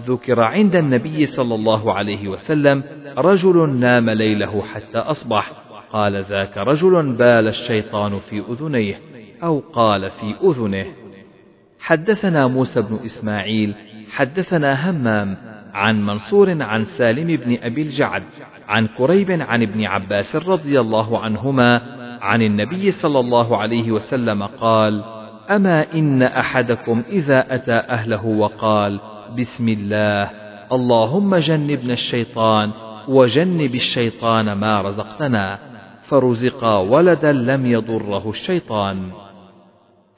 ذكر 0.00 0.40
عند 0.40 0.76
النبي 0.76 1.26
صلى 1.26 1.54
الله 1.54 1.92
عليه 1.92 2.28
وسلم 2.28 2.82
رجل 3.18 3.70
نام 3.70 4.10
ليله 4.10 4.62
حتى 4.62 4.98
أصبح. 4.98 5.52
قال 5.92 6.24
ذاك 6.24 6.58
رجل 6.58 7.12
بال 7.12 7.48
الشيطان 7.48 8.18
في 8.18 8.40
أذنيه 8.50 9.00
أو 9.42 9.58
قال 9.72 10.10
في 10.10 10.34
أذنه. 10.44 10.86
حدثنا 11.78 12.46
موسى 12.46 12.82
بن 12.82 12.98
إسماعيل 13.04 13.74
حدثنا 14.10 14.90
همام 14.90 15.36
عن 15.74 16.06
منصور 16.06 16.62
عن 16.62 16.84
سالم 16.84 17.26
بن 17.26 17.58
أبي 17.62 17.82
الجعد 17.82 18.22
عن 18.68 18.86
كريب 18.86 19.30
عن 19.30 19.62
ابن 19.62 19.84
عباس 19.84 20.36
رضي 20.36 20.80
الله 20.80 21.18
عنهما 21.18 21.82
عن 22.22 22.42
النبي 22.42 22.90
صلى 22.90 23.20
الله 23.20 23.56
عليه 23.56 23.92
وسلم 23.92 24.42
قال 24.42 25.04
أما 25.50 25.94
إن 25.94 26.22
أحدكم 26.22 27.02
إذا 27.08 27.54
أتى 27.54 27.72
أهله 27.72 28.26
وقال 28.26 29.00
بسم 29.38 29.68
الله 29.68 30.30
اللهم 30.72 31.36
جنبنا 31.36 31.92
الشيطان 31.92 32.70
وجنب 33.08 33.74
الشيطان 33.74 34.52
ما 34.52 34.80
رزقتنا 34.80 35.58
فرزقا 36.02 36.78
ولدا 36.78 37.32
لم 37.32 37.66
يضره 37.66 38.30
الشيطان. 38.30 39.10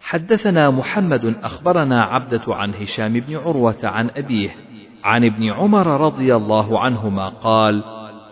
حدثنا 0.08 0.70
محمد 0.70 1.34
أخبرنا 1.42 2.02
عبدة 2.02 2.42
عن 2.48 2.74
هشام 2.74 3.12
بن 3.12 3.36
عروة 3.36 3.78
عن 3.82 4.10
أبيه 4.16 4.56
عن 5.04 5.24
ابن 5.24 5.50
عمر 5.50 6.00
رضي 6.00 6.36
الله 6.36 6.80
عنهما 6.80 7.28
قال 7.28 7.82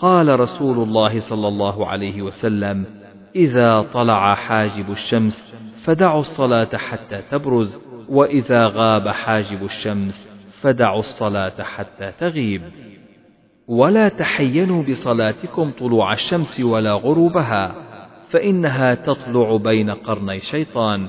قال 0.00 0.40
رسول 0.40 0.78
الله 0.78 1.20
صلى 1.20 1.48
الله 1.48 1.86
عليه 1.86 2.22
وسلم 2.22 2.84
إذا 3.34 3.86
طلع 3.92 4.34
حاجب 4.34 4.90
الشمس 4.90 5.54
فدعوا 5.84 6.20
الصلاة 6.20 6.76
حتى 6.76 7.22
تبرز 7.30 7.80
وإذا 8.08 8.66
غاب 8.66 9.08
حاجب 9.08 9.64
الشمس 9.64 10.28
فدعوا 10.60 10.98
الصلاة 10.98 11.62
حتى 11.62 12.12
تغيب. 12.20 12.62
ولا 13.68 14.08
تحينوا 14.08 14.82
بصلاتكم 14.82 15.70
طلوع 15.70 16.12
الشمس 16.12 16.60
ولا 16.60 16.92
غروبها 16.92 17.74
فإنها 18.28 18.94
تطلع 18.94 19.56
بين 19.56 19.90
قرني 19.90 20.38
شيطان 20.38 21.08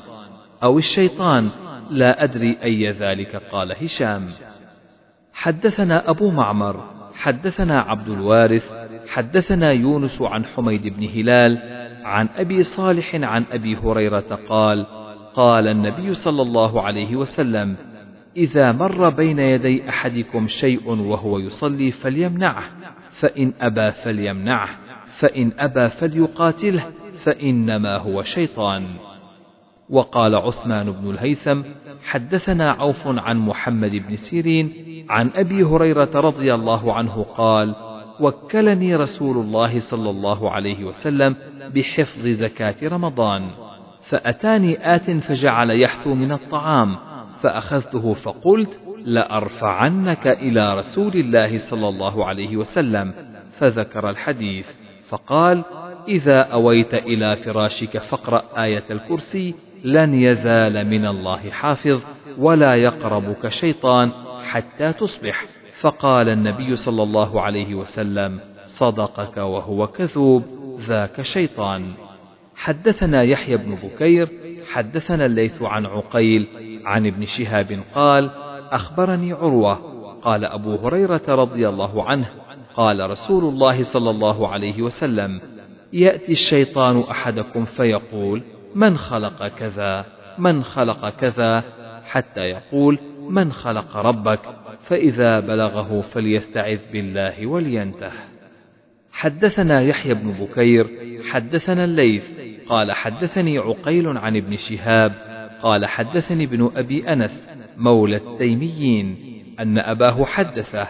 أو 0.63 0.77
الشيطان 0.77 1.49
لا 1.91 2.23
أدري 2.23 2.57
أي 2.63 2.89
ذلك 2.89 3.35
قال 3.51 3.71
هشام. 3.83 4.27
حدثنا 5.33 6.09
أبو 6.09 6.31
معمر 6.31 6.83
حدثنا 7.13 7.79
عبد 7.79 8.09
الوارث 8.09 8.73
حدثنا 9.07 9.71
يونس 9.71 10.21
عن 10.21 10.45
حميد 10.45 10.87
بن 10.87 11.03
هلال 11.03 11.59
عن 12.03 12.29
أبي 12.35 12.63
صالح 12.63 13.15
عن 13.15 13.45
أبي 13.51 13.75
هريرة 13.75 14.39
قال 14.49 14.85
قال 15.35 15.67
النبي 15.67 16.13
صلى 16.13 16.41
الله 16.41 16.81
عليه 16.81 17.15
وسلم 17.15 17.75
إذا 18.37 18.71
مر 18.71 19.09
بين 19.09 19.39
يدي 19.39 19.89
أحدكم 19.89 20.47
شيء 20.47 20.89
وهو 20.89 21.39
يصلي 21.39 21.91
فليمنعه 21.91 22.63
فإن 23.09 23.53
أبى 23.61 23.91
فليمنعه 23.91 24.69
فإن 25.07 25.51
أبى 25.59 25.89
فليقاتله 25.89 26.91
فإنما 27.23 27.97
هو 27.97 28.23
شيطان. 28.23 28.85
وقال 29.89 30.35
عثمان 30.35 30.91
بن 30.91 31.09
الهيثم 31.09 31.61
حدثنا 32.03 32.71
عوف 32.71 33.07
عن 33.07 33.37
محمد 33.37 33.91
بن 33.91 34.15
سيرين 34.15 34.73
عن 35.09 35.31
أبي 35.35 35.63
هريرة 35.63 36.11
رضي 36.15 36.53
الله 36.53 36.93
عنه 36.93 37.23
قال 37.23 37.75
وكلني 38.19 38.95
رسول 38.95 39.37
الله 39.37 39.79
صلى 39.79 40.09
الله 40.09 40.51
عليه 40.51 40.83
وسلم 40.83 41.35
بحفظ 41.75 42.27
زكاة 42.27 42.75
رمضان 42.83 43.49
فأتاني 44.01 44.95
آت 44.95 45.11
فجعل 45.11 45.81
يحثو 45.81 46.13
من 46.13 46.31
الطعام 46.31 46.97
فأخذته 47.41 48.13
فقلت 48.13 48.81
لأرفعنك 49.05 50.27
إلى 50.27 50.77
رسول 50.77 51.13
الله 51.15 51.57
صلى 51.57 51.89
الله 51.89 52.25
عليه 52.25 52.57
وسلم 52.57 53.13
فذكر 53.51 54.09
الحديث 54.09 54.67
فقال 55.09 55.63
إذا 56.07 56.41
أويت 56.41 56.93
إلى 56.93 57.35
فراشك 57.35 57.97
فاقرأ 57.97 58.63
آية 58.63 58.83
الكرسي 58.91 59.55
لن 59.87 60.13
يزال 60.13 60.87
من 60.87 61.05
الله 61.05 61.49
حافظ 61.49 62.01
ولا 62.37 62.75
يقربك 62.75 63.47
شيطان 63.47 64.11
حتى 64.43 64.93
تصبح. 64.93 65.45
فقال 65.79 66.29
النبي 66.29 66.75
صلى 66.75 67.03
الله 67.03 67.41
عليه 67.41 67.75
وسلم 67.75 68.39
صدقك 68.65 69.37
وهو 69.37 69.87
كذوب 69.87 70.43
ذاك 70.79 71.21
شيطان. 71.21 71.93
حدثنا 72.55 73.23
يحيى 73.23 73.57
بن 73.57 73.75
بكير 73.75 74.29
حدثنا 74.73 75.25
الليث 75.25 75.61
عن 75.61 75.85
عقيل 75.85 76.47
عن 76.85 77.07
ابن 77.07 77.25
شهاب 77.25 77.79
قال 77.95 78.29
أخبرني 78.71 79.33
عروة. 79.33 79.97
قال 80.21 80.45
أبو 80.45 80.75
هريرة 80.75 81.21
رضي 81.27 81.69
الله 81.69 82.03
عنه 82.03 82.29
قال 82.75 83.09
رسول 83.09 83.43
الله 83.53 83.83
صلى 83.83 84.09
الله 84.09 84.47
عليه 84.47 84.81
وسلم 84.81 85.41
يأتي 85.93 86.31
الشيطان 86.31 87.03
أحدكم 87.11 87.65
فيقول 87.65 88.43
من 88.75 88.97
خلق 88.97 89.47
كذا 89.47 90.05
من 90.37 90.63
خلق 90.63 91.09
كذا 91.09 91.63
حتى 92.05 92.41
يقول 92.41 92.99
من 93.29 93.51
خلق 93.51 93.97
ربك 93.97 94.39
فإذا 94.79 95.39
بلغه 95.39 96.01
فليستعذ 96.01 96.79
بالله 96.93 97.47
ولينته. 97.47 98.11
حدثنا 99.11 99.81
يحيى 99.81 100.13
بن 100.13 100.31
بكير 100.31 100.87
حدثنا 101.31 101.83
الليث 101.83 102.31
قال 102.69 102.91
حدثني 102.91 103.57
عقيل 103.57 104.17
عن 104.17 104.35
ابن 104.35 104.55
شهاب 104.55 105.13
قال 105.61 105.85
حدثني 105.85 106.43
ابن 106.43 106.71
أبي 106.75 107.13
أنس 107.13 107.49
مولى 107.77 108.15
التيميين 108.15 109.17
أن 109.59 109.77
أباه 109.77 110.25
حدثه 110.25 110.87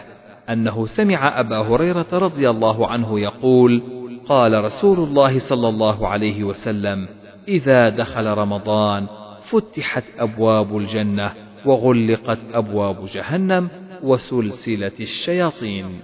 أنه 0.50 0.86
سمع 0.86 1.40
أبا 1.40 1.58
هريرة 1.58 2.06
رضي 2.12 2.50
الله 2.50 2.86
عنه 2.86 3.20
يقول 3.20 3.82
قال 4.26 4.64
رسول 4.64 4.98
الله 4.98 5.38
صلى 5.38 5.68
الله 5.68 6.08
عليه 6.08 6.44
وسلم 6.44 7.08
إذا 7.48 7.88
دخل 7.88 8.26
رمضان 8.26 9.06
فتحت 9.42 10.04
أبواب 10.18 10.76
الجنة 10.76 11.30
وغلقت 11.66 12.38
أبواب 12.54 13.04
جهنم 13.04 13.68
وسلسلة 14.02 14.92
الشياطين. 15.00 16.00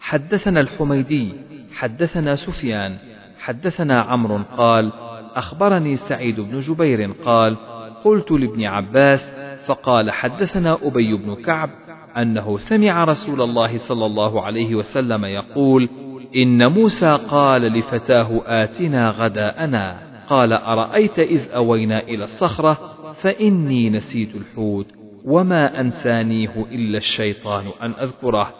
حدثنا 0.00 0.60
الحميدي 0.60 1.32
حدثنا 1.74 2.34
سفيان 2.34 2.96
حدثنا 3.38 4.02
عمرو 4.02 4.40
قال 4.56 4.92
أخبرني 5.34 5.96
سعيد 5.96 6.40
بن 6.40 6.60
جبير 6.60 7.12
قال 7.24 7.56
قلت 8.04 8.32
لابن 8.32 8.64
عباس 8.64 9.32
فقال 9.66 10.10
حدثنا 10.10 10.78
أبي 10.82 11.16
بن 11.16 11.34
كعب 11.34 11.70
أنه 12.16 12.58
سمع 12.58 13.04
رسول 13.04 13.42
الله 13.42 13.78
صلى 13.78 14.06
الله 14.06 14.42
عليه 14.42 14.74
وسلم 14.74 15.24
يقول 15.24 15.88
إن 16.36 16.72
موسى 16.72 17.18
قال 17.28 17.62
لفتاه 17.62 18.42
آتنا 18.46 19.10
غداءنا. 19.10 20.05
قال 20.28 20.52
أرأيت 20.52 21.18
إذ 21.18 21.50
أوينا 21.50 22.02
إلى 22.02 22.24
الصخرة 22.24 22.78
فإني 23.12 23.90
نسيت 23.90 24.34
الحوت 24.34 24.86
وما 25.24 25.80
أنسانيه 25.80 26.66
إلا 26.72 26.98
الشيطان 26.98 27.66
أن 27.82 27.90
أذكره 27.90 28.54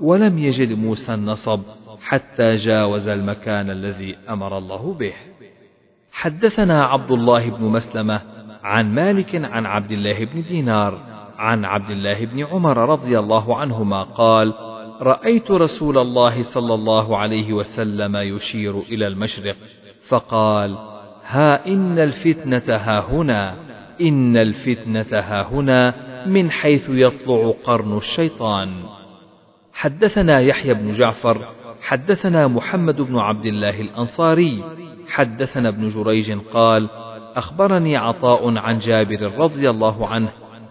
ولم 0.00 0.38
يجد 0.38 0.78
موسى 0.78 1.14
النصب 1.14 1.60
حتى 2.00 2.52
جاوز 2.52 3.08
المكان 3.08 3.70
الذي 3.70 4.16
أمر 4.28 4.58
الله 4.58 4.94
به. 4.94 5.12
حدثنا 6.12 6.84
عبد 6.84 7.10
الله 7.10 7.50
بن 7.50 7.64
مسلمة 7.64 8.20
عن 8.62 8.94
مالك 8.94 9.34
عن 9.34 9.66
عبد 9.66 9.92
الله 9.92 10.24
بن 10.24 10.42
دينار 10.42 10.98
عن 11.38 11.64
عبد 11.64 11.90
الله 11.90 12.24
بن 12.24 12.44
عمر 12.44 12.88
رضي 12.88 13.18
الله 13.18 13.56
عنهما 13.56 14.02
قال 14.02 14.54
رأيت 15.00 15.50
رسول 15.50 15.98
الله 15.98 16.42
صلى 16.42 16.74
الله 16.74 17.18
عليه 17.18 17.52
وسلم 17.52 18.16
يشير 18.16 18.78
إلى 18.78 19.06
المشرق 19.06 19.56
فقال 20.08 20.91
ها 21.32 21.66
إن 21.66 21.98
الفتنة 21.98 22.62
ها 22.68 23.00
هنا 23.00 23.54
إن 24.00 24.36
الفتنة 24.36 25.06
ها 25.12 25.42
هنا 25.42 25.94
من 26.26 26.50
حيث 26.50 26.90
يطلع 26.90 27.54
قرن 27.64 27.96
الشيطان. 27.96 28.68
حدثنا 29.72 30.40
يحيى 30.40 30.74
بن 30.74 30.88
جعفر 30.88 31.48
حدثنا 31.82 32.48
محمد 32.48 33.00
بن 33.00 33.18
عبد 33.18 33.46
الله 33.46 33.80
الأنصاري 33.80 34.64
حدثنا 35.08 35.68
ابن 35.68 35.88
جريج 35.88 36.38
قال 36.52 36.88
أخبرني 37.36 37.96
عطاء 37.96 38.56
عن 38.58 38.78
جابر 38.78 39.32
رضي 39.38 39.70
الله 39.70 40.06
عنه 40.06 40.28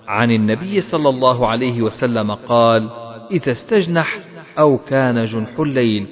عن 0.08 0.32
النبي 0.32 0.82
صلى 0.82 1.10
الله 1.10 1.48
عليه 1.48 1.82
وسلم 1.82 2.32
قال 2.32 2.90
إذا 3.32 3.52
استجنح 3.52 4.20
أو 4.60 4.78
كان 4.78 5.26
جنح 5.26 5.60
الليل 5.60 6.08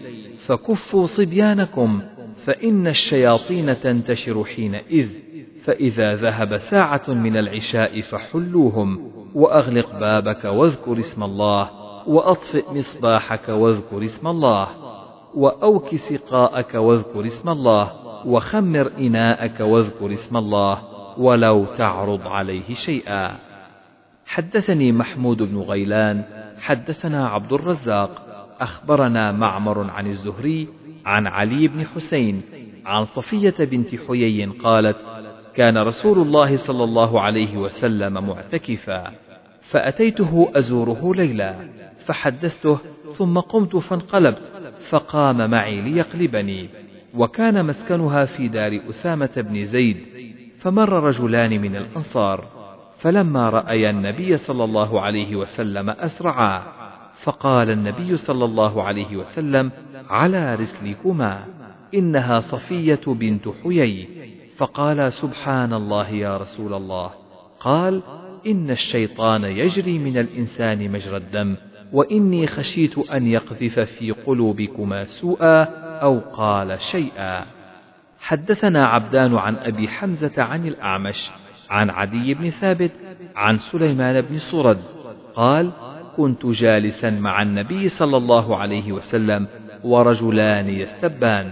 فكفوا 0.46 1.06
صبيانكم 1.06 2.02
فإن 2.50 2.88
الشياطين 2.88 3.80
تنتشر 3.80 4.44
حينئذ 4.44 5.10
فإذا 5.64 6.16
ذهب 6.16 6.58
ساعة 6.58 7.04
من 7.08 7.38
العشاء 7.38 8.02
فحلوهم 8.02 9.12
وأغلق 9.36 10.00
بابك 10.00 10.46
واذكر 10.46 11.00
اسم 11.00 11.24
الله 11.24 11.70
وأطفئ 12.08 12.74
مصباحك 12.74 13.50
واذكر 13.50 14.04
اسم 14.04 14.28
الله 14.28 14.68
وأوك 15.36 15.96
سقاءك 15.96 16.74
واذكر 16.74 17.26
اسم 17.26 17.50
الله 17.50 17.92
وخمر 18.26 18.92
إناءك 18.98 19.60
واذكر 19.60 20.14
اسم 20.14 20.38
الله 20.38 20.82
ولو 21.18 21.66
تعرض 21.66 22.28
عليه 22.28 22.74
شيئا. 22.74 23.36
حدثني 24.26 24.92
محمود 24.92 25.38
بن 25.38 25.58
غيلان 25.58 26.24
حدثنا 26.60 27.28
عبد 27.28 27.54
الرزاق 27.54 28.12
أخبرنا 28.62 29.32
معمر 29.32 29.90
عن 29.90 30.08
الزهري 30.08 30.68
عن 31.10 31.28
علي 31.28 31.68
بن 31.68 31.86
حسين 31.86 32.42
عن 32.86 33.04
صفية 33.04 33.56
بنت 33.60 33.96
حيي 34.08 34.46
قالت 34.46 34.98
كان 35.56 35.78
رسول 35.78 36.18
الله 36.20 36.58
صلى 36.58 36.84
الله 36.84 37.22
عليه 37.22 37.58
وسلم 37.58 38.14
معتكفا 38.28 39.12
فأتيته 39.62 40.52
أزوره 40.56 41.16
ليلا 41.16 41.56
فحدثته 42.06 42.80
ثم 43.18 43.40
قمت 43.40 43.76
فانقلبت 43.76 44.52
فقام 44.90 45.50
معي 45.50 45.82
ليقلبني 45.82 46.70
وكان 47.14 47.66
مسكنها 47.66 48.26
في 48.26 48.48
دار 48.48 48.80
أسامة 48.90 49.32
بن 49.38 49.66
زيد 49.66 49.98
فمر 50.60 50.90
رجلان 51.04 51.62
من 51.62 51.76
الأنصار 51.76 52.46
فلما 52.98 53.50
رأيا 53.50 53.90
النبي 53.90 54.38
صلى 54.38 54.64
الله 54.64 55.02
عليه 55.02 55.36
وسلم 55.36 55.90
أسرعا 55.90 56.79
فقال 57.24 57.70
النبي 57.70 58.18
صلى 58.18 58.46
الله 58.46 58.84
عليه 58.84 59.18
وسلم 59.18 59.72
على 60.10 60.56
رسلكما 60.56 61.46
إنها 61.94 62.40
صفية 62.40 63.02
بنت 63.08 63.50
حيي. 63.64 64.08
فقال 64.58 65.14
سبحان 65.14 65.74
الله 65.74 66.10
يا 66.10 66.38
رسول 66.38 66.74
الله. 66.74 67.12
قال 67.60 68.02
إن 68.48 68.70
الشيطان 68.72 69.44
يجري 69.44 70.00
من 70.00 70.18
الإنسان 70.18 70.92
مجرى 70.92 71.18
الدم 71.18 71.56
وإني 71.94 72.48
خشيت 72.48 72.98
أن 72.98 73.28
يقذف 73.28 73.80
في 73.80 74.12
قلوبكما 74.12 75.06
سوءا 75.06 75.64
أو 76.00 76.20
قال 76.20 76.82
شيئا. 76.82 77.46
حدثنا 78.20 78.88
عبدان 78.88 79.36
عن 79.36 79.56
أبي 79.56 79.88
حمزة 79.88 80.32
عن 80.38 80.68
الأعمش 80.68 81.32
عن 81.70 81.90
عدي 81.90 82.34
بن 82.34 82.50
ثابت 82.50 82.92
عن 83.36 83.58
سليمان 83.58 84.22
بن 84.22 84.38
صرد 84.38 84.82
قال 85.36 85.72
كنت 86.20 86.46
جالسا 86.46 87.10
مع 87.10 87.42
النبي 87.42 87.90
صلى 87.90 88.18
الله 88.18 88.58
عليه 88.58 88.92
وسلم 88.92 89.48
ورجلان 89.84 90.70
يستبان 90.70 91.52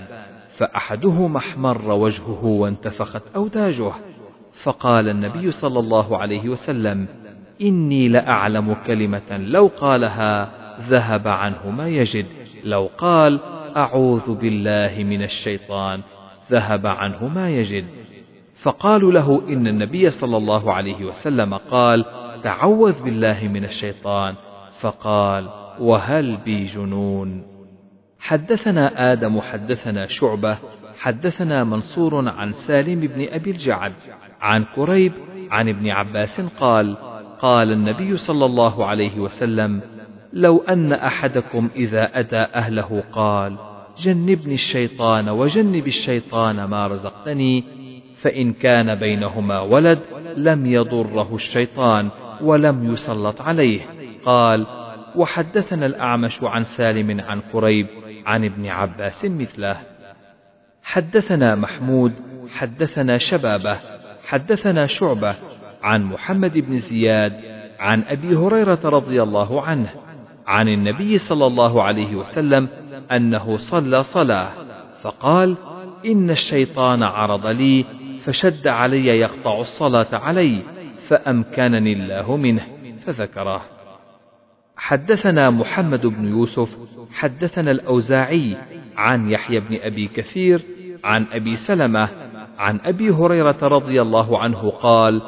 فأحدهما 0.58 1.38
احمر 1.38 1.92
وجهه 1.92 2.46
وانتفخت 2.46 3.22
أوداجه 3.36 3.92
فقال 4.64 5.10
النبي 5.10 5.52
صلى 5.52 5.80
الله 5.80 6.18
عليه 6.18 6.50
وسلم 6.50 7.08
إني 7.62 8.08
لأعلم 8.08 8.74
كلمة 8.88 9.38
لو 9.38 9.72
قالها 9.80 10.52
ذهب 10.82 11.28
عنه 11.28 11.70
ما 11.78 11.88
يجد 11.88 12.26
لو 12.64 12.90
قال 12.98 13.40
أعوذ 13.78 14.34
بالله 14.36 15.04
من 15.04 15.24
الشيطان 15.24 16.02
ذهب 16.52 16.88
عنه 16.88 17.28
ما 17.28 17.50
يجد. 17.50 17.86
فقالوا 18.58 19.12
له 19.12 19.42
إن 19.50 19.68
النبي 19.68 20.10
صلى 20.10 20.38
الله 20.38 20.74
عليه 20.74 21.06
وسلم 21.06 21.54
قال 21.54 22.06
تعوذ 22.44 23.04
بالله 23.04 23.48
من 23.48 23.64
الشيطان 23.64 24.36
فقال 24.82 25.50
وهل 25.80 26.38
بي 26.38 26.64
جنون؟ 26.64 27.44
حدثنا 28.20 29.12
آدم 29.14 29.42
حدثنا 29.42 30.08
شعبة 30.08 30.58
حدثنا 31.00 31.64
منصور 31.64 32.30
عن 32.30 32.52
سالم 32.52 33.00
بن 33.00 33.28
أبي 33.30 33.52
الجعد 33.52 33.94
عن 34.42 34.66
كريب 34.76 35.14
عن 35.52 35.70
ابن 35.70 35.90
عباس 35.90 36.42
قال 36.42 36.98
قال 37.42 37.72
النبي 37.72 38.18
صلى 38.18 38.46
الله 38.46 38.86
عليه 38.86 39.20
وسلم 39.20 39.82
لو 40.34 40.58
أن 40.58 40.94
أحدكم 40.94 41.70
إذا 41.76 42.20
أتى 42.20 42.38
أهله 42.38 43.04
قال 43.12 43.58
جنبني 43.98 44.54
الشيطان 44.54 45.30
وجنب 45.30 45.88
الشيطان 45.88 46.64
ما 46.64 46.88
رزقتني 46.88 47.64
فإن 48.22 48.54
كان 48.54 48.96
بينهما 48.96 49.60
ولد 49.60 50.00
لم 50.38 50.66
يضره 50.66 51.36
الشيطان 51.36 52.10
ولم 52.42 52.92
يسلط 52.92 53.42
عليه. 53.42 53.82
قال 54.26 54.68
وحدثنا 55.16 55.86
الأعمش 55.86 56.44
عن 56.44 56.64
سالم 56.64 57.22
عن 57.22 57.42
قريب 57.54 57.88
عن 58.26 58.46
ابن 58.46 58.68
عباس 58.68 59.26
مثله. 59.26 59.78
حدثنا 60.84 61.56
محمود 61.56 62.14
حدثنا 62.50 63.18
شبابة 63.18 63.80
حدثنا 64.28 64.88
شعبة 64.88 65.36
عن 65.84 66.04
محمد 66.04 66.58
بن 66.58 66.78
زياد 66.78 67.34
عن 67.80 68.04
أبي 68.04 68.36
هريرة 68.36 68.80
رضي 68.84 69.24
الله 69.24 69.62
عنه 69.62 69.90
عن 70.48 70.68
النبي 70.68 71.18
صلى 71.18 71.48
الله 71.48 71.84
عليه 71.84 72.16
وسلم 72.16 72.68
أنه 73.12 73.58
صلى 73.58 74.04
صلاة 74.04 74.52
فقال 75.02 75.58
إن 76.06 76.30
الشيطان 76.30 77.04
عرض 77.04 77.48
لي 77.48 77.86
فشد 78.24 78.68
علي 78.68 79.08
يقطع 79.08 79.60
الصلاة 79.60 80.08
علي 80.14 80.62
فأمكنني 81.08 81.94
الله 81.94 82.38
منه 82.38 82.64
فذكره. 83.06 83.77
حدثنا 84.78 85.50
محمد 85.50 86.06
بن 86.06 86.26
يوسف 86.26 86.78
حدثنا 87.14 87.72
الأوزاعي 87.72 88.58
عن 88.98 89.32
يحيى 89.32 89.60
بن 89.60 89.78
أبي 89.82 90.08
كثير 90.08 90.62
عن 91.04 91.26
أبي 91.32 91.56
سلمة 91.56 92.10
عن 92.58 92.80
أبي 92.86 93.10
هريرة 93.10 93.58
رضي 93.62 94.02
الله 94.02 94.40
عنه 94.40 94.70
قال 94.70 95.22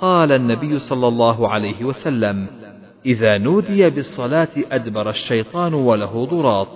قال 0.00 0.32
النبي 0.32 0.78
صلى 0.78 1.08
الله 1.08 1.48
عليه 1.48 1.84
وسلم 1.84 2.46
إذا 3.06 3.38
نودي 3.38 3.90
بالصلاة 3.90 4.48
أدبر 4.72 5.10
الشيطان 5.10 5.74
وله 5.74 6.24
ضراط 6.24 6.68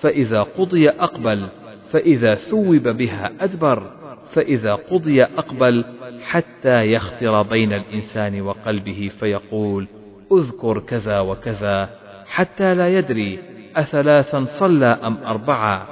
فإذا 0.00 0.42
قضي 0.42 0.88
أقبل 0.88 1.48
فإذا 1.90 2.34
ثوب 2.34 2.88
بها 2.88 3.32
أدبر 3.40 3.90
فإذا 4.32 4.74
قضي 4.74 5.22
أقبل 5.24 5.84
حتى 6.22 6.92
يخطر 6.92 7.42
بين 7.42 7.72
الإنسان 7.72 8.40
وقلبه 8.40 9.10
فيقول 9.20 9.88
أذكر 10.32 10.78
كذا 10.78 11.20
وكذا 11.20 11.90
حتى 12.26 12.74
لا 12.74 12.88
يدري 12.88 13.38
أثلاثا 13.76 14.44
صلى 14.44 14.86
أم 14.86 15.16
أربعة. 15.26 15.86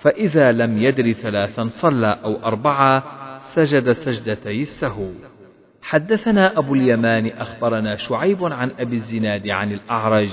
فإذا 0.00 0.52
لم 0.52 0.82
يدر 0.82 1.12
ثلاثا 1.12 1.64
صلى 1.64 2.18
أو 2.24 2.36
أربعة 2.44 3.04
سجد 3.38 3.90
سجدتي 3.90 4.60
السهو. 4.62 5.10
حدثنا 5.82 6.58
أبو 6.58 6.74
اليمان 6.74 7.26
أخبرنا 7.26 7.96
شعيب 7.96 8.44
عن 8.44 8.70
أبي 8.78 8.96
الزناد 8.96 9.48
عن 9.48 9.72
الأعرج 9.72 10.32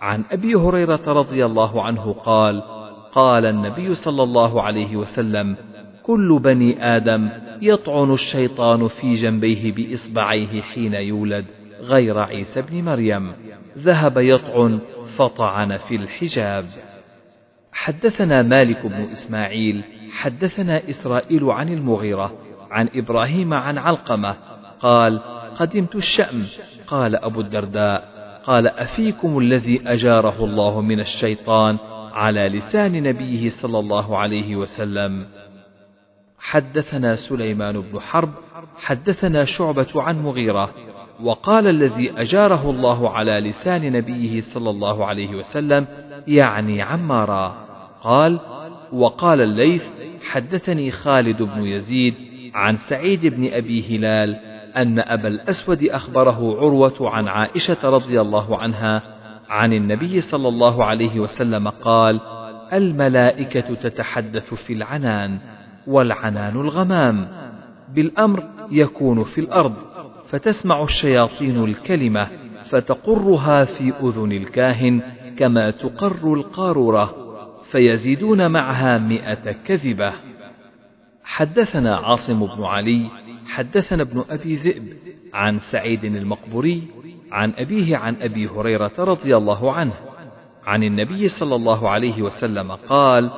عن 0.00 0.24
أبي 0.30 0.54
هريرة 0.54 1.02
رضي 1.06 1.46
الله 1.46 1.82
عنه 1.82 2.12
قال 2.12 2.62
قال 3.12 3.46
النبي 3.46 3.94
صلى 3.94 4.22
الله 4.22 4.62
عليه 4.62 4.96
وسلم 4.96 5.56
كل 6.02 6.38
بني 6.42 6.96
آدم 6.96 7.28
يطعن 7.62 8.12
الشيطان 8.12 8.88
في 8.88 9.12
جنبيه 9.12 9.72
بإصبعيه 9.72 10.62
حين 10.62 10.94
يولد. 10.94 11.44
غير 11.82 12.18
عيسى 12.18 12.62
بن 12.62 12.84
مريم. 12.84 13.32
ذهب 13.78 14.18
يطعن 14.18 14.80
فطعن 15.16 15.76
في 15.76 15.96
الحجاب. 15.96 16.66
حدثنا 17.72 18.42
مالك 18.42 18.86
بن 18.86 19.02
إسماعيل. 19.02 19.84
حدثنا 20.10 20.90
إسرائيل 20.90 21.44
عن 21.44 21.68
المغيرة 21.68 22.32
عن 22.70 22.88
إبراهيم 22.94 23.54
عن 23.54 23.78
علقمة. 23.78 24.36
قال 24.80 25.20
قدمت 25.58 25.94
الشأم 25.94 26.42
قال 26.86 27.16
أبو 27.16 27.40
الدرداء 27.40 28.12
قال 28.44 28.66
أفيكم 28.66 29.38
الذي 29.38 29.82
أجاره 29.86 30.44
الله 30.44 30.80
من 30.80 31.00
الشيطان 31.00 31.76
على 32.12 32.48
لسان 32.48 33.02
نبيه 33.02 33.48
صلى 33.48 33.78
الله 33.78 34.18
عليه 34.18 34.56
وسلم 34.56 35.26
حدثنا 36.38 37.16
سليمان 37.16 37.80
بن 37.80 38.00
حرب. 38.00 38.30
حدثنا 38.76 39.44
شعبة 39.44 39.88
عن 39.96 40.22
مغيرة. 40.22 40.74
وقال 41.22 41.66
الذي 41.66 42.12
أجاره 42.20 42.70
الله 42.70 43.10
على 43.10 43.40
لسان 43.40 43.92
نبيه 43.92 44.40
صلى 44.40 44.70
الله 44.70 45.06
عليه 45.06 45.34
وسلم 45.36 45.86
يعني 46.26 46.82
عمارا. 46.82 47.56
قال 48.02 48.40
وقال 48.92 49.40
الليث 49.40 49.88
حدثني 50.30 50.90
خالد 50.90 51.42
بن 51.42 51.66
يزيد 51.66 52.14
عن 52.54 52.76
سعيد 52.76 53.26
بن 53.26 53.52
أبي 53.52 53.96
هلال 53.96 54.34
أن 54.76 54.98
أبا 54.98 55.28
الأسود 55.28 55.82
أخبره 55.84 56.56
عروة 56.60 56.94
عن 57.00 57.28
عائشة 57.28 57.90
رضي 57.90 58.20
الله 58.20 58.58
عنها 58.58 59.02
عن 59.48 59.72
النبي 59.72 60.20
صلى 60.20 60.48
الله 60.48 60.84
عليه 60.84 61.20
وسلم 61.20 61.68
قال 61.68 62.20
الملائكة 62.72 63.74
تتحدث 63.74 64.54
في 64.54 64.72
العنان 64.72 65.38
والعنان 65.86 66.60
الغمام 66.60 67.28
بالأمر 67.94 68.42
يكون 68.70 69.24
في 69.24 69.40
الأرض. 69.40 69.74
فتسمع 70.32 70.82
الشياطين 70.82 71.64
الكلمة 71.64 72.28
فتقرها 72.70 73.64
في 73.64 73.92
أذن 74.02 74.32
الكاهن 74.32 75.02
كما 75.38 75.70
تقر 75.70 76.34
القارورة 76.34 77.14
فيزيدون 77.70 78.50
معها 78.50 78.98
مئة 78.98 79.52
كذبة. 79.52 80.12
حدثنا 81.24 81.96
عاصم 81.96 82.46
بن 82.46 82.64
علي 82.64 83.06
حدثنا 83.46 84.02
ابن 84.02 84.24
أبي 84.30 84.54
ذئب 84.56 84.96
عن 85.34 85.58
سعيد 85.58 86.04
المقبوري 86.04 86.82
عن 87.32 87.52
أبيه 87.56 87.96
عن 87.96 88.16
أبي 88.22 88.48
هريرة 88.48 88.92
رضي 88.98 89.36
الله 89.36 89.72
عنه 89.72 89.94
عن 90.66 90.82
النبي 90.82 91.28
صلى 91.28 91.54
الله 91.54 91.88
عليه 91.88 92.22
وسلم 92.22 92.72
قال 92.72 93.30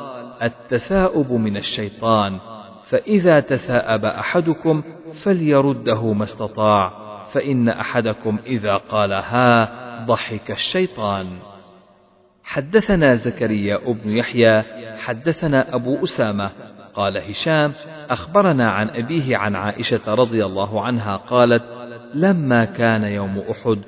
التثاؤب 0.42 1.32
من 1.32 1.56
الشيطان 1.56 2.38
فإذا 2.84 3.40
تثاءب 3.40 4.04
أحدكم 4.04 4.82
فليرده 5.22 6.12
ما 6.12 6.24
استطاع 6.24 6.92
فإن 7.32 7.68
أحدكم 7.68 8.38
إذا 8.46 8.76
قالها 8.76 9.70
ضحك 10.06 10.50
الشيطان. 10.50 11.26
حدثنا 12.44 13.14
زكريا 13.14 13.92
بن 13.92 14.10
يحيى 14.10 14.62
حدثنا 14.98 15.74
أبو 15.74 16.02
أسامة 16.02 16.50
قال 16.94 17.18
هشام 17.18 17.72
أخبرنا 18.10 18.70
عن 18.70 18.90
أبيه 18.90 19.36
عن 19.36 19.56
عائشة 19.56 20.14
رضي 20.14 20.44
الله 20.44 20.82
عنها 20.82 21.16
قالت 21.16 21.62
لما 22.14 22.64
كان 22.64 23.04
يوم 23.04 23.42
أحد 23.50 23.78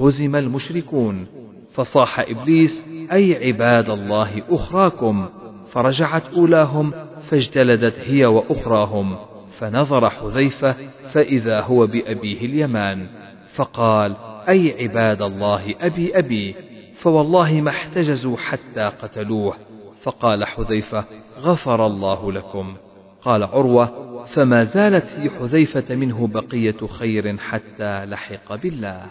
هزم 0.00 0.36
المشركون 0.36 1.26
فصاح 1.72 2.20
إبليس 2.20 2.82
أي 3.12 3.46
عباد 3.46 3.90
الله 3.90 4.42
أخراكم؟ 4.50 5.28
فرجعت 5.68 6.34
أولاهم 6.38 6.92
فاجتلدت 7.22 7.98
هي 7.98 8.26
وأخراهم. 8.26 9.16
فنظر 9.58 10.10
حذيفة 10.10 10.76
فإذا 11.08 11.60
هو 11.60 11.86
بأبيه 11.86 12.46
اليمان 12.46 13.06
فقال 13.54 14.16
أي 14.48 14.82
عباد 14.82 15.22
الله 15.22 15.74
أبي 15.80 16.18
أبي 16.18 16.54
فوالله 16.94 17.60
ما 17.60 17.70
احتجزوا 17.70 18.36
حتى 18.36 18.92
قتلوه. 19.02 19.54
فقال 20.02 20.44
حذيفة 20.44 21.04
غفر 21.38 21.86
الله 21.86 22.32
لكم. 22.32 22.76
قال 23.22 23.42
عروة 23.42 24.24
فما 24.24 24.64
زالت 24.64 25.04
في 25.04 25.30
حذيفة 25.30 25.94
منه 25.94 26.26
بقية 26.26 26.86
خير 26.86 27.36
حتى 27.38 28.04
لحق 28.04 28.54
بالله. 28.54 29.06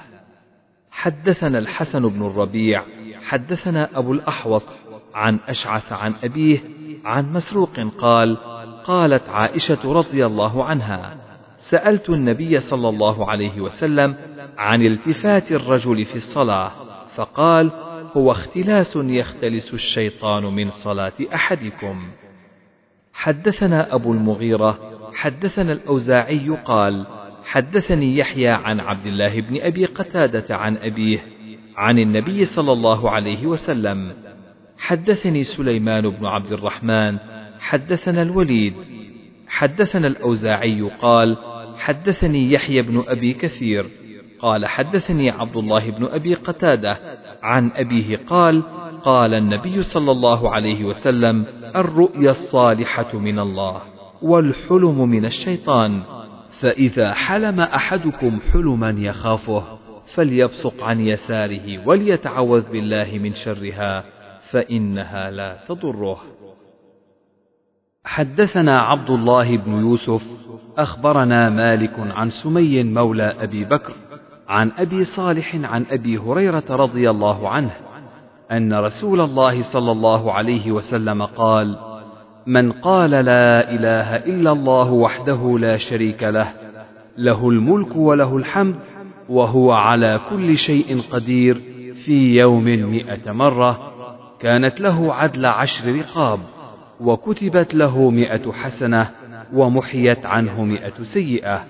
حدثنا 0.91 1.59
الحسن 1.59 2.09
بن 2.09 2.25
الربيع 2.25 2.83
حدثنا 3.23 3.89
أبو 3.95 4.13
الأحوص 4.13 4.73
عن 5.13 5.39
أشعث 5.47 5.93
عن 5.93 6.13
أبيه 6.23 6.59
عن 7.05 7.33
مسروق 7.33 7.79
قال 7.79 8.37
قالت 8.83 9.29
عائشة 9.29 9.93
رضي 9.93 10.25
الله 10.25 10.63
عنها 10.63 11.17
سألت 11.57 12.09
النبي 12.09 12.59
صلى 12.59 12.89
الله 12.89 13.29
عليه 13.29 13.61
وسلم 13.61 14.15
عن 14.57 14.81
التفات 14.81 15.51
الرجل 15.51 16.05
في 16.05 16.15
الصلاة 16.15 16.71
فقال 17.15 17.71
هو 18.17 18.31
اختلاس 18.31 18.95
يختلس 18.95 19.73
الشيطان 19.73 20.43
من 20.43 20.69
صلاة 20.69 21.13
أحدكم. 21.35 22.07
حدثنا 23.13 23.95
أبو 23.95 24.13
المغيرة 24.13 24.79
حدثنا 25.13 25.73
الأوزاعي 25.73 26.49
قال 26.65 27.07
حدثني 27.45 28.17
يحيى 28.17 28.49
عن 28.49 28.79
عبد 28.79 29.05
الله 29.05 29.41
بن 29.41 29.61
أبي 29.61 29.85
قتادة 29.85 30.55
عن 30.55 30.77
أبيه 30.77 31.19
عن 31.77 31.99
النبي 31.99 32.45
صلى 32.45 32.71
الله 32.71 33.09
عليه 33.09 33.47
وسلم. 33.47 34.13
حدثني 34.77 35.43
سليمان 35.43 36.09
بن 36.09 36.25
عبد 36.25 36.51
الرحمن 36.51 37.17
حدثنا 37.63 38.21
الوليد 38.21 38.73
حدثنا 39.47 40.07
الأوزاعي 40.07 40.81
قال 40.81 41.37
حدثني 41.77 42.51
يحيى 42.51 42.81
بن 42.81 43.03
أبي 43.07 43.33
كثير 43.33 43.89
قال 44.39 44.65
حدثني 44.65 45.29
عبد 45.29 45.57
الله 45.57 45.89
بن 45.89 46.05
أبي 46.05 46.33
قتادة 46.33 46.97
عن 47.43 47.71
أبيه 47.75 48.19
قال 48.27 48.63
قال 49.03 49.33
النبي 49.33 49.81
صلى 49.81 50.11
الله 50.11 50.49
عليه 50.49 50.85
وسلم 50.85 51.45
الرؤيا 51.75 52.31
الصالحة 52.31 53.17
من 53.17 53.39
الله 53.39 53.81
والحلم 54.21 55.09
من 55.09 55.25
الشيطان 55.25 56.01
فإذا 56.59 57.13
حلم 57.13 57.59
أحدكم 57.59 58.39
حلما 58.53 58.89
يخافه 58.89 59.63
فليبصق 60.05 60.83
عن 60.83 60.99
يساره 60.99 61.87
وليتعوذ 61.87 62.71
بالله 62.71 63.19
من 63.23 63.33
شرها 63.33 64.03
فإنها 64.39 65.31
لا 65.31 65.57
تضره. 65.67 66.21
حدثنا 68.05 68.81
عبد 68.81 69.09
الله 69.09 69.57
بن 69.57 69.71
يوسف 69.71 70.27
أخبرنا 70.77 71.49
مالك 71.49 71.93
عن 71.97 72.29
سمي 72.29 72.83
مولى 72.83 73.35
أبي 73.39 73.65
بكر 73.65 73.93
عن 74.49 74.71
أبي 74.77 75.03
صالح 75.03 75.55
عن 75.55 75.85
أبي 75.91 76.17
هريرة 76.17 76.63
رضي 76.69 77.09
الله 77.09 77.49
عنه 77.49 77.71
أن 78.51 78.73
رسول 78.73 79.21
الله 79.21 79.61
صلى 79.61 79.91
الله 79.91 80.33
عليه 80.33 80.71
وسلم 80.71 81.23
قال: 81.23 81.77
من 82.47 82.71
قال 82.71 83.09
لا 83.09 83.71
إله 83.71 84.15
إلا 84.15 84.51
الله 84.51 84.91
وحده 84.91 85.59
لا 85.59 85.77
شريك 85.77 86.23
له، 86.23 86.53
له 87.17 87.49
الملك 87.49 87.95
وله 87.95 88.37
الحمد، 88.37 88.75
وهو 89.29 89.71
على 89.71 90.19
كل 90.29 90.57
شيء 90.57 91.01
قدير 91.11 91.61
في 92.05 92.35
يوم 92.39 92.65
مئة 92.65 93.31
مرة، 93.31 93.93
كانت 94.39 94.81
له 94.81 95.13
عدل 95.13 95.45
عشر 95.45 95.95
رقاب، 95.95 96.39
وكتبت 96.99 97.75
له 97.75 98.09
مئة 98.09 98.51
حسنة، 98.51 99.09
ومحيت 99.53 100.25
عنه 100.25 100.63
مئة 100.63 101.03
سيئة، 101.03 101.65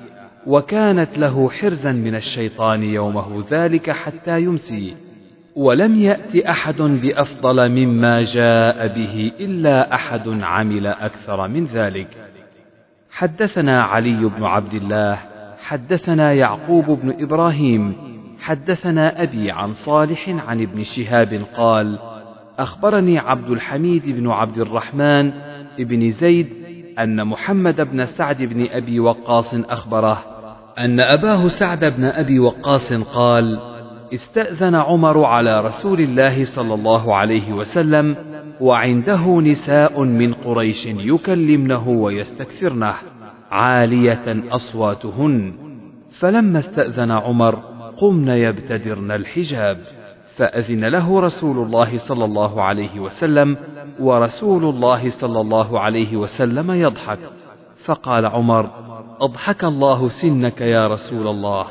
وكانت 0.47 1.17
له 1.17 1.49
حرزا 1.49 1.91
من 1.91 2.15
الشيطان 2.15 2.83
يومه 2.83 3.43
ذلك 3.51 3.91
حتى 3.91 4.41
يمسي. 4.41 4.95
ولم 5.55 5.95
يأت 5.95 6.35
أحد 6.35 6.81
بأفضل 6.81 7.69
مما 7.69 8.21
جاء 8.21 8.87
به 8.87 9.31
إلا 9.39 9.95
أحد 9.95 10.27
عمل 10.41 10.87
أكثر 10.87 11.47
من 11.47 11.65
ذلك. 11.65 12.07
حدثنا 13.11 13.83
علي 13.83 14.29
بن 14.37 14.43
عبد 14.43 14.73
الله، 14.73 15.19
حدثنا 15.63 16.33
يعقوب 16.33 16.85
بن 16.85 17.23
إبراهيم، 17.23 17.93
حدثنا 18.39 19.23
أبي 19.23 19.51
عن 19.51 19.71
صالح 19.71 20.29
عن 20.47 20.61
ابن 20.61 20.83
شهاب 20.83 21.41
قال: 21.57 21.99
أخبرني 22.59 23.19
عبد 23.19 23.49
الحميد 23.49 24.09
بن 24.09 24.29
عبد 24.29 24.57
الرحمن 24.57 25.31
بن 25.79 26.09
زيد 26.09 26.47
أن 26.99 27.27
محمد 27.27 27.81
بن 27.81 28.05
سعد 28.05 28.43
بن 28.43 28.67
أبي 28.69 28.99
وقاص 28.99 29.55
أخبره 29.55 30.23
أن 30.79 30.99
أباه 30.99 31.47
سعد 31.47 31.85
بن 31.85 32.03
أبي 32.03 32.39
وقاص 32.39 32.93
قال: 32.93 33.59
استأذن 34.13 34.75
عمر 34.75 35.25
على 35.25 35.61
رسول 35.61 35.99
الله 35.99 36.43
صلى 36.43 36.73
الله 36.73 37.15
عليه 37.15 37.53
وسلم 37.53 38.15
وعنده 38.61 39.41
نساء 39.41 40.03
من 40.03 40.33
قريش 40.33 40.85
يكلمنه 40.85 41.89
ويستكثرنه 41.89 42.93
عالية 43.51 44.43
أصواتهن 44.51 45.53
فلما 46.19 46.59
استأذن 46.59 47.11
عمر 47.11 47.55
قمن 47.97 48.27
يبتدرن 48.27 49.11
الحجاب. 49.11 50.02
فأذن 50.35 50.85
له 50.85 51.19
رسول 51.19 51.65
الله 51.65 51.97
صلى 51.97 52.25
الله 52.25 52.61
عليه 52.61 52.99
وسلم 52.99 53.57
ورسول 53.99 54.63
الله 54.63 55.09
صلى 55.09 55.41
الله 55.41 55.79
عليه 55.79 56.17
وسلم 56.17 56.71
يضحك. 56.71 57.19
فقال 57.85 58.25
عمر 58.25 58.69
أضحك 59.21 59.63
الله 59.63 60.07
سنك 60.07 60.61
يا 60.61 60.87
رسول 60.87 61.27
الله. 61.27 61.65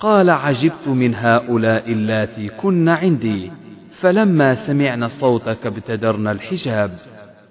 قال 0.00 0.30
عجبت 0.30 0.88
من 0.88 1.14
هؤلاء 1.14 1.92
اللاتي 1.92 2.48
كن 2.48 2.88
عندي 2.88 3.52
فلما 3.90 4.54
سمعن 4.54 5.08
صوتك 5.08 5.66
ابتدرن 5.66 6.28
الحجاب. 6.28 6.90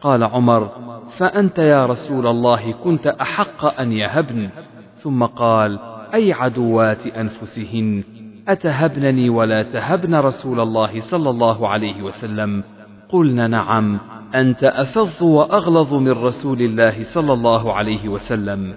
قال 0.01 0.23
عمر 0.23 0.71
فأنت 1.09 1.59
يا 1.59 1.85
رسول 1.85 2.27
الله 2.27 2.71
كنت 2.71 3.07
أحق 3.07 3.79
أن 3.79 3.91
يهبن. 3.91 4.49
ثم 4.97 5.23
قال 5.23 5.79
أي 6.13 6.33
عدوات 6.33 7.07
أنفسهن؟ 7.07 8.03
أتهبنني 8.47 9.29
ولا 9.29 9.63
تهبن 9.63 10.15
رسول 10.15 10.59
الله 10.59 10.99
صلى 10.99 11.29
الله 11.29 11.67
عليه 11.67 12.03
وسلم؟ 12.03 12.63
قلنا 13.09 13.47
نعم. 13.47 13.99
أنت 14.35 14.63
أفظ 14.63 15.23
وأغلظ 15.23 15.93
من 15.93 16.11
رسول 16.11 16.61
الله 16.61 17.03
صلى 17.03 17.33
الله 17.33 17.73
عليه 17.73 18.09
وسلم. 18.09 18.73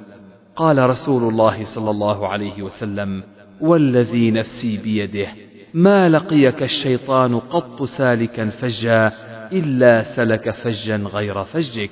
قال 0.56 0.90
رسول 0.90 1.32
الله 1.32 1.64
صلى 1.64 1.90
الله 1.90 2.28
عليه 2.28 2.62
وسلم 2.62 3.22
والذي 3.60 4.30
نفسي 4.30 4.76
بيده 4.76 5.28
ما 5.74 6.08
لقيك 6.08 6.62
الشيطان 6.62 7.38
قط 7.38 7.82
سالكا 7.82 8.50
فجا 8.50 9.12
إلا 9.52 10.02
سلك 10.02 10.50
فجا 10.50 10.96
غير 10.96 11.44
فجك. 11.44 11.90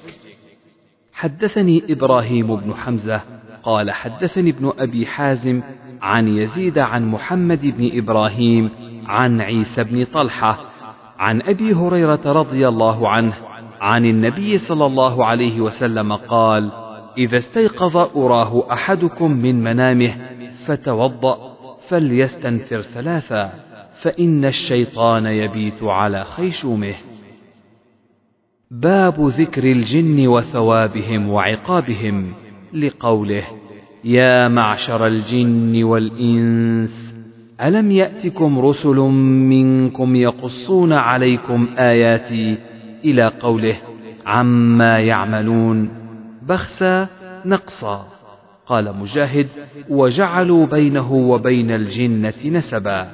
حدثني 1.13 1.83
إبراهيم 1.91 2.57
بن 2.57 2.75
حمزة 2.75 3.21
قال 3.63 3.91
حدثني 3.91 4.51
ابن 4.51 4.73
أبي 4.79 5.07
حازم 5.07 5.63
عن 6.03 6.29
يزيد 6.29 6.79
عن 6.79 7.11
محمد 7.11 7.67
بن 7.67 7.91
إبراهيم 7.99 8.71
عن 9.07 9.41
عيسى 9.41 9.85
بن 9.85 10.05
طلحة 10.05 10.59
عن 11.19 11.43
أبي 11.43 11.75
هريرة 11.75 12.21
رضي 12.27 12.69
الله 12.69 13.09
عنه 13.09 13.33
عن 13.81 14.05
النبي 14.05 14.59
صلى 14.59 14.87
الله 14.87 15.25
عليه 15.27 15.61
وسلم 15.61 16.13
قال 16.13 16.71
إذا 17.19 17.37
استيقظ 17.37 17.97
أراه 17.97 18.73
أحدكم 18.73 19.31
من 19.31 19.63
منامه 19.63 20.15
فتوضأ 20.67 21.57
فليستنفر 21.89 22.83
ثلاثا 22.83 23.53
فإن 24.03 24.45
الشيطان 24.45 25.27
يبيت 25.27 25.83
على 25.83 26.25
خيشومه. 26.25 26.95
باب 28.71 29.21
ذكر 29.21 29.65
الجن 29.65 30.29
وثوابهم 30.29 31.29
وعقابهم 31.29 32.33
لقوله 32.73 33.45
يا 34.05 34.49
معشر 34.49 35.07
الجن 35.07 35.85
والإنس 35.85 37.15
ألم 37.63 37.91
يأتكم 37.91 38.59
رسل 38.59 38.97
منكم 38.97 40.17
يقصون 40.17 40.93
عليكم 40.93 41.69
آياتي 41.79 42.59
إلى 43.05 43.33
قوله 43.41 43.77
عما 44.27 44.99
يعملون؟ 44.99 45.91
بخسا 46.43 47.09
نقصا 47.45 48.07
قال 48.67 48.97
مجاهد 48.97 49.49
وجعلوا 49.89 50.67
بينه 50.67 51.13
وبين 51.13 51.71
الجنة 51.71 52.35
نسبا. 52.45 53.11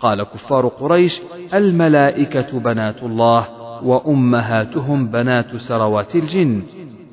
قال 0.00 0.22
كفار 0.22 0.68
قريش 0.68 1.20
الملائكة 1.54 2.58
بنات 2.58 3.02
الله 3.02 3.48
وأمهاتهم 3.84 5.06
بنات 5.06 5.56
سروات 5.56 6.14
الجن. 6.14 6.62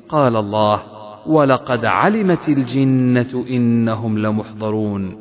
قال 0.08 0.36
الله 0.36 0.95
ولقد 1.28 1.84
علمت 1.84 2.48
الجنة 2.48 3.44
إنهم 3.50 4.18
لمحضرون 4.18 5.16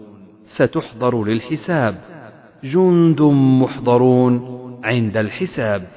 ستحضر 0.46 1.24
للحساب. 1.24 1.96
جند 2.64 3.22
محضرون 3.62 4.56
عند 4.84 5.18
الحساب. 5.18 5.88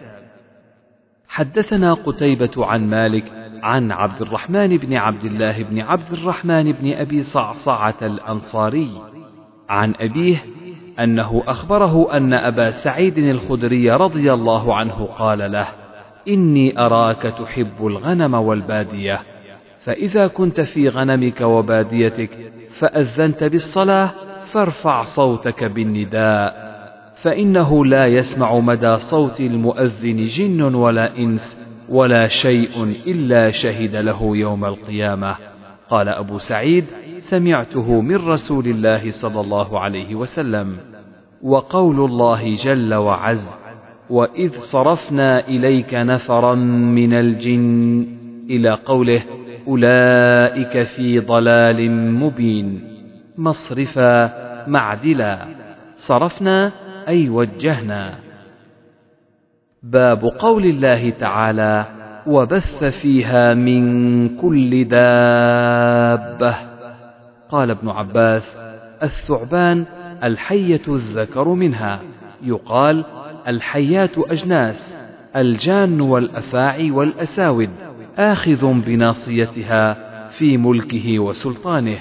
حدثنا 1.29 1.95
قتيبة 1.95 2.67
عن 2.67 2.91
مالك 2.91 3.33
عن 3.63 3.93
عبد 3.93 4.23
الرحمن 4.23 4.77
بن 4.77 4.95
عبد 4.95 5.25
الله 5.25 5.63
بن 5.63 5.81
عبد 5.81 6.13
الرحمن 6.13 6.73
بن 6.73 6.93
أبي 6.93 7.23
صعصعة 7.23 7.97
الأنصاري 8.03 8.91
عن 9.69 9.95
أبيه 10.01 10.45
أنه 11.01 11.43
أخبره 11.47 12.17
أن 12.17 12.33
أبا 12.35 12.71
سعيد 12.71 13.19
الخدري 13.19 13.91
رضي 13.91 14.33
الله 14.33 14.75
عنه 14.75 15.05
قال 15.05 15.53
له 15.53 15.69
إني 16.29 16.79
أراك 16.81 17.23
تحب 17.23 17.87
الغنم 17.87 18.35
والبادية. 18.35 19.21
فإذا 19.81 20.27
كنت 20.27 20.61
في 20.61 20.89
غنمك 20.89 21.41
وباديتك 21.41 22.31
فأذنت 22.71 23.45
بالصلاة 23.45 24.11
فارفع 24.45 25.05
صوتك 25.05 25.65
بالنداء 25.65 26.69
فإنه 27.23 27.87
لا 27.87 28.07
يسمع 28.07 28.59
مدى 28.59 28.97
صوت 28.97 29.41
المؤذن 29.41 30.17
جن 30.17 30.75
ولا 30.75 31.19
إنس 31.19 31.65
ولا 31.89 32.29
شيء 32.29 32.85
إلا 33.07 33.51
شهد 33.51 33.97
له 33.97 34.37
يوم 34.37 34.65
القيامة. 34.65 35.37
قال 35.91 36.09
أبو 36.09 36.39
سعيد 36.39 36.85
سمعته 37.19 38.01
من 38.01 38.29
رسول 38.29 38.67
الله 38.67 39.11
صلى 39.11 39.41
الله 39.41 39.81
عليه 39.81 40.15
وسلم 40.15 40.77
وقول 41.43 42.01
الله 42.01 42.55
جل 42.55 42.95
وعز 42.95 43.49
وإذ 44.11 44.51
صرفنا 44.53 45.49
إليك 45.49 45.95
نفرا 45.95 46.55
من 46.95 47.13
الجن 47.13 48.07
إلى 48.51 48.71
قوله 48.71 49.23
أولئك 49.69 50.83
في 50.83 51.21
ضلال 51.21 51.91
مبين. 51.91 52.81
مصرفا 53.39 54.33
معدلا. 54.69 55.47
صرفنا 55.95 56.73
أي 57.09 57.29
وجهنا. 57.29 58.15
باب 59.83 60.25
قول 60.25 60.65
الله 60.65 61.11
تعالى 61.11 61.85
وبث 62.27 62.85
فيها 62.85 63.55
من 63.55 64.37
كل 64.37 64.85
دابة. 64.85 66.55
قال 67.49 67.71
ابن 67.71 67.89
عباس 67.89 68.59
الثعبان 69.03 69.85
الحية 70.25 70.83
الذكر 70.89 71.49
منها. 71.49 72.01
يقال 72.43 73.05
الحيات 73.49 74.19
أجناس 74.19 74.97
الجان 75.37 76.01
والأفاعي 76.01 76.91
والأساود. 76.91 77.88
آخذ 78.19 78.81
بناصيتها 78.81 79.97
في 80.29 80.57
ملكه 80.57 81.19
وسلطانه. 81.19 81.99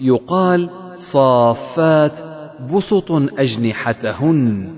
يقال 0.00 0.70
صافات 0.98 2.12
بسط 2.72 3.12
أجنحتهن. 3.38 4.72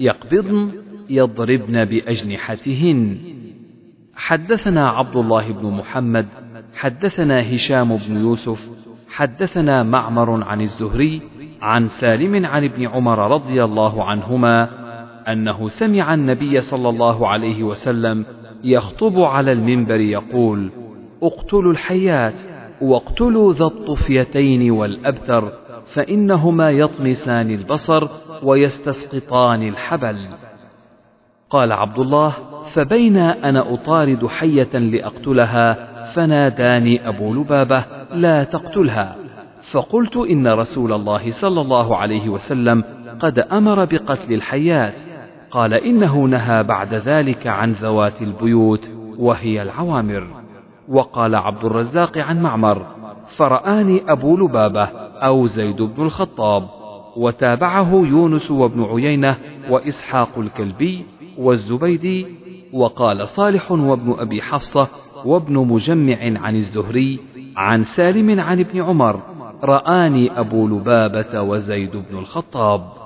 يقبضن 0.00 0.70
يضربن 1.10 1.84
بأجنحتهن. 1.84 3.18
حدثنا 4.14 4.88
عبد 4.88 5.16
الله 5.16 5.52
بن 5.52 5.70
محمد 5.70 6.26
حدثنا 6.74 7.54
هشام 7.54 7.96
بن 7.96 8.16
يوسف 8.16 8.68
حدثنا 9.08 9.82
معمر 9.82 10.44
عن 10.44 10.60
الزهري 10.60 11.20
عن 11.62 11.86
سالم 11.86 12.46
عن 12.46 12.64
ابن 12.64 12.86
عمر 12.86 13.30
رضي 13.30 13.64
الله 13.64 14.04
عنهما 14.04 14.68
أنه 15.32 15.68
سمع 15.68 16.14
النبي 16.14 16.60
صلى 16.60 16.88
الله 16.88 17.28
عليه 17.28 17.62
وسلم 17.62 18.26
يخطب 18.64 19.20
على 19.20 19.52
المنبر 19.52 20.00
يقول 20.00 20.70
اقتلوا 21.22 21.72
الحيات 21.72 22.34
واقتلوا 22.82 23.52
ذا 23.52 23.64
الطفيتين 23.64 24.70
والأبتر 24.70 25.52
فإنهما 25.86 26.70
يطمسان 26.70 27.50
البصر 27.50 28.08
ويستسقطان 28.42 29.68
الحبل. 29.68 30.28
قال 31.50 31.72
عبد 31.72 31.98
الله 31.98 32.34
فبينا 32.72 33.48
أنا 33.48 33.74
أطارد 33.74 34.26
حية 34.26 34.78
لأقتلها 34.78 35.88
فناداني 36.12 37.08
أبو 37.08 37.34
لبابة 37.34 37.84
لا 38.12 38.44
تقتلها. 38.44 39.16
فقلت 39.72 40.16
إن 40.16 40.46
رسول 40.46 40.92
الله 40.92 41.30
صلى 41.30 41.60
الله 41.60 41.96
عليه 41.96 42.28
وسلم 42.28 42.84
قد 43.20 43.38
أمر 43.38 43.84
بقتل 43.84 44.32
الحيات 44.32 44.94
قال 45.50 45.74
إنه 45.74 46.24
نهى 46.24 46.62
بعد 46.62 46.94
ذلك 46.94 47.46
عن 47.46 47.72
ذوات 47.72 48.22
البيوت 48.22 48.90
وهي 49.18 49.62
العوامر. 49.62 50.26
وقال 50.88 51.34
عبد 51.34 51.64
الرزاق 51.64 52.18
عن 52.18 52.42
معمر 52.42 52.86
فرآني 53.36 54.12
أبو 54.12 54.36
لبابة 54.36 54.84
أو 55.18 55.46
زيد 55.46 55.82
بن 55.82 56.02
الخطاب 56.02 56.68
وتابعه 57.16 57.90
يونس 57.92 58.50
وابن 58.50 58.84
عيينة 58.84 59.36
وإسحاق 59.70 60.38
الكلبي 60.38 61.04
والزبيدي 61.38 62.26
وقال 62.72 63.28
صالح 63.28 63.72
وابن 63.72 64.14
أبي 64.18 64.42
حفصة 64.42 64.88
وابن 65.24 65.54
مجمع 65.54 66.16
عن 66.20 66.56
الزهري 66.56 67.20
عن 67.56 67.84
سالم 67.84 68.40
عن 68.40 68.60
ابن 68.60 68.82
عمر 68.82 69.20
رآني 69.64 70.40
أبو 70.40 70.68
لبابة 70.68 71.42
وزيد 71.42 71.90
بن 71.90 72.18
الخطاب. 72.18 72.97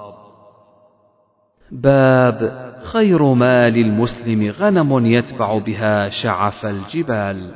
باب 1.72 2.72
خير 2.82 3.22
مال 3.22 3.76
المسلم 3.76 4.50
غنم 4.50 5.06
يتبع 5.06 5.58
بها 5.58 6.08
شعف 6.08 6.66
الجبال. 6.66 7.50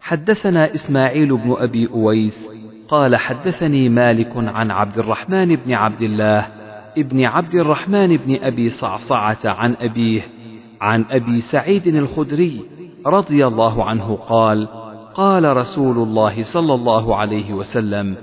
حدثنا 0.00 0.74
إسماعيل 0.74 1.36
بن 1.36 1.56
أبي 1.58 1.88
أويس 1.88 2.48
قال 2.88 3.16
حدثني 3.16 3.88
مالك 3.88 4.32
عن 4.36 4.70
عبد 4.70 4.98
الرحمن 4.98 5.56
بن 5.56 5.72
عبد 5.72 6.02
الله 6.02 6.46
ابن 6.98 7.24
عبد 7.24 7.54
الرحمن 7.54 8.16
بن 8.16 8.38
أبي 8.42 8.68
صعصعة 8.68 9.38
عن 9.44 9.76
أبيه 9.80 10.22
عن 10.80 11.04
أبي 11.10 11.40
سعيد 11.40 11.86
الخدري 11.86 12.60
رضي 13.06 13.46
الله 13.46 13.84
عنه 13.84 14.18
قال 14.28 14.68
قال 15.14 15.56
رسول 15.56 15.98
الله 15.98 16.42
صلى 16.42 16.74
الله 16.74 17.16
عليه 17.16 17.52
وسلم 17.52 18.16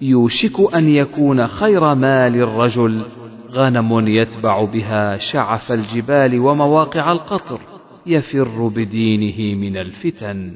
يوشك 0.00 0.74
أن 0.74 0.88
يكون 0.88 1.46
خير 1.46 1.94
مال 1.94 2.36
الرجل 2.36 3.02
غنم 3.50 4.08
يتبع 4.08 4.64
بها 4.64 5.16
شعف 5.16 5.72
الجبال 5.72 6.40
ومواقع 6.40 7.12
القطر 7.12 7.60
يفر 8.06 8.68
بدينه 8.68 9.58
من 9.60 9.76
الفتن. 9.76 10.54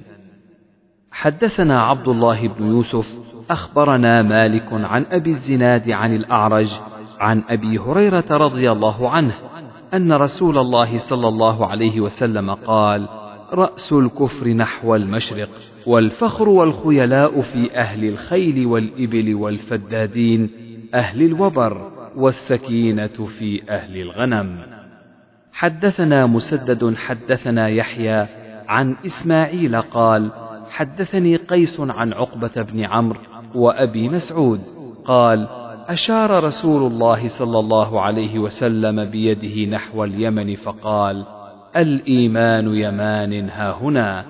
حدثنا 1.11 1.83
عبد 1.83 2.09
الله 2.09 2.49
بن 2.49 2.67
يوسف 2.67 3.19
أخبرنا 3.51 4.23
مالك 4.23 4.69
عن 4.73 5.07
أبي 5.11 5.31
الزناد 5.31 5.91
عن 5.91 6.17
الأعرج 6.17 6.81
عن 7.21 7.43
أبي 7.49 7.79
هريرة 7.79 8.25
رضي 8.31 8.73
الله 8.73 9.11
عنه 9.11 9.35
أن 9.95 10.13
رسول 10.13 10.59
الله 10.59 10.99
صلى 10.99 11.29
الله 11.29 11.67
عليه 11.67 12.01
وسلم 12.01 12.51
قال 12.51 13.09
رأس 13.53 13.93
الكفر 13.93 14.49
نحو 14.49 14.95
المشرق 14.95 15.49
والفخر 15.87 16.49
والخيلاء 16.49 17.41
في 17.41 17.77
أهل 17.77 18.05
الخيل 18.05 18.67
والإبل 18.67 19.35
والفدادين 19.35 20.51
أهل 20.95 21.23
الوبر 21.23 22.00
والسكينة 22.17 23.27
في 23.39 23.63
أهل 23.71 24.01
الغنم. 24.01 24.59
حدثنا 25.53 26.27
مسدد 26.27 26.95
حدثنا 26.97 27.69
يحيى 27.69 28.27
عن 28.69 28.97
إسماعيل 29.07 29.77
قال 29.77 30.31
حدثني 30.71 31.37
قيس 31.37 31.81
عن 31.81 32.13
عقبة 32.13 32.63
بن 32.63 32.85
عمرو 32.85 33.21
وأبي 33.55 34.09
مسعود 34.09 34.61
قال 35.05 35.49
أشار 35.89 36.45
رسول 36.45 36.93
الله 36.93 37.29
صلى 37.29 37.59
الله 37.59 38.01
عليه 38.01 38.39
وسلم 38.39 39.05
بيده 39.05 39.71
نحو 39.71 40.05
اليمن 40.05 40.55
فقال 40.55 41.25
الإيمان 41.77 42.75
يمان 42.75 43.49
ها 43.49 43.73
هنا. 43.73 44.25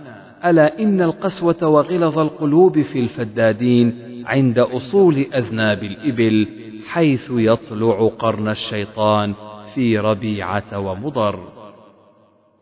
ألا 0.44 0.78
إن 0.78 1.02
القسوة 1.02 1.69
وغلظ 1.69 2.19
القلوب 2.19 2.81
في 2.81 3.01
الفدادين 3.01 3.94
عند 4.27 4.59
أصول 4.59 5.27
أذناب 5.35 5.82
الإبل؟ 5.82 6.48
حيث 6.89 7.31
يطلع 7.31 8.11
قرن 8.19 8.48
الشيطان 8.48 9.35
في 9.74 9.98
ربيعة 9.98 10.78
ومضر. 10.78 11.61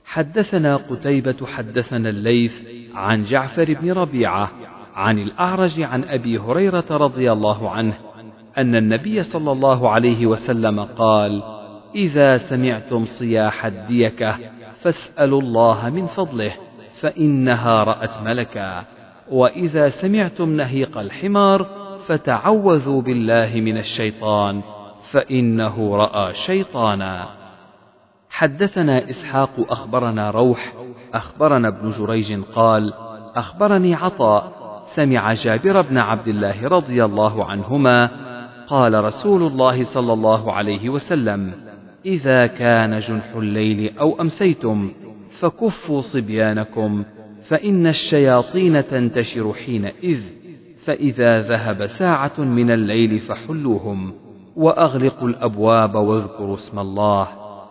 حدثنا 0.04 0.76
قتيبة 0.76 1.46
حدثنا 1.46 2.08
الليث 2.08 2.64
عن 2.94 3.24
جعفر 3.24 3.74
بن 3.74 3.92
ربيعة 3.92 4.50
عن 4.94 5.18
الأعرج 5.18 5.80
عن 5.80 6.04
أبي 6.04 6.38
هريرة 6.38 6.84
رضي 6.90 7.32
الله 7.32 7.70
عنه 7.70 7.94
أن 8.58 8.76
النبي 8.76 9.22
صلى 9.22 9.52
الله 9.52 9.90
عليه 9.90 10.26
وسلم 10.26 10.80
قال 10.80 11.42
إذا 11.94 12.36
سمعتم 12.36 13.04
صياح 13.04 13.66
الديكة 13.66 14.38
فاسألوا 14.80 15.40
الله 15.40 15.90
من 15.90 16.06
فضله 16.06 16.52
فإنها 17.00 17.84
رأت 17.84 18.22
ملكا 18.22 18.84
وإذا 19.30 19.88
سمعتم 19.88 20.56
نهيق 20.56 20.98
الحمار 20.98 21.77
فتعوذوا 22.08 23.02
بالله 23.02 23.60
من 23.60 23.78
الشيطان 23.78 24.62
فإنه 25.10 25.96
رأى 25.96 26.34
شيطانا. 26.34 27.28
حدثنا 28.30 29.10
إسحاق 29.10 29.50
أخبرنا 29.58 30.30
روح 30.30 30.74
أخبرنا 31.14 31.68
ابن 31.68 31.90
جريج 31.90 32.40
قال 32.54 32.92
أخبرني 33.34 33.94
عطاء 33.94 34.52
سمع 34.84 35.32
جابر 35.32 35.80
بن 35.80 35.98
عبد 35.98 36.28
الله 36.28 36.68
رضي 36.68 37.04
الله 37.04 37.44
عنهما 37.44 38.10
قال 38.66 39.04
رسول 39.04 39.42
الله 39.42 39.84
صلى 39.84 40.12
الله 40.12 40.52
عليه 40.52 40.88
وسلم 40.88 41.52
إذا 42.06 42.46
كان 42.46 42.98
جنح 42.98 43.34
الليل 43.36 43.98
أو 43.98 44.20
أمسيتم 44.20 44.92
فكفوا 45.30 46.00
صبيانكم 46.00 47.04
فإن 47.42 47.86
الشياطين 47.86 48.86
تنتشر 48.86 49.52
حينئذ. 49.52 50.37
فإذا 50.88 51.40
ذهب 51.40 51.86
ساعة 51.86 52.32
من 52.38 52.70
الليل 52.70 53.18
فحلوهم 53.18 54.12
وأغلقوا 54.56 55.28
الأبواب 55.28 55.94
واذكروا 55.94 56.54
اسم 56.54 56.78
الله 56.78 57.28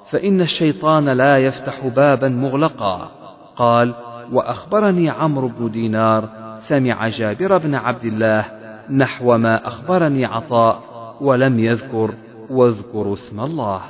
فإن 0.09 0.41
الشيطان 0.41 1.09
لا 1.09 1.37
يفتح 1.37 1.87
بابا 1.87 2.29
مغلقا. 2.29 3.11
قال 3.55 3.93
وأخبرني 4.31 5.09
عمرو 5.09 5.47
بن 5.47 5.71
دينار 5.71 6.29
سمع 6.57 7.07
جابر 7.07 7.57
بن 7.57 7.75
عبد 7.75 8.05
الله 8.05 8.45
نحو 8.89 9.37
ما 9.37 9.67
أخبرني 9.67 10.25
عطاء 10.25 10.83
ولم 11.21 11.59
يذكر 11.59 12.13
واذكروا 12.49 13.13
اسم 13.13 13.39
الله. 13.39 13.81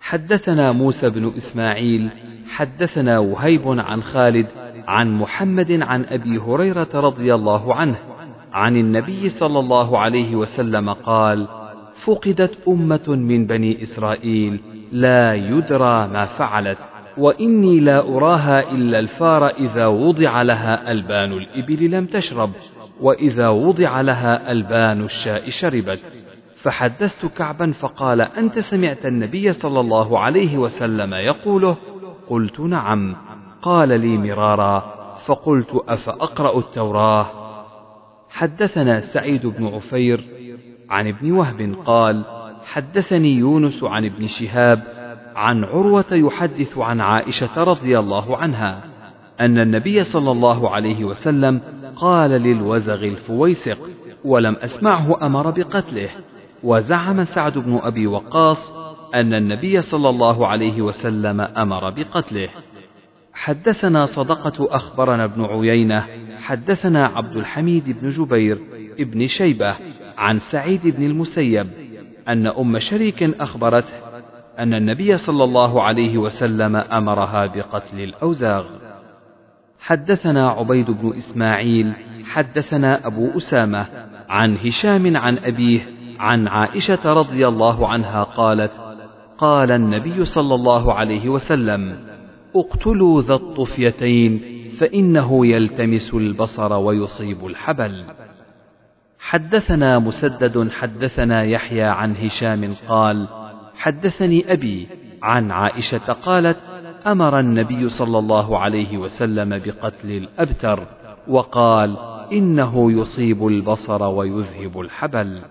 حدثنا 0.00 0.72
موسى 0.72 1.10
بن 1.10 1.26
إسماعيل 1.26 2.10
حدثنا 2.48 3.18
وهيب 3.18 3.62
عن 3.66 4.02
خالد 4.02 4.46
عن 4.88 5.12
محمد 5.12 5.82
عن 5.82 6.04
أبي 6.04 6.38
هريرة 6.38 6.88
رضي 6.94 7.34
الله 7.34 7.74
عنه 7.74 8.09
عن 8.52 8.76
النبي 8.76 9.28
صلى 9.28 9.58
الله 9.58 9.98
عليه 9.98 10.36
وسلم 10.36 10.92
قال 10.92 11.46
فقدت 12.04 12.68
أمة 12.68 13.04
من 13.08 13.46
بني 13.46 13.82
إسرائيل 13.82 14.60
لا 14.92 15.34
يدرى 15.34 16.08
ما 16.08 16.24
فعلت 16.24 16.78
وإني 17.18 17.80
لا 17.80 18.08
أراها 18.08 18.70
إلا 18.70 18.98
الفار 18.98 19.48
إذا 19.48 19.86
وضع 19.86 20.42
لها 20.42 20.92
ألبان 20.92 21.32
الإبل 21.32 21.90
لم 21.90 22.06
تشرب 22.06 22.50
وإذا 23.00 23.48
وضع 23.48 24.00
لها 24.00 24.52
ألبان 24.52 25.04
الشاء 25.04 25.50
شربت. 25.50 26.00
فحدثت 26.62 27.26
كعبا 27.26 27.72
فقال 27.72 28.20
أنت 28.20 28.58
سمعت 28.58 29.06
النبي 29.06 29.52
صلى 29.52 29.80
الله 29.80 30.18
عليه 30.18 30.58
وسلم 30.58 31.14
يقوله؟ 31.14 31.76
قلت 32.28 32.60
نعم. 32.60 33.16
قال 33.62 33.88
لي 34.00 34.18
مرارا 34.18 34.94
فقلت 35.26 35.84
أفأقرأ 35.88 36.58
التوراة؟ 36.58 37.49
حدثنا 38.30 39.00
سعيد 39.00 39.46
بن 39.46 39.66
عفير 39.66 40.24
عن 40.90 41.08
ابن 41.08 41.32
وهب 41.32 41.74
قال 41.86 42.24
حدثني 42.64 43.34
يونس 43.36 43.84
عن 43.84 44.04
ابن 44.04 44.26
شهاب 44.26 44.82
عن 45.36 45.64
عروة 45.64 46.04
يحدث 46.12 46.78
عن 46.78 47.00
عائشة 47.00 47.64
رضي 47.64 47.98
الله 47.98 48.36
عنها 48.36 48.84
أن 49.40 49.58
النبي 49.58 50.04
صلى 50.04 50.30
الله 50.30 50.70
عليه 50.70 51.04
وسلم 51.04 51.60
قال 51.96 52.30
للوزغ 52.30 53.04
الفويسق 53.04 53.78
ولم 54.24 54.54
أسمعه 54.54 55.26
أمر 55.26 55.50
بقتله 55.50 56.08
وزعم 56.62 57.24
سعد 57.24 57.58
بن 57.58 57.76
أبي 57.82 58.06
وقاص 58.06 58.72
أن 59.14 59.34
النبي 59.34 59.80
صلى 59.80 60.08
الله 60.08 60.46
عليه 60.46 60.82
وسلم 60.82 61.40
أمر 61.40 61.90
بقتله. 61.90 62.48
حدثنا 63.40 64.04
صدقة 64.04 64.76
أخبرنا 64.76 65.24
ابن 65.24 65.44
عيينة 65.44 66.06
حدثنا 66.42 67.06
عبد 67.06 67.36
الحميد 67.36 68.00
بن 68.00 68.08
جبير 68.08 68.58
ابن 69.00 69.26
شيبة 69.26 69.76
عن 70.18 70.38
سعيد 70.38 70.86
بن 70.86 71.02
المسيب 71.02 71.66
أن 72.28 72.46
أم 72.46 72.78
شريك 72.78 73.22
أخبرته 73.22 73.92
أن 74.58 74.74
النبي 74.74 75.16
صلى 75.16 75.44
الله 75.44 75.82
عليه 75.82 76.18
وسلم 76.18 76.76
أمرها 76.76 77.46
بقتل 77.46 78.00
الأوزاغ. 78.00 78.64
حدثنا 79.80 80.48
عبيد 80.48 80.90
بن 80.90 81.12
إسماعيل 81.16 81.92
حدثنا 82.24 83.06
أبو 83.06 83.36
أسامة 83.36 83.86
عن 84.28 84.56
هشام 84.56 85.16
عن 85.16 85.38
أبيه 85.38 85.80
عن 86.18 86.48
عائشة 86.48 87.12
رضي 87.12 87.48
الله 87.48 87.88
عنها 87.88 88.22
قالت 88.22 88.80
قال 89.38 89.72
النبي 89.72 90.24
صلى 90.24 90.54
الله 90.54 90.94
عليه 90.94 91.28
وسلم 91.28 92.09
اقتلوا 92.56 93.22
ذا 93.22 93.34
الطفيتين 93.34 94.40
فإنه 94.78 95.46
يلتمس 95.46 96.14
البصر 96.14 96.72
ويصيب 96.72 97.46
الحبل. 97.46 98.04
حدثنا 99.18 99.98
مسدد 99.98 100.70
حدثنا 100.70 101.44
يحيى 101.44 101.82
عن 101.82 102.16
هشام 102.16 102.74
قال 102.88 103.28
حدثني 103.74 104.52
أبي 104.52 104.88
عن 105.22 105.50
عائشة 105.50 106.12
قالت 106.12 106.58
أمر 107.06 107.38
النبي 107.38 107.88
صلى 107.88 108.18
الله 108.18 108.58
عليه 108.58 108.98
وسلم 108.98 109.48
بقتل 109.58 110.10
الأبتر 110.10 110.86
وقال 111.28 111.96
إنه 112.32 112.92
يصيب 112.92 113.46
البصر 113.46 114.02
ويذهب 114.02 114.80
الحبل. 114.80 115.42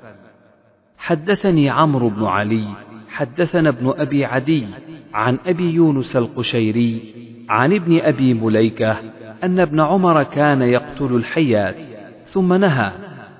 حدثني 0.97 1.69
عمرو 1.69 2.09
بن 2.09 2.25
علي 2.25 2.65
حدثنا 3.09 3.69
ابن 3.69 3.93
أبي 3.97 4.25
عدي 4.25 4.67
عن 5.13 5.39
أبي 5.45 5.73
يونس 5.73 6.15
القشيري 6.15 7.13
عن 7.49 7.73
ابن 7.73 7.99
أبي 7.99 8.33
مليكة 8.33 8.97
أن 9.43 9.59
ابن 9.59 9.79
عمر 9.79 10.23
كان 10.23 10.61
يقتل 10.61 11.15
الحيات 11.15 11.77
ثم 12.25 12.53
نهى 12.53 12.91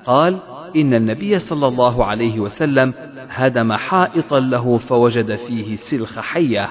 قال 0.05 0.37
إن 0.75 0.93
النبي 0.93 1.39
صلى 1.39 1.67
الله 1.67 2.05
عليه 2.05 2.39
وسلم 2.39 2.93
هدم 3.29 3.73
حائطا 3.73 4.39
له 4.39 4.77
فوجد 4.77 5.35
فيه 5.35 5.75
سلخ 5.75 6.19
حية 6.19 6.69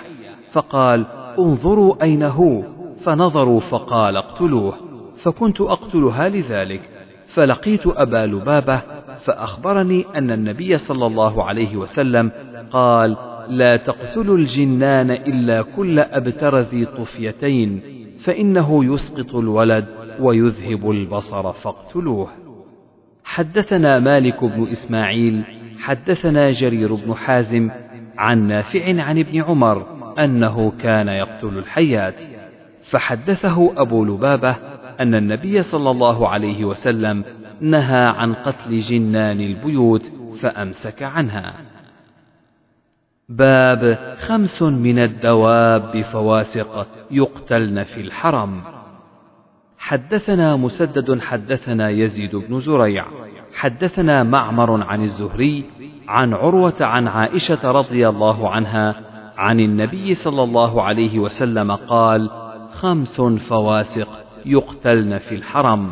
فقال 0.52 1.06
انظروا 1.38 2.02
أين 2.02 2.22
هو؟ 2.22 2.62
فنظروا 3.00 3.60
فقال 3.60 4.16
اقتلوه 4.16 4.74
فكنت 5.16 5.60
أقتلها 5.60 6.28
لذلك 6.28 6.80
فلقيت 7.26 7.86
أبا 7.86 8.26
لبابة 8.26 8.82
فأخبرني 9.18 10.06
أن 10.14 10.30
النبي 10.30 10.78
صلى 10.78 11.06
الله 11.06 11.44
عليه 11.44 11.76
وسلم 11.76 12.32
قال 12.70 13.16
لا 13.48 13.76
تقتلوا 13.76 14.36
الجنان 14.36 15.10
إلا 15.10 15.62
كل 15.62 15.98
أبتر 15.98 16.60
ذي 16.60 16.84
طفيتين 16.84 17.80
فإنه 18.18 18.94
يسقط 18.94 19.34
الولد 19.34 19.86
ويذهب 20.20 20.90
البصر 20.90 21.52
فاقتلوه. 21.52 22.28
حدثنا 23.24 23.98
مالك 23.98 24.44
بن 24.44 24.68
إسماعيل 24.68 25.42
حدثنا 25.78 26.50
جرير 26.50 26.94
بن 26.94 27.14
حازم 27.14 27.70
عن 28.18 28.48
نافع 28.48 29.02
عن 29.02 29.18
ابن 29.18 29.42
عمر 29.42 29.86
أنه 30.18 30.70
كان 30.70 31.08
يقتل 31.08 31.58
الحيات. 31.58 32.14
فحدثه 32.82 33.72
أبو 33.76 34.04
لبابة 34.04 34.56
أن 35.00 35.14
النبي 35.14 35.62
صلى 35.62 35.90
الله 35.90 36.28
عليه 36.28 36.64
وسلم 36.64 37.24
نهى 37.60 38.04
عن 38.06 38.34
قتل 38.34 38.76
جنان 38.76 39.40
البيوت 39.40 40.12
فأمسك 40.40 41.02
عنها. 41.02 41.54
باب 43.30 43.98
خمس 44.26 44.62
من 44.62 44.98
الدواب 44.98 46.02
فواسق 46.02 46.86
يقتلن 47.10 47.82
في 47.82 48.00
الحرم. 48.00 48.60
حدثنا 49.78 50.56
مسدد 50.56 51.20
حدثنا 51.20 51.90
يزيد 51.90 52.36
بن 52.36 52.60
زريع. 52.60 53.04
حدثنا 53.54 54.22
معمر 54.22 54.82
عن 54.82 55.02
الزهري 55.02 55.64
عن 56.08 56.34
عروة 56.34 56.74
عن 56.80 57.08
عائشة 57.08 57.70
رضي 57.70 58.08
الله 58.08 58.50
عنها 58.50 58.94
عن 59.36 59.60
النبي 59.60 60.14
صلى 60.14 60.42
الله 60.42 60.82
عليه 60.82 61.18
وسلم 61.18 61.72
قال 61.72 62.30
خمس 62.72 63.20
فواسق 63.20 64.08
يقتلن 64.46 65.18
في 65.18 65.34
الحرم 65.34 65.90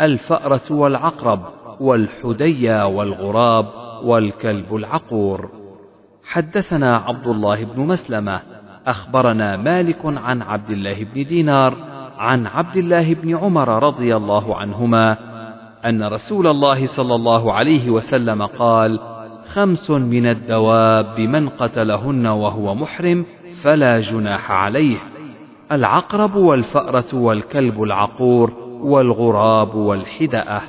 الفأرة 0.00 0.62
والعقرب 0.70 1.40
والحديا 1.80 2.84
والغراب 2.84 3.66
والكلب 4.02 4.74
العقور. 4.76 5.65
حدثنا 6.26 6.96
عبد 6.96 7.26
الله 7.26 7.64
بن 7.64 7.80
مسلمة 7.80 8.40
أخبرنا 8.86 9.56
مالك 9.56 9.98
عن 10.04 10.42
عبد 10.42 10.70
الله 10.70 11.04
بن 11.04 11.24
دينار 11.24 11.76
عن 12.18 12.46
عبد 12.46 12.76
الله 12.76 13.14
بن 13.14 13.36
عمر 13.36 13.82
رضي 13.82 14.16
الله 14.16 14.56
عنهما 14.56 15.16
أن 15.84 16.02
رسول 16.02 16.46
الله 16.46 16.86
صلى 16.86 17.14
الله 17.14 17.52
عليه 17.52 17.90
وسلم 17.90 18.42
قال 18.42 19.00
خمس 19.46 19.90
من 19.90 20.26
الدواب 20.26 21.20
من 21.20 21.48
قتلهن 21.48 22.26
وهو 22.26 22.74
محرم 22.74 23.26
فلا 23.62 24.00
جناح 24.00 24.50
عليه 24.50 24.98
العقرب 25.72 26.34
والفأرة 26.34 27.14
والكلب 27.14 27.82
العقور 27.82 28.52
والغراب 28.80 29.74
والحدأة. 29.74 30.62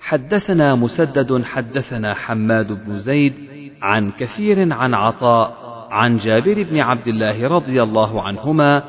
حدثنا 0.00 0.74
مسدد 0.74 1.44
حدثنا 1.44 2.14
حماد 2.14 2.72
بن 2.72 2.96
زيد 2.96 3.34
عن 3.82 4.10
كثير 4.10 4.72
عن 4.72 4.94
عطاء 4.94 5.56
عن 5.90 6.16
جابر 6.16 6.62
بن 6.62 6.80
عبد 6.80 7.08
الله 7.08 7.48
رضي 7.48 7.82
الله 7.82 8.22
عنهما 8.22 8.82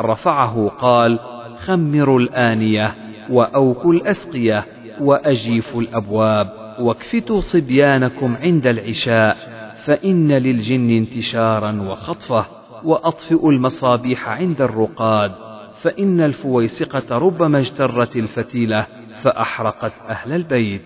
رفعه 0.00 0.68
قال 0.68 1.18
خمروا 1.58 2.20
الآنية 2.20 2.94
وأوكوا 3.30 3.92
الأسقية 3.92 4.64
وأجيفوا 5.00 5.82
الأبواب 5.82 6.50
واكفتوا 6.80 7.40
صبيانكم 7.40 8.36
عند 8.36 8.66
العشاء 8.66 9.36
فإن 9.84 10.32
للجن 10.32 10.90
انتشارا 10.90 11.82
وخطفة 11.82 12.46
وأطفئوا 12.84 13.52
المصابيح 13.52 14.28
عند 14.28 14.62
الرقاد 14.62 15.32
فإن 15.80 16.20
الفويسقة 16.20 17.18
ربما 17.18 17.58
اجترت 17.58 18.16
الفتيلة 18.16 18.86
فأحرقت 19.22 19.92
أهل 20.08 20.32
البيت. 20.32 20.82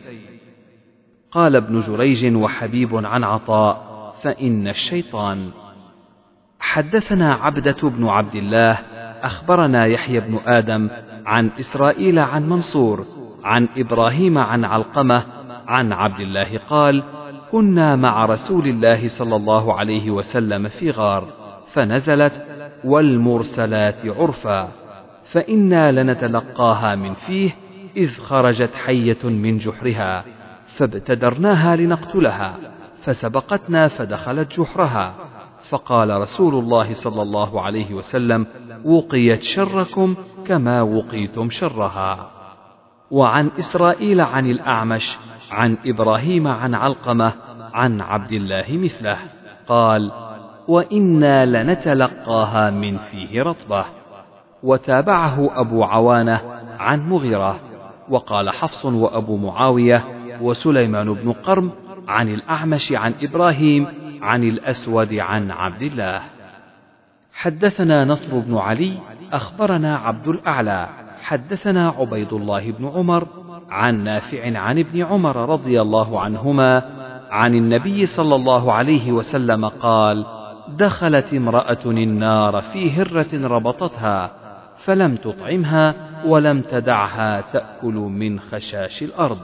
قال 1.33 1.57
ابن 1.57 1.81
جريج 1.81 2.37
وحبيب 2.37 3.07
عن 3.07 3.25
عطاء 3.25 3.93
فإن 4.23 4.69
الشيطان. 4.69 5.51
حدثنا 6.61 7.35
عبدة 7.35 7.77
بن 7.83 8.09
عبد 8.09 8.35
الله 8.35 8.73
أخبرنا 9.23 9.87
يحيى 9.87 10.21
بن 10.21 10.39
آدم 10.47 10.91
عن 11.27 11.51
إسرائيل 11.61 12.19
عن 12.19 12.49
منصور 12.49 13.05
عن 13.45 13.69
إبراهيم 13.77 14.39
عن 14.39 14.65
علقمة 14.65 15.25
عن 15.67 15.93
عبد 15.93 16.21
الله 16.21 16.59
قال 16.69 17.03
كنا 17.53 17.97
مع 17.97 18.25
رسول 18.25 18.67
الله 18.67 19.09
صلى 19.09 19.37
الله 19.37 19.75
عليه 19.75 20.11
وسلم 20.11 20.69
في 20.69 20.91
غار 20.91 21.29
فنزلت 21.73 22.47
والمرسلات 22.85 24.07
عرفا 24.07 24.69
فإنا 25.25 25.93
لنتلقاها 25.93 26.95
من 26.95 27.15
فيه 27.15 27.51
إذ 27.97 28.09
خرجت 28.09 28.75
حية 28.75 29.25
من 29.25 29.57
جحرها. 29.57 30.25
فابتدرناها 30.77 31.77
لنقتلها 31.77 32.57
فسبقتنا 33.03 33.89
فدخلت 33.89 34.61
جحرها. 34.61 35.15
فقال 35.71 36.21
رسول 36.21 36.55
الله 36.55 36.93
صلى 36.93 37.23
الله 37.23 37.61
عليه 37.61 37.95
وسلم 37.95 38.47
وقيت 38.85 39.43
شركم 39.43 40.15
كما 40.47 40.83
وقيتم 40.83 41.51
شرها. 41.51 42.31
وعن 43.11 43.51
إسرائيل 43.59 44.21
عن 44.21 44.51
الأعمش 44.51 45.19
عن 45.51 45.77
إبراهيم 45.87 46.49
عن 46.49 46.75
علقمة 46.75 47.33
عن 47.73 48.01
عبد 48.01 48.33
الله 48.33 48.65
مثله 48.71 49.19
قال 49.67 50.13
وإنا 50.69 51.47
لنتلقاها 51.47 52.71
من 52.71 52.97
فيه 52.97 53.43
رطبة. 53.43 53.85
وتابعه 54.63 55.61
أبو 55.61 55.85
عوانة 55.85 56.41
عن 56.79 57.09
مغيرة 57.09 57.61
وقال 58.09 58.51
حفص 58.51 58.85
وأبو 58.85 59.37
معاوية 59.37 60.22
وسليمان 60.43 61.15
بن 61.15 61.33
قرم 61.33 61.71
عن 62.09 62.29
الأعمش 62.29 62.93
عن 62.93 63.15
إبراهيم 63.23 63.87
عن 64.23 64.45
الأسود 64.45 65.15
عن 65.15 65.51
عبد 65.51 65.83
الله. 65.83 66.23
حدثنا 67.33 68.05
نصر 68.05 68.39
بن 68.39 68.57
علي 68.57 68.93
أخبرنا 69.33 69.97
عبد 69.97 70.29
الأعلى. 70.29 70.89
حدثنا 71.23 71.89
عبيد 71.89 72.33
الله 72.33 72.71
بن 72.71 72.89
عمر 72.89 73.27
عن 73.71 74.05
نافع 74.05 74.59
عن 74.59 74.79
ابن 74.79 75.03
عمر 75.03 75.37
رضي 75.37 75.81
الله 75.81 76.21
عنهما 76.21 76.83
عن 77.31 77.55
النبي 77.55 78.07
صلى 78.07 78.35
الله 78.35 78.73
عليه 78.73 79.13
وسلم 79.13 79.65
قال 79.65 80.27
دخلت 80.69 81.35
امرأة 81.35 81.85
النار 81.87 82.61
في 82.61 82.91
هرة 82.91 83.47
ربطتها 83.47 84.31
فلم 84.77 85.17
تطعمها 85.17 85.95
ولم 86.27 86.61
تدعها 86.63 87.41
تأكل 87.41 87.95
من 87.95 88.41
خشاش 88.41 89.03
الأرض. 89.03 89.39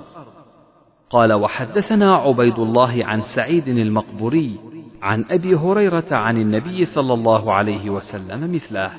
قال 1.11 1.33
وحدثنا 1.33 2.15
عبيد 2.15 2.59
الله 2.59 3.05
عن 3.05 3.21
سعيد 3.21 3.69
المقبوري 3.69 4.59
عن 5.03 5.25
أبي 5.31 5.55
هريرة 5.55 6.07
عن 6.11 6.37
النبي 6.37 6.85
صلى 6.85 7.15
الله 7.15 7.53
عليه 7.53 7.91
وسلم 7.91 8.55
مثله. 8.55 8.91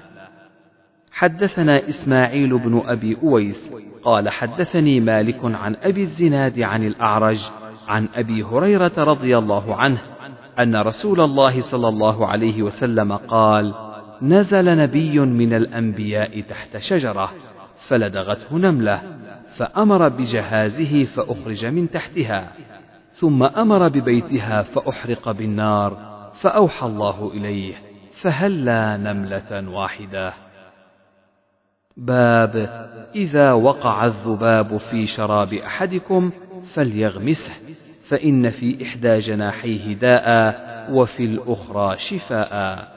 حدثنا 1.12 1.88
إسماعيل 1.88 2.58
بن 2.58 2.82
أبي 2.86 3.18
أويس 3.24 3.74
قال 4.04 4.30
حدثني 4.30 5.00
مالك 5.00 5.40
عن 5.44 5.76
أبي 5.76 6.02
الزناد 6.02 6.60
عن 6.60 6.88
الأعرج 6.88 7.50
عن 7.88 8.10
أبي 8.16 8.44
هريرة 8.44 8.92
رضي 8.98 9.38
الله 9.38 9.76
عنه 9.76 10.02
أن 10.60 10.76
رسول 10.76 11.22
الله 11.22 11.62
صلى 11.62 11.88
الله 11.88 12.28
عليه 12.28 12.64
وسلم 12.64 13.14
قال 13.14 13.74
نزل 14.22 14.78
نبي 14.78 15.20
من 15.20 15.54
الأنبياء 15.54 16.42
تحت 16.42 16.78
شجرة 16.78 17.32
فلدغته 17.78 18.58
نملة 18.58 19.02
فأمر 19.60 20.10
بجهازه 20.10 21.04
فأخرج 21.04 21.66
من 21.66 21.92
تحتها 21.92 22.52
ثم 23.12 23.44
أمر 23.44 23.88
ببيتها 23.88 24.62
فأحرق 24.62 25.32
بالنار 25.32 25.98
فأوحى 26.34 26.88
الله 26.88 27.32
إليه 27.34 27.76
فهلا 28.14 28.98
نملة 28.98 29.70
واحدة؟ 29.70 30.34
باب 31.98 32.56
إذا 33.16 33.52
وقع 33.52 34.06
الذباب 34.06 34.78
في 34.78 35.06
شراب 35.06 35.54
أحدكم 35.54 36.32
فليغمسه 36.74 37.54
فإن 38.08 38.50
في 38.50 38.84
إحدى 38.84 39.18
جناحيه 39.18 39.94
داء 39.94 40.56
وفي 40.92 41.26
الأخرى 41.26 41.98
شفاء. 41.98 42.88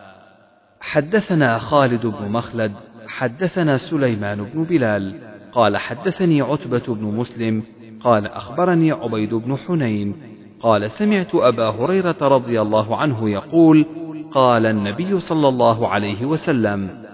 حدثنا 0.81 1.59
خالد 1.59 2.07
بن 2.07 2.29
مخلد 2.29 2.73
حدثنا 3.07 3.77
سليمان 3.77 4.45
بن 4.45 4.65
بلال 4.65 5.32
قال 5.53 5.77
حدثني 5.77 6.41
عتبة 6.41 6.83
بن 6.89 7.05
مسلم 7.05 7.63
قال 8.01 8.27
أخبرني 8.27 8.93
عبيد 8.93 9.35
بن 9.35 9.57
حنين 9.57 10.17
قال 10.61 10.91
سمعت 10.91 11.35
أبا 11.35 11.69
هريرة 11.69 12.17
رضي 12.21 12.61
الله 12.61 12.97
عنه 12.97 13.31
يقول 13.31 13.87
قال 14.33 14.67
النبي 14.67 15.21
صلى 15.21 15.49
الله 15.49 15.89
عليه 15.89 16.25
وسلم 16.25 17.05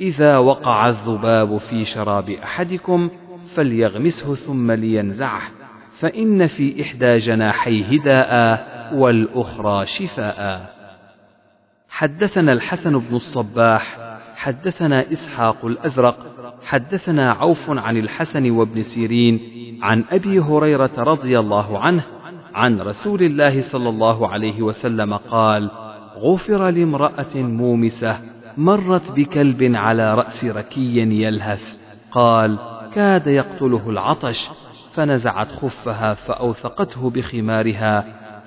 إذا 0.00 0.38
وقع 0.38 0.88
الذباب 0.88 1.56
في 1.56 1.84
شراب 1.84 2.30
أحدكم 2.30 3.10
فليغمسه 3.54 4.34
ثم 4.34 4.70
لينزعه 4.70 5.42
فإن 5.98 6.46
في 6.46 6.82
إحدى 6.82 7.16
جناحيه 7.16 8.02
داء 8.02 8.62
والأخرى 8.94 9.86
شفاء. 9.86 10.72
حدثنا 11.88 12.52
الحسن 12.52 12.98
بن 12.98 13.14
الصباح 13.14 13.98
حدثنا 14.42 15.12
إسحاق 15.12 15.64
الأزرق 15.64 16.16
حدثنا 16.64 17.32
عوف 17.32 17.70
عن 17.70 17.96
الحسن 17.96 18.50
وابن 18.50 18.82
سيرين 18.82 19.40
عن 19.82 20.04
أبي 20.10 20.40
هريرة 20.40 20.90
رضي 20.98 21.38
الله 21.38 21.78
عنه 21.78 22.04
عن 22.54 22.80
رسول 22.80 23.22
الله 23.22 23.60
صلى 23.60 23.88
الله 23.88 24.28
عليه 24.28 24.62
وسلم 24.62 25.14
قال 25.14 25.70
غفر 26.16 26.70
لامرأة 26.70 27.34
مومسة 27.34 28.20
مرت 28.56 29.12
بكلب 29.12 29.72
على 29.74 30.14
رأس 30.14 30.44
ركي 30.44 30.98
يلهث 31.22 31.76
قال 32.10 32.58
كاد 32.94 33.26
يقتله 33.26 33.90
العطش 33.90 34.50
فنزعت 34.92 35.52
خفها 35.52 36.14
فأوثقته 36.14 37.10
بخمارها 37.10 38.04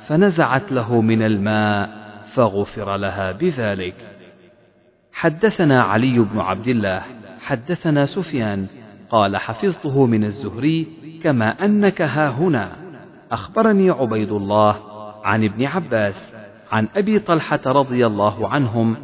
فنزعت 0.07 0.71
له 0.71 1.01
من 1.01 1.21
الماء 1.21 1.89
فغفر 2.33 2.97
لها 2.97 3.31
بذلك. 3.31 4.14
حدثنا 5.15 5.81
علي 5.81 6.19
بن 6.19 6.39
عبد 6.39 6.67
الله 6.67 7.01
حدثنا 7.39 8.05
سفيان 8.05 8.67
قال 9.09 9.37
حفظته 9.37 10.05
من 10.05 10.23
الزهري 10.23 10.87
كما 11.23 11.65
أنك 11.65 12.01
ها 12.01 12.29
هنا. 12.29 12.71
أخبرني 13.31 13.89
عبيد 13.89 14.31
الله 14.31 14.75
عن 15.23 15.43
ابن 15.43 15.65
عباس 15.65 16.33
عن 16.71 16.87
أبي 16.95 17.19
طلحة 17.19 17.59
رضي 17.65 18.05
الله 18.05 18.47
عنهم 18.47 18.95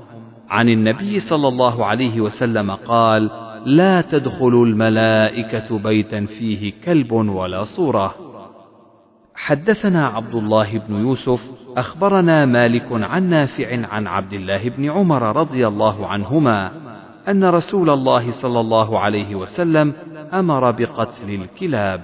عن 0.49 0.69
النبي 0.69 1.19
صلى 1.19 1.47
الله 1.47 1.85
عليه 1.85 2.21
وسلم 2.21 2.71
قال 2.71 3.29
لا 3.65 4.01
تدخل 4.01 4.63
الملائكة 4.63 5.77
بيتا 5.77 6.25
فيه 6.25 6.73
كلب 6.85 7.11
ولا 7.11 7.63
صورة. 7.63 8.31
حدثنا 9.45 10.07
عبد 10.07 10.35
الله 10.35 10.77
بن 10.77 10.95
يوسف 10.95 11.51
أخبرنا 11.77 12.45
مالك 12.45 12.88
عن 12.91 13.30
نافع 13.30 13.88
عن 13.88 14.07
عبد 14.07 14.34
الله 14.34 14.69
بن 14.69 14.89
عمر 14.89 15.35
رضي 15.35 15.68
الله 15.68 16.07
عنهما 16.07 16.72
أن 17.27 17.43
رسول 17.43 17.89
الله 17.89 18.31
صلى 18.31 18.59
الله 18.59 18.99
عليه 18.99 19.35
وسلم 19.35 19.93
أمر 20.34 20.72
بقتل 20.72 21.30
الكلاب. 21.30 22.01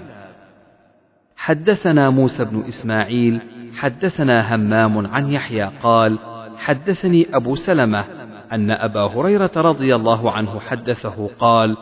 حدثنا 1.36 2.10
موسى 2.10 2.46
بن 2.46 2.64
إسماعيل 2.68 3.40
حدثنا 3.76 4.56
همام 4.56 5.08
عن 5.08 5.32
يحيى 5.32 5.70
قال 5.84 6.20
حدثني 6.58 7.28
أبو 7.34 7.56
سلمة 7.56 8.06
أن 8.52 8.72
أبا 8.72 9.04
هريرة 9.04 9.52
رضي 9.56 9.96
الله 9.96 10.32
عنه 10.32 10.60
حدثه 10.60 11.30
قال 11.40 11.78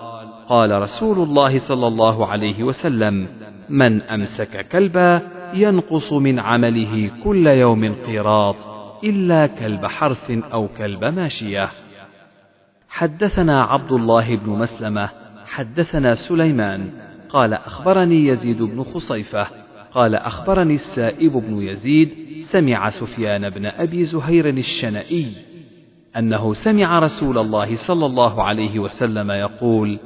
قال 0.49 0.82
رسول 0.82 1.19
الله 1.19 1.60
صلى 1.60 1.88
الله 1.88 2.27
عليه 2.27 2.64
وسلم 2.64 3.27
من 3.69 4.02
أمسك 4.02 4.68
كلبا 4.68 5.35
ينقص 5.56 6.14
من 6.14 6.40
عمله 6.40 7.11
كل 7.23 7.48
يوم 7.48 7.95
قيراط 8.07 8.56
إلا 9.03 9.48
كلب 9.48 9.86
حرث 9.86 10.32
أو 10.32 10.68
كلب 10.68 11.06
ماشية. 11.06 11.69
حدثنا 12.90 13.64
عبد 13.64 13.91
الله 13.91 14.36
بن 14.36 14.49
مسلمة 14.49 15.10
حدثنا 15.45 16.14
سليمان 16.15 16.90
قال 17.30 17.53
أخبرني 17.53 18.27
يزيد 18.27 18.61
بن 18.61 18.84
خصيفة 18.84 19.48
قال 19.91 20.15
أخبرني 20.15 20.73
السائب 20.73 21.32
بن 21.32 21.61
يزيد 21.61 22.10
سمع 22.40 22.90
سفيان 22.90 23.49
بن 23.49 23.65
أبي 23.65 24.03
زهير 24.03 24.48
الشنئي 24.48 25.27
أنه 26.18 26.53
سمع 26.53 26.99
رسول 26.99 27.38
الله 27.38 27.76
صلى 27.76 28.06
الله 28.06 28.44
عليه 28.44 28.80
وسلم 28.80 29.32
يقول 29.32 29.99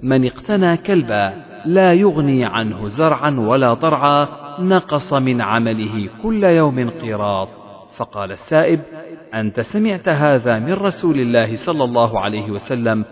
من 0.00 0.24
اقتنى 0.24 0.76
كلبا 0.76 1.44
لا 1.66 1.92
يغني 1.92 2.44
عنه 2.44 2.88
زرعا 2.88 3.30
ولا 3.30 3.74
ضرعا 3.74 4.43
نقص 4.60 5.12
من 5.12 5.40
عمله 5.40 6.08
كل 6.22 6.44
يوم 6.44 6.90
قيراط 6.90 7.48
فقال 7.96 8.32
السائب 8.32 8.80
أنت 9.34 9.60
سمعت 9.60 10.08
هذا 10.08 10.58
من 10.58 10.72
رسول 10.72 11.20
الله 11.20 11.54
صلى 11.54 11.84
الله 11.84 12.20
عليه 12.20 12.50
وسلم؟ 12.50 13.04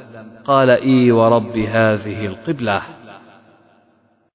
قال 0.44 0.70
إي 0.70 1.12
ورب 1.12 1.56
هذه 1.56 2.26
القبلة. 2.26 2.82